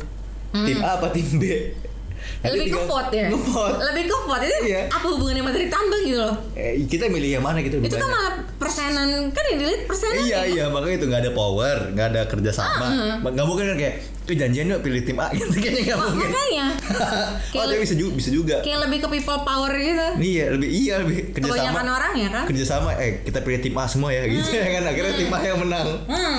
[0.52, 1.44] tim A apa tim B.
[2.40, 3.28] Lebih ke vote ya.
[3.84, 4.82] Lebih ke vote itu Iya.
[4.88, 6.36] apa hubungannya sama tarik tambang gitu loh?
[6.54, 7.78] Eh, kita milih yang mana gitu.
[7.78, 10.42] Itu kan malah persenan kan yang dilihat persenan Iya ya.
[10.46, 14.36] iya makanya itu nggak ada power, nggak ada kerjasama, Ah, nggak mungkin kan kayak tuh
[14.36, 16.30] janjian yuk pilih tim A gitu kayaknya nggak mungkin.
[16.30, 16.66] makanya
[17.58, 18.56] oh tapi bisa juga bisa juga.
[18.62, 20.08] kayak lebih ke people power gitu.
[20.18, 21.56] Iya lebih iya lebih kerjasama.
[21.58, 22.44] Kebanyakan orang ya kan?
[22.46, 25.60] Kerjasama eh kita pilih tim A semua ya gitu ya kan akhirnya tim A yang
[25.60, 25.88] menang.
[26.06, 26.38] Hmm.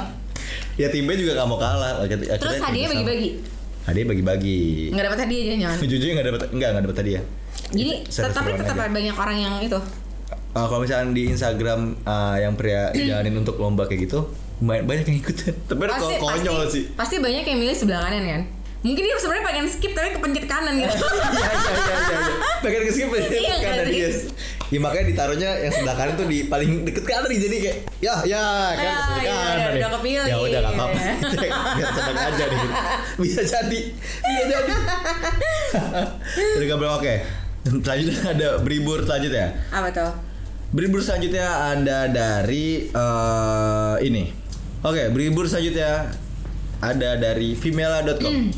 [0.80, 1.92] ya tim B juga nggak mau kalah.
[2.00, 3.59] Akhirnya, Terus hadiahnya kerjasama.
[3.80, 3.88] Bagi-bagi.
[3.88, 4.62] Hadiah bagi-bagi.
[4.92, 5.76] Nggak dapat hadiah jangan.
[5.80, 7.22] Jujur nggak dapat enggak nggak dapat hadiah.
[7.70, 8.84] Jadi tetap tetap aja.
[8.84, 9.78] ada banyak orang yang itu.
[10.50, 14.26] Uh, kalau misalnya di Instagram uh, yang pria jalanin untuk lomba kayak gitu,
[14.58, 15.54] banyak, banyak yang ikutan.
[15.70, 16.82] Tapi Pasti kok- konyol pasti, sih.
[16.92, 18.42] pasti banyak yang milih sebelah kanan kan.
[18.80, 20.88] Mungkin dia sebenarnya pengen skip tapi kepencet kanan gitu.
[20.96, 22.16] Iya iya iya iya.
[22.16, 22.34] iya.
[22.64, 24.02] Pengen skip aja Iya nggak kanan sih?
[24.70, 28.14] Ya makanya ditaruhnya yang sebelah kanan tuh di paling deket kanan nih jadi kayak ya
[28.22, 29.80] ya kan Ya, sebelah iya, kanan udah- nih.
[29.80, 30.24] udah kepilih.
[30.24, 30.98] Ya udah nggak apa-apa.
[31.76, 32.60] Biar seneng aja nih.
[33.18, 33.80] Bisa jadi.
[34.22, 34.72] Bisa jadi.
[36.56, 37.14] Udah gambar oke.
[37.60, 39.46] Selanjutnya ada beribur selanjutnya.
[39.68, 40.12] Apa tuh?
[40.70, 44.24] Beribur selanjutnya ada dari eh, ini.
[44.80, 46.08] Oke, beribur selanjutnya
[46.80, 48.54] ada dari femela.com.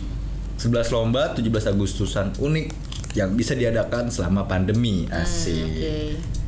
[0.54, 2.66] 11 lomba 17 Agustusan unik
[3.12, 5.04] yang bisa diadakan selama pandemi.
[5.08, 5.52] Asik.
[5.52, 5.94] Hmm, Oke.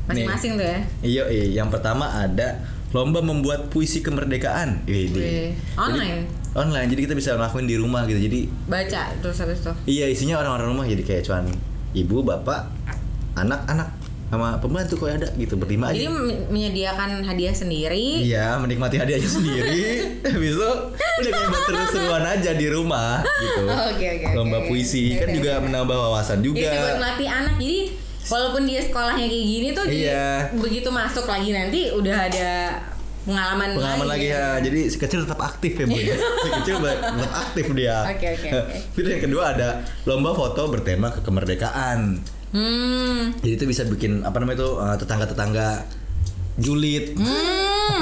[0.04, 0.78] Masing-masing tuh ya.
[1.00, 1.46] Iya, iya.
[1.62, 2.60] Yang pertama ada
[2.92, 4.84] lomba membuat puisi kemerdekaan.
[4.86, 6.28] Wih, online?
[6.54, 6.88] online.
[6.88, 8.20] Jadi kita bisa ngelakuin di rumah gitu.
[8.20, 9.72] Jadi Baca terus habis itu.
[9.84, 11.44] iya isinya orang-orang rumah jadi kayak cuman
[11.92, 12.70] ibu, bapak,
[13.34, 13.90] anak-anak
[14.34, 15.96] sama pembantu kok ada gitu berlima aja.
[15.96, 18.06] Jadi men- menyediakan hadiah sendiri.
[18.20, 19.82] Iya, menikmati hadiahnya sendiri.
[20.34, 20.70] Habis itu
[21.16, 23.64] udah kayak buat seru-seruan aja di rumah gitu.
[23.64, 24.34] Oke, oke, oke.
[24.34, 25.64] Lomba puisi kan Oke, juga oke.
[25.64, 26.66] menambah wawasan Iya juga.
[26.66, 27.54] sih buat melatih anak.
[27.56, 27.78] Jadi
[28.24, 30.28] walaupun dia sekolahnya kayak gini tuh jadi Iya.
[30.54, 32.50] begitu masuk lagi nanti udah ada
[33.22, 34.58] pengalaman, Pengalaman lagi ya.
[34.58, 35.94] Jadi si kecil tetap aktif ya, Bu.
[35.94, 36.16] ya.
[36.44, 37.96] si kecil tetap aktif dia.
[38.06, 38.76] Oke, oke, oke.
[38.92, 39.68] Terus yang kedua ada
[40.04, 42.20] lomba foto bertema kemerdekaan.
[42.54, 43.34] Hmm.
[43.42, 45.68] Jadi itu bisa bikin apa namanya itu eh, tetangga-tetangga
[46.56, 47.18] julid.
[47.18, 47.98] Hmm.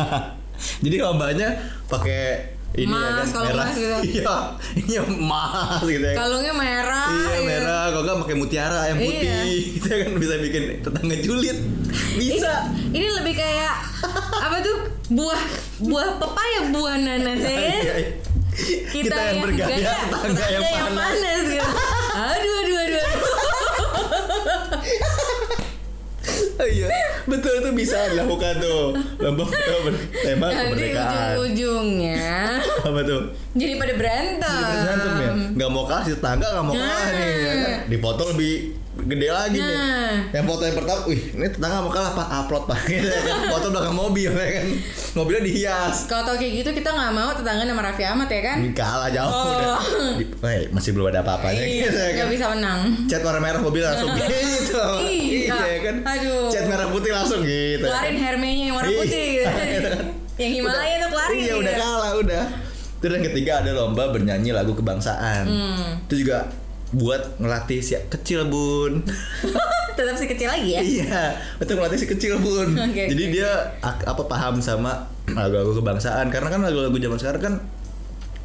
[0.85, 1.49] Jadi lombanya
[1.89, 3.69] pakai ini ya Emas, kan merah.
[3.69, 3.93] emas gitu.
[4.17, 4.37] Iya,
[4.81, 6.17] ini emas gitu ya.
[6.17, 7.09] Kalungnya merah.
[7.09, 7.45] Iya gitu.
[7.45, 9.45] merah, kalau nggak pakai mutiara yang putih, Iya.
[9.77, 11.59] itu kan bisa bikin tetangga julid.
[12.17, 12.53] Bisa.
[12.93, 13.75] Ini lebih kayak
[14.41, 14.77] apa tuh
[15.13, 15.43] buah
[15.85, 17.61] buah pepaya buah nanas ya kan?
[17.61, 18.11] Iya, iya.
[18.93, 21.41] Kita, yang bergaya, gaya, tetangga yang panas.
[21.49, 21.69] gitu.
[22.13, 23.01] Aduh aduh aduh.
[23.01, 23.21] aduh.
[26.63, 26.87] Oh, iya,
[27.53, 28.85] betul itu bisa dilakukan tuh.
[29.21, 31.33] Lomba bertema Nanti kemerdekaan.
[31.37, 32.25] ujung-ujungnya
[32.89, 33.21] Apa tuh?
[33.53, 34.49] jadi pada berantem.
[34.57, 35.31] Jadi berantem ya.
[35.53, 37.13] Nggak mau kalah si tetangga nggak mau kalah Nah.
[37.13, 37.33] nih.
[37.37, 37.79] Ya kan?
[37.85, 38.53] Di foto lebih
[38.95, 39.77] gede lagi nih.
[39.77, 40.15] Nah.
[40.33, 42.79] Yang foto yang pertama, wih ini tetangga mau kalah pak upload pak.
[42.89, 43.37] Gitu ya kan.
[43.51, 44.67] Foto belakang mobil ya kan.
[45.13, 45.97] Mobilnya dihias.
[46.07, 48.57] Kalau tau kayak gitu kita nggak mau tetangga sama Raffi Ahmad ya kan?
[48.73, 49.45] Kalah jauh Oh.
[49.53, 49.81] udah.
[50.15, 52.27] Di, eh, masih belum ada apa-apanya Iya, gitu ya kan.
[52.31, 52.81] bisa menang.
[53.07, 54.81] Cat warna merah mobil langsung gitu.
[55.03, 55.57] Iya.
[55.59, 55.97] ya kan.
[56.03, 56.49] Aduh.
[56.49, 57.85] Cat merah putih langsung gitu.
[57.85, 58.99] Keluarin Hermenya yang warna Iya.
[59.01, 59.91] putih gitu.
[60.41, 61.79] Yang Himalaya tuh kelar Iya gitu udah ya?
[61.79, 62.45] kalah udah.
[62.99, 65.45] Terus yang ketiga ada lomba bernyanyi lagu kebangsaan.
[65.45, 66.03] Hmm.
[66.03, 66.49] Itu juga
[66.91, 69.05] buat ngelatih si kecil bun.
[69.97, 70.81] Tetap si kecil lagi ya.
[70.81, 71.23] iya,
[71.57, 72.73] untuk ngelatih si kecil bun.
[72.89, 73.51] Oke, Jadi oke, dia
[73.83, 75.05] apa paham sama
[75.37, 77.55] lagu-lagu kebangsaan karena kan lagu-lagu zaman sekarang kan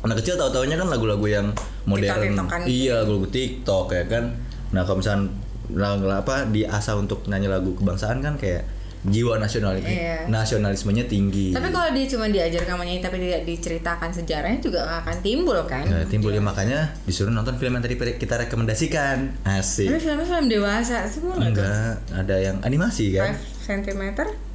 [0.04, 1.48] anak kecil tahu-taunya kan lagu-lagu yang
[1.84, 2.04] modern.
[2.04, 2.70] TikTok-tiktokan gitu.
[2.70, 4.24] Iya, lagu TikTok ya kan.
[4.70, 5.24] Nah, kalau misalnya
[5.68, 8.68] lagu apa diasah untuk nyanyi lagu kebangsaan kan kayak
[9.04, 10.26] jiwa nasional Iya.
[10.26, 11.52] nasionalismenya tinggi.
[11.52, 15.84] Tapi kalau dia cuma diajarkan menyanyi tapi tidak diceritakan sejarahnya juga nggak akan timbul kan?
[15.84, 19.18] Nah, timbul ya makanya disuruh nonton film yang tadi kita rekomendasikan.
[19.40, 19.88] Tapi Asik.
[19.98, 21.64] filmnya film dewasa semua nggak tuh?
[21.64, 23.34] Enggak, ada yang animasi kan?
[23.34, 24.04] 5 cm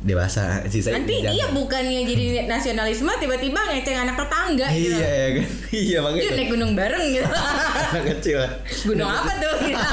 [0.02, 1.30] Dewasa sisa Nanti jangan.
[1.30, 4.96] dia bukannya jadi nasionalisme tiba-tiba ngeceng anak tetangga gitu.
[4.96, 5.46] Iya ya kan.
[5.84, 6.30] Iya makanya.
[6.32, 7.28] naik gunung bareng gitu.
[7.92, 8.40] Anak kecil.
[8.84, 9.54] gunung apa tuh?
[9.62, 9.84] Gitu.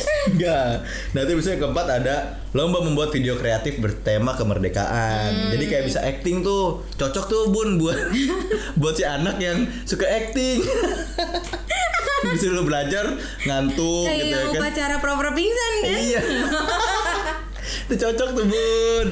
[0.32, 0.86] Enggak.
[1.32, 2.14] Bisa yang keempat ada
[2.52, 5.50] lomba membuat video kreatif bertema kemerdekaan.
[5.50, 6.84] Jadi kayak bisa acting tuh.
[6.94, 7.98] Cocok tuh Bun buat
[8.80, 10.62] buat si anak yang suka acting.
[12.22, 14.60] bisa lu belajar ngantuk gitu ya Kayak kan.
[14.62, 15.90] upacara proper pingsan kan?
[15.90, 16.22] Iya.
[17.82, 19.08] itu cocok tuh bun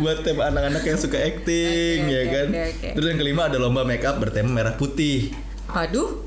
[0.00, 2.48] buat tema anak-anak yang suka acting Oke, ya oke, kan.
[2.48, 2.88] oke, oke.
[2.96, 5.36] Terus yang kelima ada lomba make up bertema merah putih.
[5.68, 6.25] Waduh,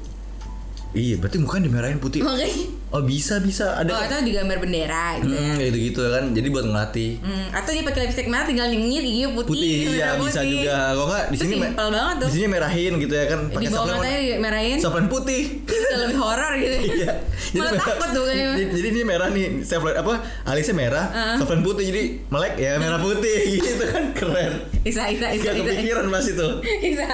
[0.90, 2.20] Iya, berarti mukanya dimerahin putih.
[2.20, 2.50] makanya.
[2.90, 3.86] Oh bisa bisa ada.
[3.88, 5.30] Oh, atau digambar bendera gitu.
[5.30, 6.34] Hmm, gitu gitu kan.
[6.34, 7.22] Jadi buat ngelatih.
[7.22, 10.50] Hmm, atau dia pakai lipstick merah tinggal nyengir gigi putih, Putih iya merah bisa putih.
[10.58, 10.74] juga.
[10.90, 12.26] Kalau enggak di Itu sini simpel banget tuh.
[12.26, 13.40] Di sini merahin gitu ya kan.
[13.48, 14.78] Di bawah matanya dimerahin.
[14.80, 15.42] softlens putih.
[15.62, 16.78] Bisa lebih horor gitu.
[16.90, 17.12] Iya.
[17.54, 18.50] Malah merah- takut tuh kayaknya.
[18.52, 20.14] Jadi, jadi ini merah nih, softlens apa?
[20.44, 21.36] Alisnya merah, Ah.
[21.38, 24.66] softlens putih jadi melek ya merah putih gitu kan keren.
[24.82, 26.48] Isa, Isa, Isa, Gak kepikiran pas itu.
[26.84, 27.06] Isa.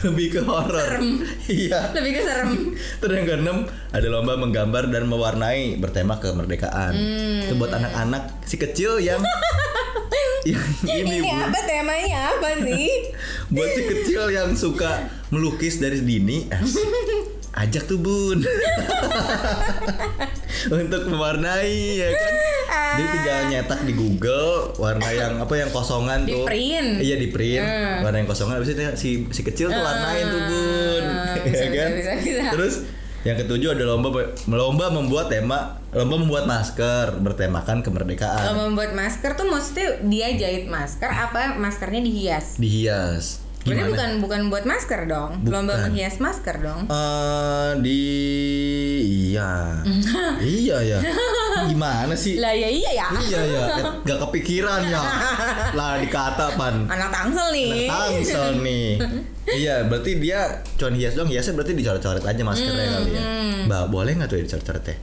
[0.00, 0.80] Lebih ke horor.
[0.80, 1.20] Serem.
[1.46, 1.92] Iya.
[1.92, 2.50] Lebih ke serem.
[2.98, 3.58] Terus yang keenam
[3.88, 6.92] ada lomba menggambar dan mewarnai bertema kemerdekaan.
[6.92, 7.42] Hmm.
[7.42, 9.18] Itu buat anak-anak si kecil yang
[10.46, 11.34] yang ini, Ini Bu.
[11.34, 12.88] apa temanya apa sih?
[13.52, 16.86] Buat si kecil yang suka melukis dari dini, asik.
[17.58, 18.38] ajak tuh bun
[20.68, 22.32] untuk mewarnai ya kan.
[22.68, 26.46] Dia tinggal nyetak di Google warna yang apa yang kosongan Di tuh.
[26.46, 27.02] print.
[27.02, 27.64] Iya di print.
[27.64, 28.04] Hmm.
[28.04, 31.04] Warna yang kosongan habis itu si si kecil tuh warnain tuh bun.
[31.04, 31.90] Ah, ya kan.
[31.94, 32.42] bisa, bisa, bisa.
[32.54, 32.74] Terus
[33.28, 38.40] yang ketujuh ada lomba lomba membuat tema lomba membuat masker bertemakan kemerdekaan.
[38.40, 42.56] Kalau membuat masker tuh maksudnya dia jahit masker apa maskernya dihias?
[42.56, 43.44] Dihias.
[43.68, 43.92] Berarti Gimana?
[43.92, 45.30] bukan bukan buat masker dong.
[45.38, 45.52] Bukan.
[45.54, 46.80] Lomba menghias masker dong.
[46.84, 48.02] Eh, di
[49.28, 49.50] iya
[50.42, 50.98] iya ya
[51.64, 53.06] gimana sih Lah ya iya ya.
[53.20, 55.02] iya ya Eh, nggak kepikiran ya
[55.78, 57.86] lah dikata pan Anak tangsel nih.
[57.86, 58.98] tangsel nih
[59.48, 63.22] iya berarti dia cuman hias dong hiasnya berarti dicoret-coret aja maskernya kali ya
[63.64, 64.96] mbak boleh nggak tuh ya dicoret-coret ya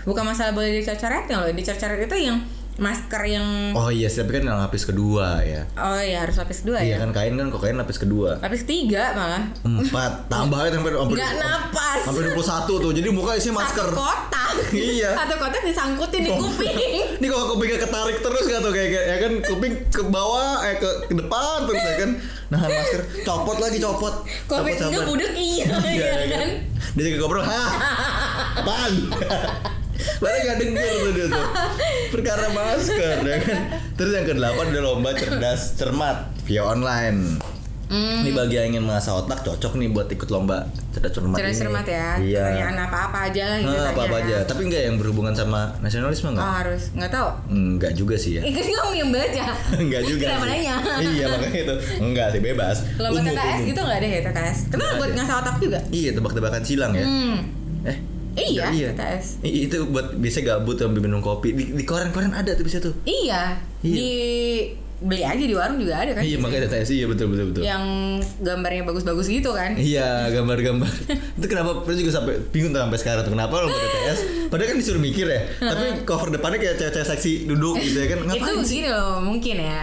[0.00, 1.52] Bukan masalah boleh dicoret-coretnya loh.
[1.52, 2.40] Dicoret-coret itu yang
[2.76, 6.62] masker yang oh iya sih, tapi kan yang lapis kedua ya oh ya harus lapis
[6.62, 6.96] dua iya ya.
[6.98, 9.42] kan kain kan kok kain lapis kedua Lapis tiga malah.
[9.62, 11.98] empat tambah aja sampai sampai Nggak napas.
[12.00, 12.40] sampai 21
[12.78, 14.52] tuh jadi muka isinya masker Satu kotak.
[14.70, 15.10] Iya.
[15.18, 16.76] Satu kotak disangkutin di kuping.
[17.18, 20.76] Ini kalau kupingnya ketarik terus gak tuh kayak kayak- ya kan kuping ke bawah eh
[20.76, 22.10] ke, ke depan terus ya kan
[22.48, 24.14] nahan masker copot lagi copot
[24.46, 26.48] Covid Copot, enggak budek iya, Iya, iya ya kan.
[26.90, 27.70] dia juga ngobrol hah
[28.56, 28.92] apaan
[30.16, 31.46] Baru gak denger tuh dia tuh
[32.10, 33.60] Perkara masker ya kan
[33.94, 37.40] Terus yang kedelapan ada lomba cerdas cermat Via online
[37.90, 38.22] Hmm.
[38.22, 40.62] Ini bagi yang ingin mengasah otak cocok nih buat ikut lomba
[40.94, 41.58] cerdas cermat Cerdas ini.
[41.58, 42.08] cermat ya.
[42.14, 43.66] Iya Pertanyaan apa-apa aja lah gitu.
[43.68, 44.26] Nah, apa apa tanya.
[44.30, 46.46] aja Tapi enggak yang berhubungan sama nasionalisme Oh, enggak?
[46.54, 47.28] harus nggak tahu.
[47.50, 49.46] Enggak juga sih ya kan kamu yang baca.
[49.74, 50.74] Enggak juga Kenapa nanya?
[51.10, 53.66] Iya makanya itu Enggak sih bebas Lomba Umum, umum.
[53.66, 54.58] gitu nggak ada ya TTS?
[54.70, 55.78] Kenapa buat ngasah otak juga?
[55.90, 57.36] Iya tebak-tebakan silang ya Hmm.
[57.82, 57.96] Eh
[58.32, 58.88] Iya, iya.
[58.92, 59.40] TTS.
[59.40, 62.94] I- Itu buat biasa gabut sambil minum kopi Di, di koran-koran ada tuh bisa tuh
[63.02, 63.58] Iya.
[63.80, 63.94] Iya.
[63.94, 64.10] Di
[65.00, 66.20] beli aja di warung juga ada kan?
[66.20, 67.84] Iya makanya TTS iya betul betul betul Yang
[68.38, 69.72] gambarnya bagus-bagus gitu kan?
[69.72, 70.92] Iya gambar-gambar
[71.40, 74.76] Itu kenapa Terus juga sampai bingung tuh sampai sekarang tuh Kenapa lo TTS Padahal kan
[74.76, 75.40] disuruh mikir ya
[75.72, 79.18] Tapi cover depannya kayak cewek-cewek seksi duduk gitu ya kan itu Ngapain sih gini loh
[79.18, 79.80] mungkin ya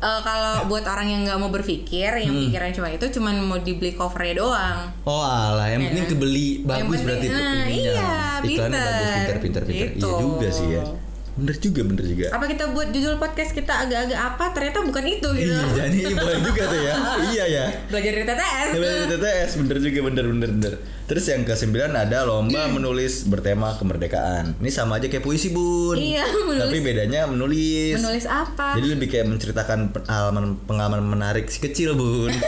[0.00, 2.42] Eh, kalau buat orang yang nggak mau berpikir yang Hmm.
[2.42, 6.10] pikirannya cuma itu cuman mau dibeli covernya doang Oh alah, yang penting Iya.
[6.10, 7.68] kebeli Yang bagus penting- berarti nah, ininya.
[7.68, 8.70] iya, Iklannya pinter.
[8.72, 9.88] bagus, pinter, pinter, pinter.
[9.92, 10.08] Gitu.
[10.08, 10.84] Iya juga sih ya.
[11.32, 12.26] Bener juga, bener juga.
[12.30, 16.38] apa kita buat judul podcast kita agak-agak apa ternyata bukan itu gitu Iya, jadi boleh
[16.40, 16.94] juga tuh ya.
[17.28, 17.64] iya ya.
[17.86, 20.74] belajar dari TTS Ya, bener, TTS, bener juga, bener, bener, bener.
[21.06, 24.54] Terus yang ke sembilan ada lomba menulis bertema kemerdekaan.
[24.56, 25.96] Ini sama aja kayak puisi bun.
[25.96, 26.60] Iya, menulis.
[26.62, 27.94] Tapi bedanya menulis.
[27.96, 32.30] menulis apa Jadi lebih kayak menceritakan pengalaman pengalaman menarik si kecil bun.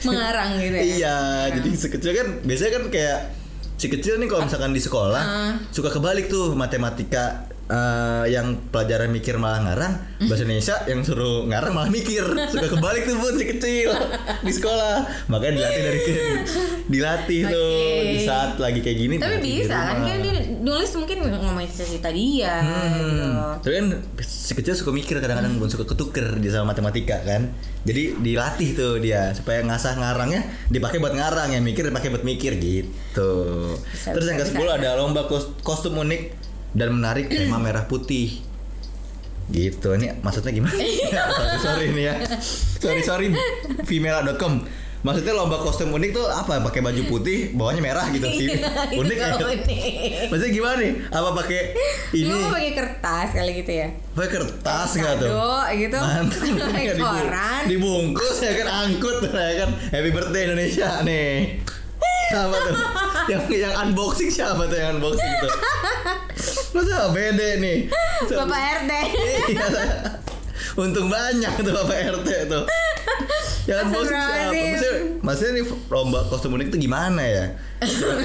[0.00, 1.16] mengarang gitu ya Iya,
[1.52, 3.18] jadi si kecil kan biasanya kan kayak
[3.74, 5.52] si kecil nih kalau misalkan di sekolah Ah.
[5.70, 9.92] suka kebalik tuh matematika eh, yang pelajaran mikir malah ngarang,
[10.24, 12.24] bahasa Indonesia yang suruh ngarang malah mikir.
[12.48, 13.90] Suka kebalik tuh pun si kecil
[14.42, 15.28] di sekolah.
[15.28, 16.12] Makanya dilatih dari ke,
[16.88, 18.12] dilatih tuh Oke.
[18.12, 19.14] di saat lagi kayak gini.
[19.20, 23.24] Tapi di bisa kan dia nulis mungkin ngomongin cerita dia gitu.
[23.24, 23.62] Hmm.
[23.62, 23.86] Tapi kan
[24.20, 27.52] si kecil suka mikir kadang-kadang pun suka ketuker dia sama matematika kan.
[27.86, 32.58] Jadi dilatih tuh dia supaya ngasah ngarangnya dipakai buat ngarang yang mikir dipakai buat mikir
[32.58, 33.32] gitu.
[33.92, 36.47] Bisa, Terus yang bisa, ke-10 ada lomba kos- kostum unik
[36.78, 38.40] dan menarik tema merah putih.
[39.48, 39.88] Gitu.
[39.96, 40.76] Ini maksudnya gimana?
[40.78, 42.14] sorry, sorry ini ya.
[42.78, 43.26] Sorry sorry
[43.84, 44.62] female.com.
[44.98, 46.58] Maksudnya lomba kostum unik tuh apa?
[46.58, 48.50] Pakai baju putih, bawahnya merah gitu sih.
[48.50, 49.30] Itu unik ya.
[50.26, 50.92] Maksudnya gimana nih?
[51.06, 51.60] Apa pakai
[52.18, 52.26] ini?
[52.26, 53.88] Lu pakai kertas kali gitu ya.
[54.18, 55.30] Pakai kertas nggak tuh?
[55.78, 55.96] Gitu.
[55.96, 56.42] Mantap.
[56.74, 57.60] Pakai koran.
[57.70, 59.70] Dibungkus ya kan angkut ya kan.
[59.94, 61.62] Happy birthday Indonesia nih.
[62.28, 62.76] Siapa tuh?
[63.28, 65.52] yang yang unboxing siapa tuh yang unboxing tuh?
[66.68, 67.78] Masa beda nih?
[68.38, 68.92] Bapak RT.
[69.48, 69.66] Iya.
[70.76, 72.64] Untung banyak tuh Bapak RT tuh.
[73.64, 74.32] Yang unboxing siapa?
[74.32, 74.72] Astagfirullahaladzim.
[74.72, 74.92] Maksudnya,
[75.24, 77.44] maksudnya nih lomba kostum unik tuh gimana ya?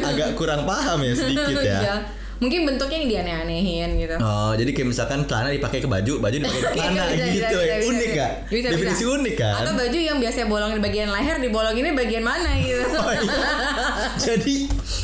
[0.03, 1.79] Agak kurang paham ya sedikit ya.
[1.83, 1.95] Iya.
[2.33, 4.15] Mungkin bentuknya yang dianeh-anehin gitu.
[4.19, 7.55] Oh, jadi kayak misalkan celana dipakai ke baju, baju dipakai ke celana Bisa, bisa, gitu
[7.55, 7.75] bisa, ya.
[7.79, 8.31] bisa, unik gak?
[8.51, 9.15] Bisa, Definisi bisa.
[9.15, 9.55] unik kan?
[9.63, 12.83] Atau baju yang biasa bolongin bagian leher dibolonginnya bagian mana gitu.
[12.99, 13.35] Oh, iya.
[14.19, 14.55] Jadi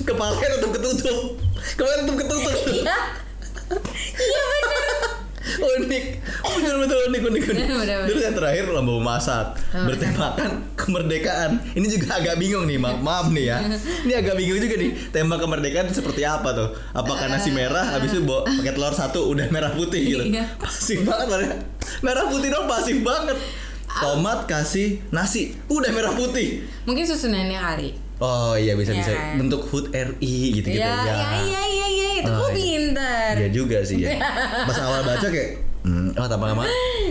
[0.03, 1.19] kepalanya tetap ketutup.
[1.79, 2.55] Kepalanya tetap ketutup.
[2.75, 2.97] Iya.
[4.19, 4.87] Iya bener.
[5.59, 6.05] unik.
[6.39, 7.65] Betul betul unik unik unik.
[7.65, 11.51] Bener, bener, Terus yang terakhir lomba memasak Oh, bertemakan kemerdekaan.
[11.73, 13.57] Ini juga agak bingung nih, maaf, maaf nih ya.
[14.05, 14.91] Ini agak bingung juga nih.
[15.09, 16.69] Tema kemerdekaan seperti apa tuh?
[16.93, 20.23] Apakah nasi merah habis itu bawa pakai telur satu udah merah putih gitu.
[20.25, 20.45] Iya.
[20.57, 21.55] Pasif banget mereka.
[22.01, 23.37] Merah putih dong pasif banget.
[23.89, 26.61] Tomat kasih nasi udah merah putih.
[26.85, 28.08] Mungkin susunannya kali.
[28.19, 29.39] Oh iya bisa Iya bisa kan?
[29.39, 32.55] bentuk HUT RI gitu gitu Iya, iya, iya, iya, iya, itu Oh, kok iya.
[32.57, 33.31] pinter.
[33.37, 34.19] Iya juga sih ya.
[34.61, 35.49] Pas awal baca kayak
[35.81, 36.63] hmm, oh lama-lama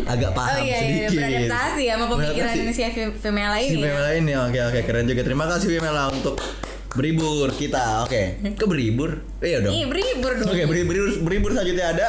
[0.05, 0.79] agak Oh paham iya, iya,
[1.09, 1.17] sedikit.
[1.17, 3.89] beradaptasi ya sama pemikiran si fem- female lain Si ya.
[3.89, 5.23] Pemela ini oke oke keren juga.
[5.23, 6.37] Terima kasih Pemela untuk
[6.91, 8.05] beribur kita.
[8.05, 8.37] Oke.
[8.53, 9.11] Ke beribur?
[9.39, 9.73] Iya dong.
[9.73, 10.47] Ih, beribur dong.
[10.47, 12.09] Oke, beribur beribur selanjutnya ada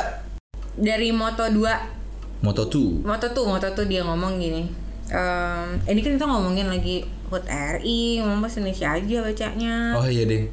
[0.73, 1.99] Dari Moto 2
[2.39, 3.03] Moto 2.
[3.03, 4.63] Moto tuh, Moto tuh dia ngomong gini.
[5.09, 9.75] Ehm, ini kan kita ngomongin lagi HUT RI, ngomong bahasa Indonesia aja bacanya.
[9.95, 10.49] Oh iya deh.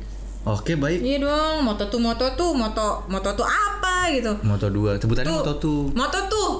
[0.46, 1.02] Oke baik.
[1.02, 4.30] Iya dong, Moto tuh, Moto tuh, Moto, Moto tuh apa gitu?
[4.46, 5.02] Moto 2.
[5.02, 5.98] Sebutannya Moto 2.
[5.98, 6.52] Moto tuh.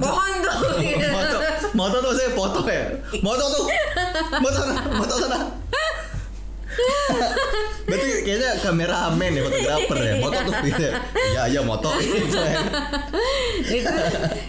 [0.00, 0.58] Pohon tuh.
[0.80, 1.06] gitu.
[1.12, 1.36] Moto,
[1.76, 2.88] moto tuh saya foto ya.
[3.20, 3.64] Moto tuh.
[4.40, 5.38] Moto sana, moto sana.
[7.86, 10.12] Berarti kayaknya kameramen ya, fotografer ya.
[10.18, 10.82] Moto tuh gitu.
[11.36, 11.90] Ya, ya moto.
[12.00, 12.38] Gitu
[13.78, 13.92] itu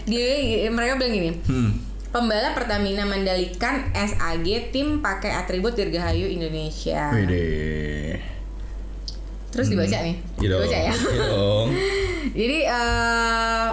[0.07, 0.27] dia
[0.71, 1.29] mereka bilang gini.
[1.45, 1.92] Hmm.
[2.13, 7.09] Pembalap Pertamina Mandalikan SAG tim pakai atribut Dirgahayu Indonesia.
[7.09, 8.21] Wih
[9.53, 10.15] Terus dibaca nih.
[10.41, 10.49] Iya.
[10.61, 10.93] Dibaca ya.
[10.93, 11.45] Iya.
[12.39, 13.67] Jadi eh,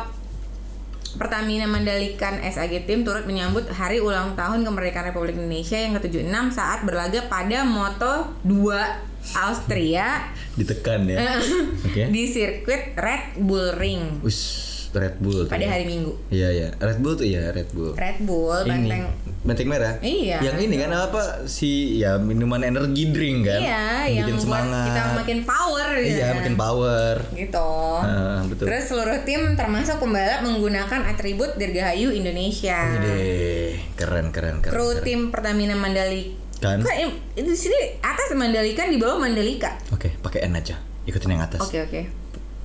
[1.21, 6.81] Pertamina Mandalikan SAG Team turut menyambut hari ulang tahun kemerdekaan Republik Indonesia yang ke-76 saat
[6.89, 11.37] berlaga pada Moto 2 Austria Ditekan ya.
[11.87, 12.09] Oke.
[12.09, 15.47] di sirkuit Red Bull Ring Us, Red Bull.
[15.47, 16.13] pada hari Minggu.
[16.29, 17.95] Iya ya, Red Bull tuh ya Red Bull.
[17.95, 19.03] Red Bull ini benteng
[19.41, 19.95] benteng merah.
[20.01, 20.43] Iya.
[20.43, 23.61] Yang ini kan apa si ya minuman energi drink kan?
[23.61, 24.87] Iya, yang bikin semangat.
[24.87, 26.29] kita makin power Iya, ya.
[26.35, 27.15] makin power.
[27.33, 27.71] gitu.
[28.01, 28.65] Ah, betul.
[28.67, 32.79] Terus seluruh tim termasuk pembalap menggunakan atribut Dirgahayu Indonesia.
[32.97, 34.73] Ide, keren keren keren.
[34.73, 35.05] Kru keren.
[35.05, 36.37] tim Pertamina Mandalika.
[36.61, 36.85] Kan?
[36.85, 36.93] Kok
[37.35, 39.81] di sini atas Mandalika di bawah Mandalika.
[39.91, 40.77] Oke, pakai N aja.
[41.03, 41.65] Ikutin yang atas.
[41.65, 42.01] Oke oke.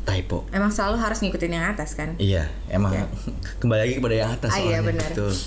[0.06, 0.46] Typo.
[0.50, 2.14] Emang selalu harus ngikutin yang atas kan?
[2.16, 2.94] Iya, emang
[3.60, 5.10] kembali lagi kepada yang atas Ah, iya, benar.
[5.10, 5.34] Betul.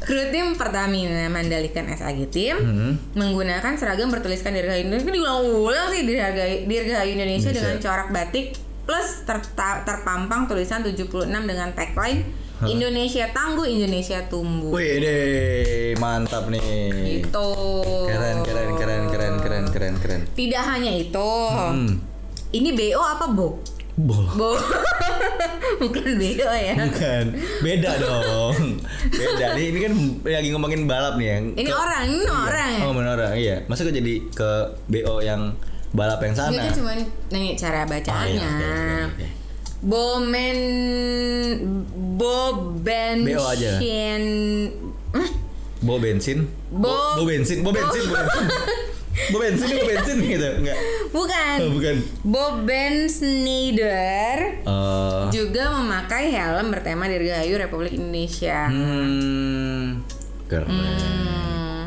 [0.00, 2.92] Kru tim Pertamina Mandalikan SAG Team Hmm.
[3.12, 5.04] menggunakan seragam bertuliskan Dirgahayu Indonesia.
[5.04, 7.56] Ini diulang-ulang sih Dirgahayu, Dirgahayu Indonesia Bisa.
[7.58, 8.46] dengan corak batik
[8.84, 11.12] plus terta- terpampang tulisan 76
[11.44, 12.24] dengan tagline
[12.60, 14.72] Indonesia tangguh, Indonesia tumbuh.
[14.72, 17.22] Wih deh, mantap nih.
[17.22, 17.50] Gitu.
[18.04, 20.20] Keren keren keren keren keren keren keren.
[20.28, 21.30] Tidak hanya itu.
[21.48, 22.02] Hmm.
[22.48, 23.62] Ini BO apa Bo?
[23.94, 24.30] Bola.
[24.32, 24.50] Bo.
[25.82, 26.74] Bukan BO ya.
[26.74, 27.24] Bukan,
[27.60, 28.82] beda dong.
[29.06, 29.92] Beda nih, ini kan
[30.24, 31.44] lagi ngomongin balap nih yang.
[31.52, 32.80] Ini ke- orang, ini orang ya.
[32.80, 33.56] Oh, bener orang, iya.
[33.66, 34.50] Masa kok jadi ke
[34.86, 35.54] BO yang
[35.90, 36.58] balap yang sana?
[36.58, 36.92] Kan cuma
[37.28, 38.26] nanya cara Oh, bacanya.
[38.28, 39.26] iya, oke, oke, oke.
[39.78, 40.58] Bomen
[42.16, 43.78] Boben BO aja.
[45.78, 46.50] Bo bensin?
[46.68, 48.46] Bo- bo bensin, bo bensin, bo bensin.
[49.28, 50.78] Bo bensin, bo bensin gitu, enggak?
[51.08, 51.96] Bukan Oh, bukan.
[52.24, 58.66] Boben Schneider Eh, juga memakai helm bertema Dirgahayu Republik Indonesia.
[58.66, 60.02] hmm,
[60.46, 60.66] keren.
[60.66, 61.82] Hmm.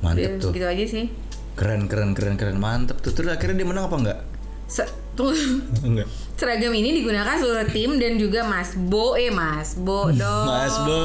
[0.00, 0.50] Mantep tuh.
[0.50, 1.12] Gitu aja sih.
[1.54, 3.12] Keren keren keren keren mantep tuh.
[3.12, 4.18] Terus akhirnya dia menang apa enggak?
[4.66, 4.88] Se-.
[5.84, 6.08] Enggak.
[6.34, 9.14] Seragam ini digunakan seluruh tim dan juga Mas Bo.
[9.14, 10.46] Eh Mas Bo dong.
[10.50, 11.00] Mas Bo,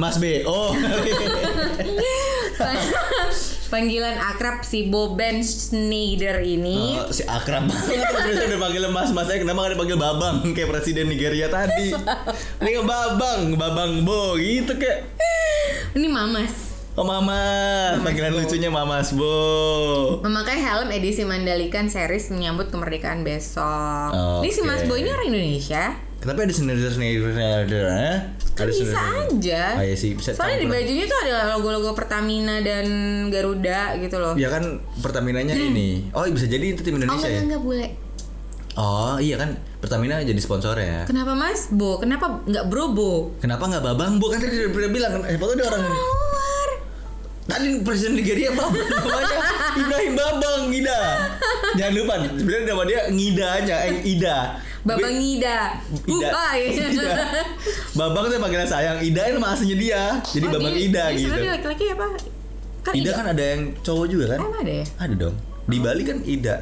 [0.00, 0.40] Mas B.
[0.48, 0.72] Oh.
[3.72, 6.96] Panggilan akrab si Bo Ben Schneider ini.
[7.00, 7.68] Oh, si akrab.
[7.68, 9.12] Banget udah panggil mas.
[9.16, 10.36] Mas saya kenapa gak dipanggil babang?
[10.52, 11.92] Kayak presiden Nigeria tadi.
[12.60, 13.56] Ini babang.
[13.56, 14.36] Babang bo.
[14.36, 15.08] Gitu kayak.
[15.92, 17.40] Ini Mamas oh mama
[18.04, 24.12] panggilan lucunya mamas bo memakai helm edisi Mandalikan series menyambut kemerdekaan besok.
[24.44, 24.60] Ini si.
[24.60, 25.96] Mas Bo ini orang Indonesia.
[26.20, 27.88] kenapa ada sendiri sendiri ada
[28.52, 29.62] Kan bisa aja.
[29.74, 32.84] oh, iya sih bisa Soalnya di bajunya tuh ada logo-logo Pertamina dan
[33.26, 34.36] Garuda gitu loh.
[34.36, 37.90] ya kan Pertaminanya ini oh bisa jadi itu tim oh Indonesia enggak ya enggak boleh.
[38.76, 41.96] oh iya kan Pertamina jadi sponsor ya Kenapa Mas Bo?
[41.96, 43.12] Kenapa nggak Bro Bo?
[43.40, 46.21] Kenapa nggak babang bo kan tadi udah bilang eh ada orang Keluar.
[47.42, 49.36] Tadi presiden Nigeria Babang namanya
[49.74, 50.98] Ibrahim Babang Ngida.
[51.74, 54.38] Jangan lupa sebenarnya nama dia Ngidanya, eh Ida.
[54.82, 55.58] Babang Ida.
[56.04, 56.28] Ida.
[56.54, 57.12] Ida.
[57.98, 60.02] Babang tuh panggilan sayang, Ida itu nama aslinya dia.
[60.22, 61.28] Jadi Oh, Babang dia- Ida dia gitu.
[61.28, 62.06] sebenarnya laki-laki apa?
[62.82, 64.38] Kan Ida kan ada yang cowok juga kan?
[64.38, 64.84] Emang ada ya?
[64.96, 65.34] Ada dong.
[65.64, 66.56] Di Bali kan Ida.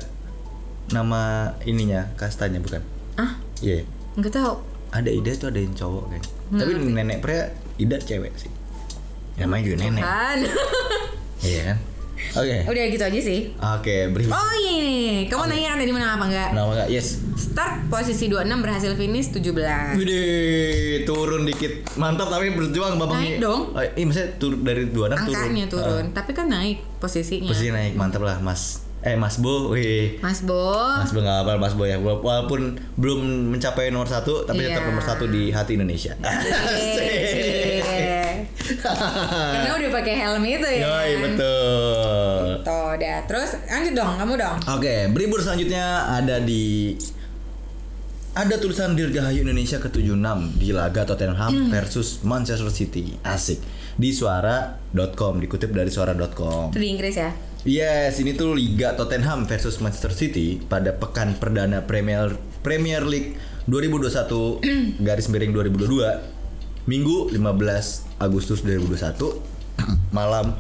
[0.91, 1.23] Nama
[1.63, 2.83] ininya kastanya bukan?
[3.15, 3.85] Ah, Iya.
[4.17, 4.55] nggak tahu.
[4.91, 6.23] Ada Ida tuh ada yang cowok kan.
[6.51, 8.51] Tapi nenek pria Ida cewek sih.
[9.37, 10.03] Namanya juga nenek.
[10.03, 10.39] Kan.
[11.41, 11.79] Iya kan?
[12.37, 12.57] Oke.
[12.69, 13.41] Udah gitu aja sih.
[13.57, 14.29] Oke, berikut.
[14.29, 15.17] Oh iya, iya.
[15.25, 16.49] kamu nanya tadi menang apa enggak?
[16.53, 16.89] Nama enggak?
[16.93, 17.17] Yes.
[17.35, 19.97] Start posisi 26 berhasil finish 17.
[19.97, 20.29] Widih,
[21.03, 21.97] turun dikit.
[21.97, 23.19] Mantap tapi berjuang Babang.
[23.19, 23.73] Naik dong.
[23.73, 25.17] Oh, iya, maksudnya turun dari 26 turun.
[25.17, 27.49] Angkanya turun, Ah, tapi kan naik posisinya.
[27.49, 28.85] posisi naik, mantap lah, Mas.
[29.01, 30.21] Eh, Mas Bo, wih.
[30.21, 30.77] Mas Bo.
[31.01, 31.97] Mas Bo nggak apa Mas Bo ya.
[31.97, 32.61] Walaupun
[32.95, 34.77] belum mencapai nomor satu, tapi Iya.
[34.77, 36.13] tetap nomor satu di hati Indonesia.
[36.21, 37.60] Yeay.
[38.77, 40.81] Karena udah pakai helm itu ya.
[40.83, 42.45] Yoi, betul.
[42.63, 43.17] Tuh, udah.
[43.25, 44.57] Terus lanjut dong, kamu dong.
[44.71, 46.95] Oke, beribur selanjutnya ada di
[48.31, 50.23] ada tulisan Dirgahayu Indonesia ke-76
[50.55, 51.69] di laga Tottenham Hmm.
[51.69, 53.19] versus Manchester City.
[53.21, 53.59] Asik.
[53.93, 56.71] Di suara.com dikutip dari suara.com.
[56.71, 57.35] Itu di Inggris ya.
[57.61, 64.65] Yes, ini tuh Liga Tottenham versus Manchester City pada pekan perdana Premier Premier League 2021
[64.99, 69.17] garis miring 2022 Minggu 15 Agustus 2021
[70.19, 70.53] malam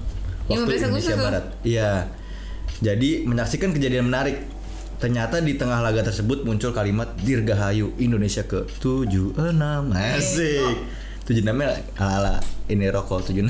[0.48, 1.20] waktu 15 Indonesia Agustus?
[1.20, 1.44] Barat.
[1.60, 1.92] Iya.
[2.80, 4.40] Jadi menyaksikan kejadian menarik.
[5.00, 9.36] Ternyata di tengah laga tersebut muncul kalimat Dirgahayu Indonesia ke 76.
[9.92, 10.76] Asik.
[11.24, 13.48] 76 nya ala-ala ini rokok 76.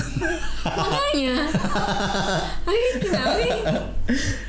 [0.68, 1.36] Makanya.
[2.68, 3.62] Ayo, kenapa sih?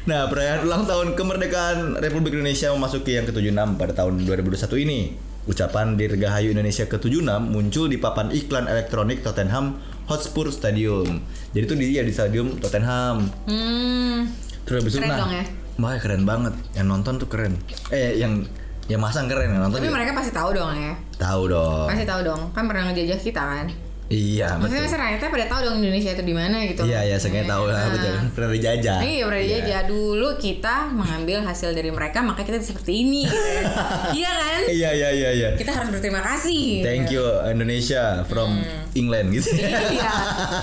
[0.03, 5.30] Nah, perayaan ulang tahun kemerdekaan Republik Indonesia memasuki yang ke-76 pada tahun 2021 ini.
[5.51, 11.19] Ucapan Dirgahayu Indonesia ke-76 muncul di papan iklan elektronik Tottenham Hotspur Stadium.
[11.51, 13.27] Jadi itu dia di stadium Tottenham.
[13.51, 14.31] Hmm.
[14.63, 15.43] Terus habis itu Keren nah, dong ya?
[15.75, 16.55] wah, keren banget.
[16.71, 17.59] Yang nonton tuh keren.
[17.91, 18.47] Eh, yang
[18.87, 20.93] yang masang keren, yang nonton Tapi juga mereka pasti tahu dong ya.
[21.19, 21.87] tahu dong.
[21.91, 22.41] Pasti tahu dong.
[22.55, 23.67] Kan pernah ngejajah kita kan.
[24.11, 24.95] Iya, Maksudnya betul.
[24.99, 26.83] ternyata pada tahu dong Indonesia itu di mana gitu.
[26.83, 27.91] Iya, iya, saya tahu lah, Nah.
[27.95, 28.13] betul.
[28.35, 28.97] Pernah dijajah.
[28.99, 33.23] Iya pernah dijajah dulu kita mengambil hasil dari mereka maka kita seperti ini.
[34.19, 34.61] iya kan?
[34.67, 35.49] Iya, iya, iya, iya.
[35.55, 36.83] Kita harus berterima kasih.
[36.83, 38.59] Thank you Indonesia from
[38.93, 39.55] England gitu.
[39.55, 40.11] Iya.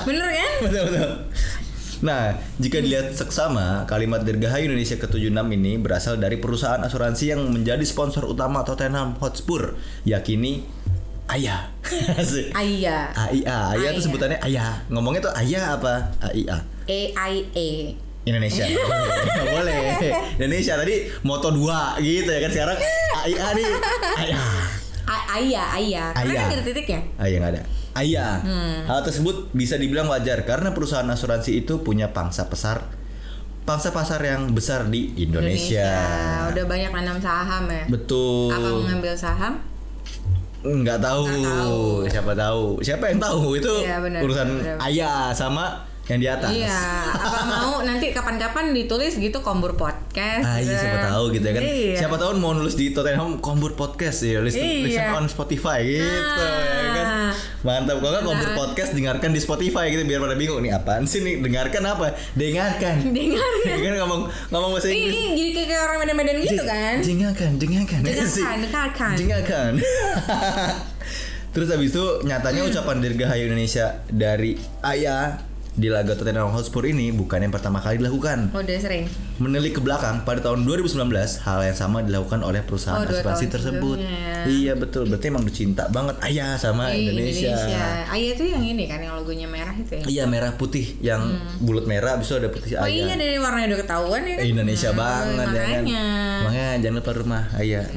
[0.04, 0.52] Bener kan?
[0.68, 1.10] betul betul.
[1.98, 7.82] Nah, jika dilihat seksama, kalimat Dirgahayu Indonesia ke-76 ini berasal dari perusahaan asuransi yang menjadi
[7.82, 9.74] sponsor utama Tottenham Hotspur,
[10.06, 10.62] yakini
[11.28, 11.60] Ayah.
[12.20, 12.48] Asik.
[12.52, 13.12] Aya.
[13.12, 14.06] AIA, AIA itu Aya.
[14.08, 14.80] sebutannya Ayah.
[14.88, 15.94] Ngomongnya tuh Ayah apa?
[16.24, 16.56] AIA.
[16.88, 17.68] A I A.
[18.24, 18.64] Indonesia.
[18.68, 19.80] Nggak boleh.
[20.36, 22.78] Indonesia tadi moto 2 gitu ya kan sekarang
[23.24, 23.66] AIA nih.
[24.18, 24.44] Ayah.
[25.08, 26.04] A- Aya, Aya.
[26.12, 26.52] Karena Aya.
[26.52, 27.00] ada titik ya.
[27.16, 27.62] Ah, iya nggak ada.
[27.96, 28.26] Ah, iya.
[28.84, 32.88] Hal tersebut bisa dibilang wajar karena perusahaan asuransi itu punya pangsa pasar
[33.64, 35.92] pangsa pasar yang besar di Indonesia.
[36.48, 37.84] Udah banyak nanam saham ya.
[37.84, 38.48] Betul.
[38.48, 39.60] Apa mengambil saham?
[40.60, 41.22] Nggak tahu.
[41.24, 41.82] Nggak tahu.
[42.06, 42.62] Siapa tahu?
[42.80, 43.40] Siapa yang tahu?
[43.54, 44.76] Itu Iya, benar, urusan benar.
[44.90, 46.50] ayah sama yang di atas.
[46.50, 46.80] Iya.
[47.14, 49.76] Apa mau nanti kapan-kapan ditulis gitu kombur
[50.18, 50.44] podcast.
[50.44, 51.62] Ah iya siapa tahu gitu ya kan.
[51.62, 51.94] Iya.
[51.96, 54.82] Siapa tahu mau nulis di Tottenham Kombur Podcast ya, listen, Iya.
[54.84, 57.06] listen on Spotify gitu ya kan.
[57.08, 57.32] Ah.
[57.60, 61.20] Mantap kalau nggak Kombur Podcast dengarkan di Spotify gitu biar pada bingung nih apaan sih
[61.20, 62.06] nih dengarkan apa?
[62.34, 62.96] Dengarkan.
[63.16, 63.76] Dengarkan.
[63.78, 65.14] kan ngomong ngomong bahasa Inggris.
[65.14, 66.94] ini jadi kayak orang medan-medan gitu kan?
[67.00, 68.00] Dengarkan, dengarkan.
[68.00, 69.14] Dengarkan, dengarkan.
[69.16, 69.72] Dengarkan.
[71.48, 72.70] Terus habis itu nyatanya Hmm.
[72.70, 75.47] ucapan Dirgahayu Indonesia dari Ayah
[75.78, 78.50] di laga Tottenham Hotspur ini bukan yang pertama kali dilakukan.
[78.50, 79.06] Oh, udah sering.
[79.38, 81.06] Menilik ke belakang pada tahun 2019
[81.38, 84.02] hal yang sama dilakukan oleh perusahaan Oh, asuransi tersebut.
[84.02, 84.42] sebelumnya.
[84.44, 87.54] Iya betul, berarti emang cinta banget ayah sama Ih, Indonesia.
[88.08, 90.04] Ayah itu yang ini kan yang logonya merah itu ya.
[90.04, 91.22] Iya merah putih yang
[91.58, 93.06] bulat merah itu ada putih Oh ayah.
[93.06, 94.44] iya dari warnanya udah ketahuan ya kan.
[94.44, 95.62] Indonesia Nah, banget ya kan.
[95.78, 96.04] makanya.
[96.42, 97.84] Makanya jangan lupa rumah ayah.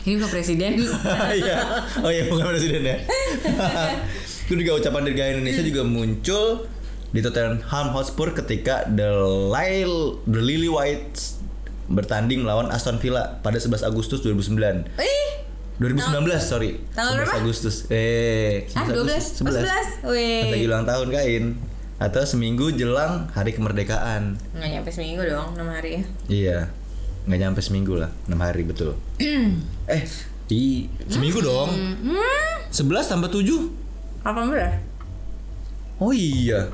[0.00, 0.70] Ini bukan presiden.
[1.30, 1.58] Iya.
[1.96, 2.96] oh iya bukan presiden ya.
[4.50, 6.66] itu juga ucapan Dirga Indonesia juga muncul
[7.10, 7.62] di Tottenham
[7.94, 9.14] Hotspur ketika The
[9.46, 11.38] Lyle The Lily Whites
[11.86, 14.90] bertanding melawan Aston Villa pada 11 Agustus 2009.
[14.98, 15.26] Ih,
[15.78, 16.82] 2019 sorry.
[16.90, 17.34] Tanggal 11 berapa?
[17.38, 17.74] Agustus.
[17.90, 19.38] Eh, Ah, 12.
[19.38, 19.62] 11.
[20.02, 20.10] 11.
[20.10, 20.50] Wih.
[20.50, 21.44] Lagi ulang tahun kain
[22.02, 24.34] atau seminggu jelang hari kemerdekaan.
[24.50, 26.02] nggak nyampe seminggu dong, 6 hari ya.
[26.26, 26.58] Iya.
[27.20, 28.98] nggak nyampe seminggu lah, 6 hari betul.
[29.86, 30.02] eh,
[30.46, 31.70] di seminggu dong.
[31.70, 32.18] Hmm,
[32.66, 33.78] 11 tambah 7.
[34.24, 34.80] 18.
[36.00, 36.68] Oh iya.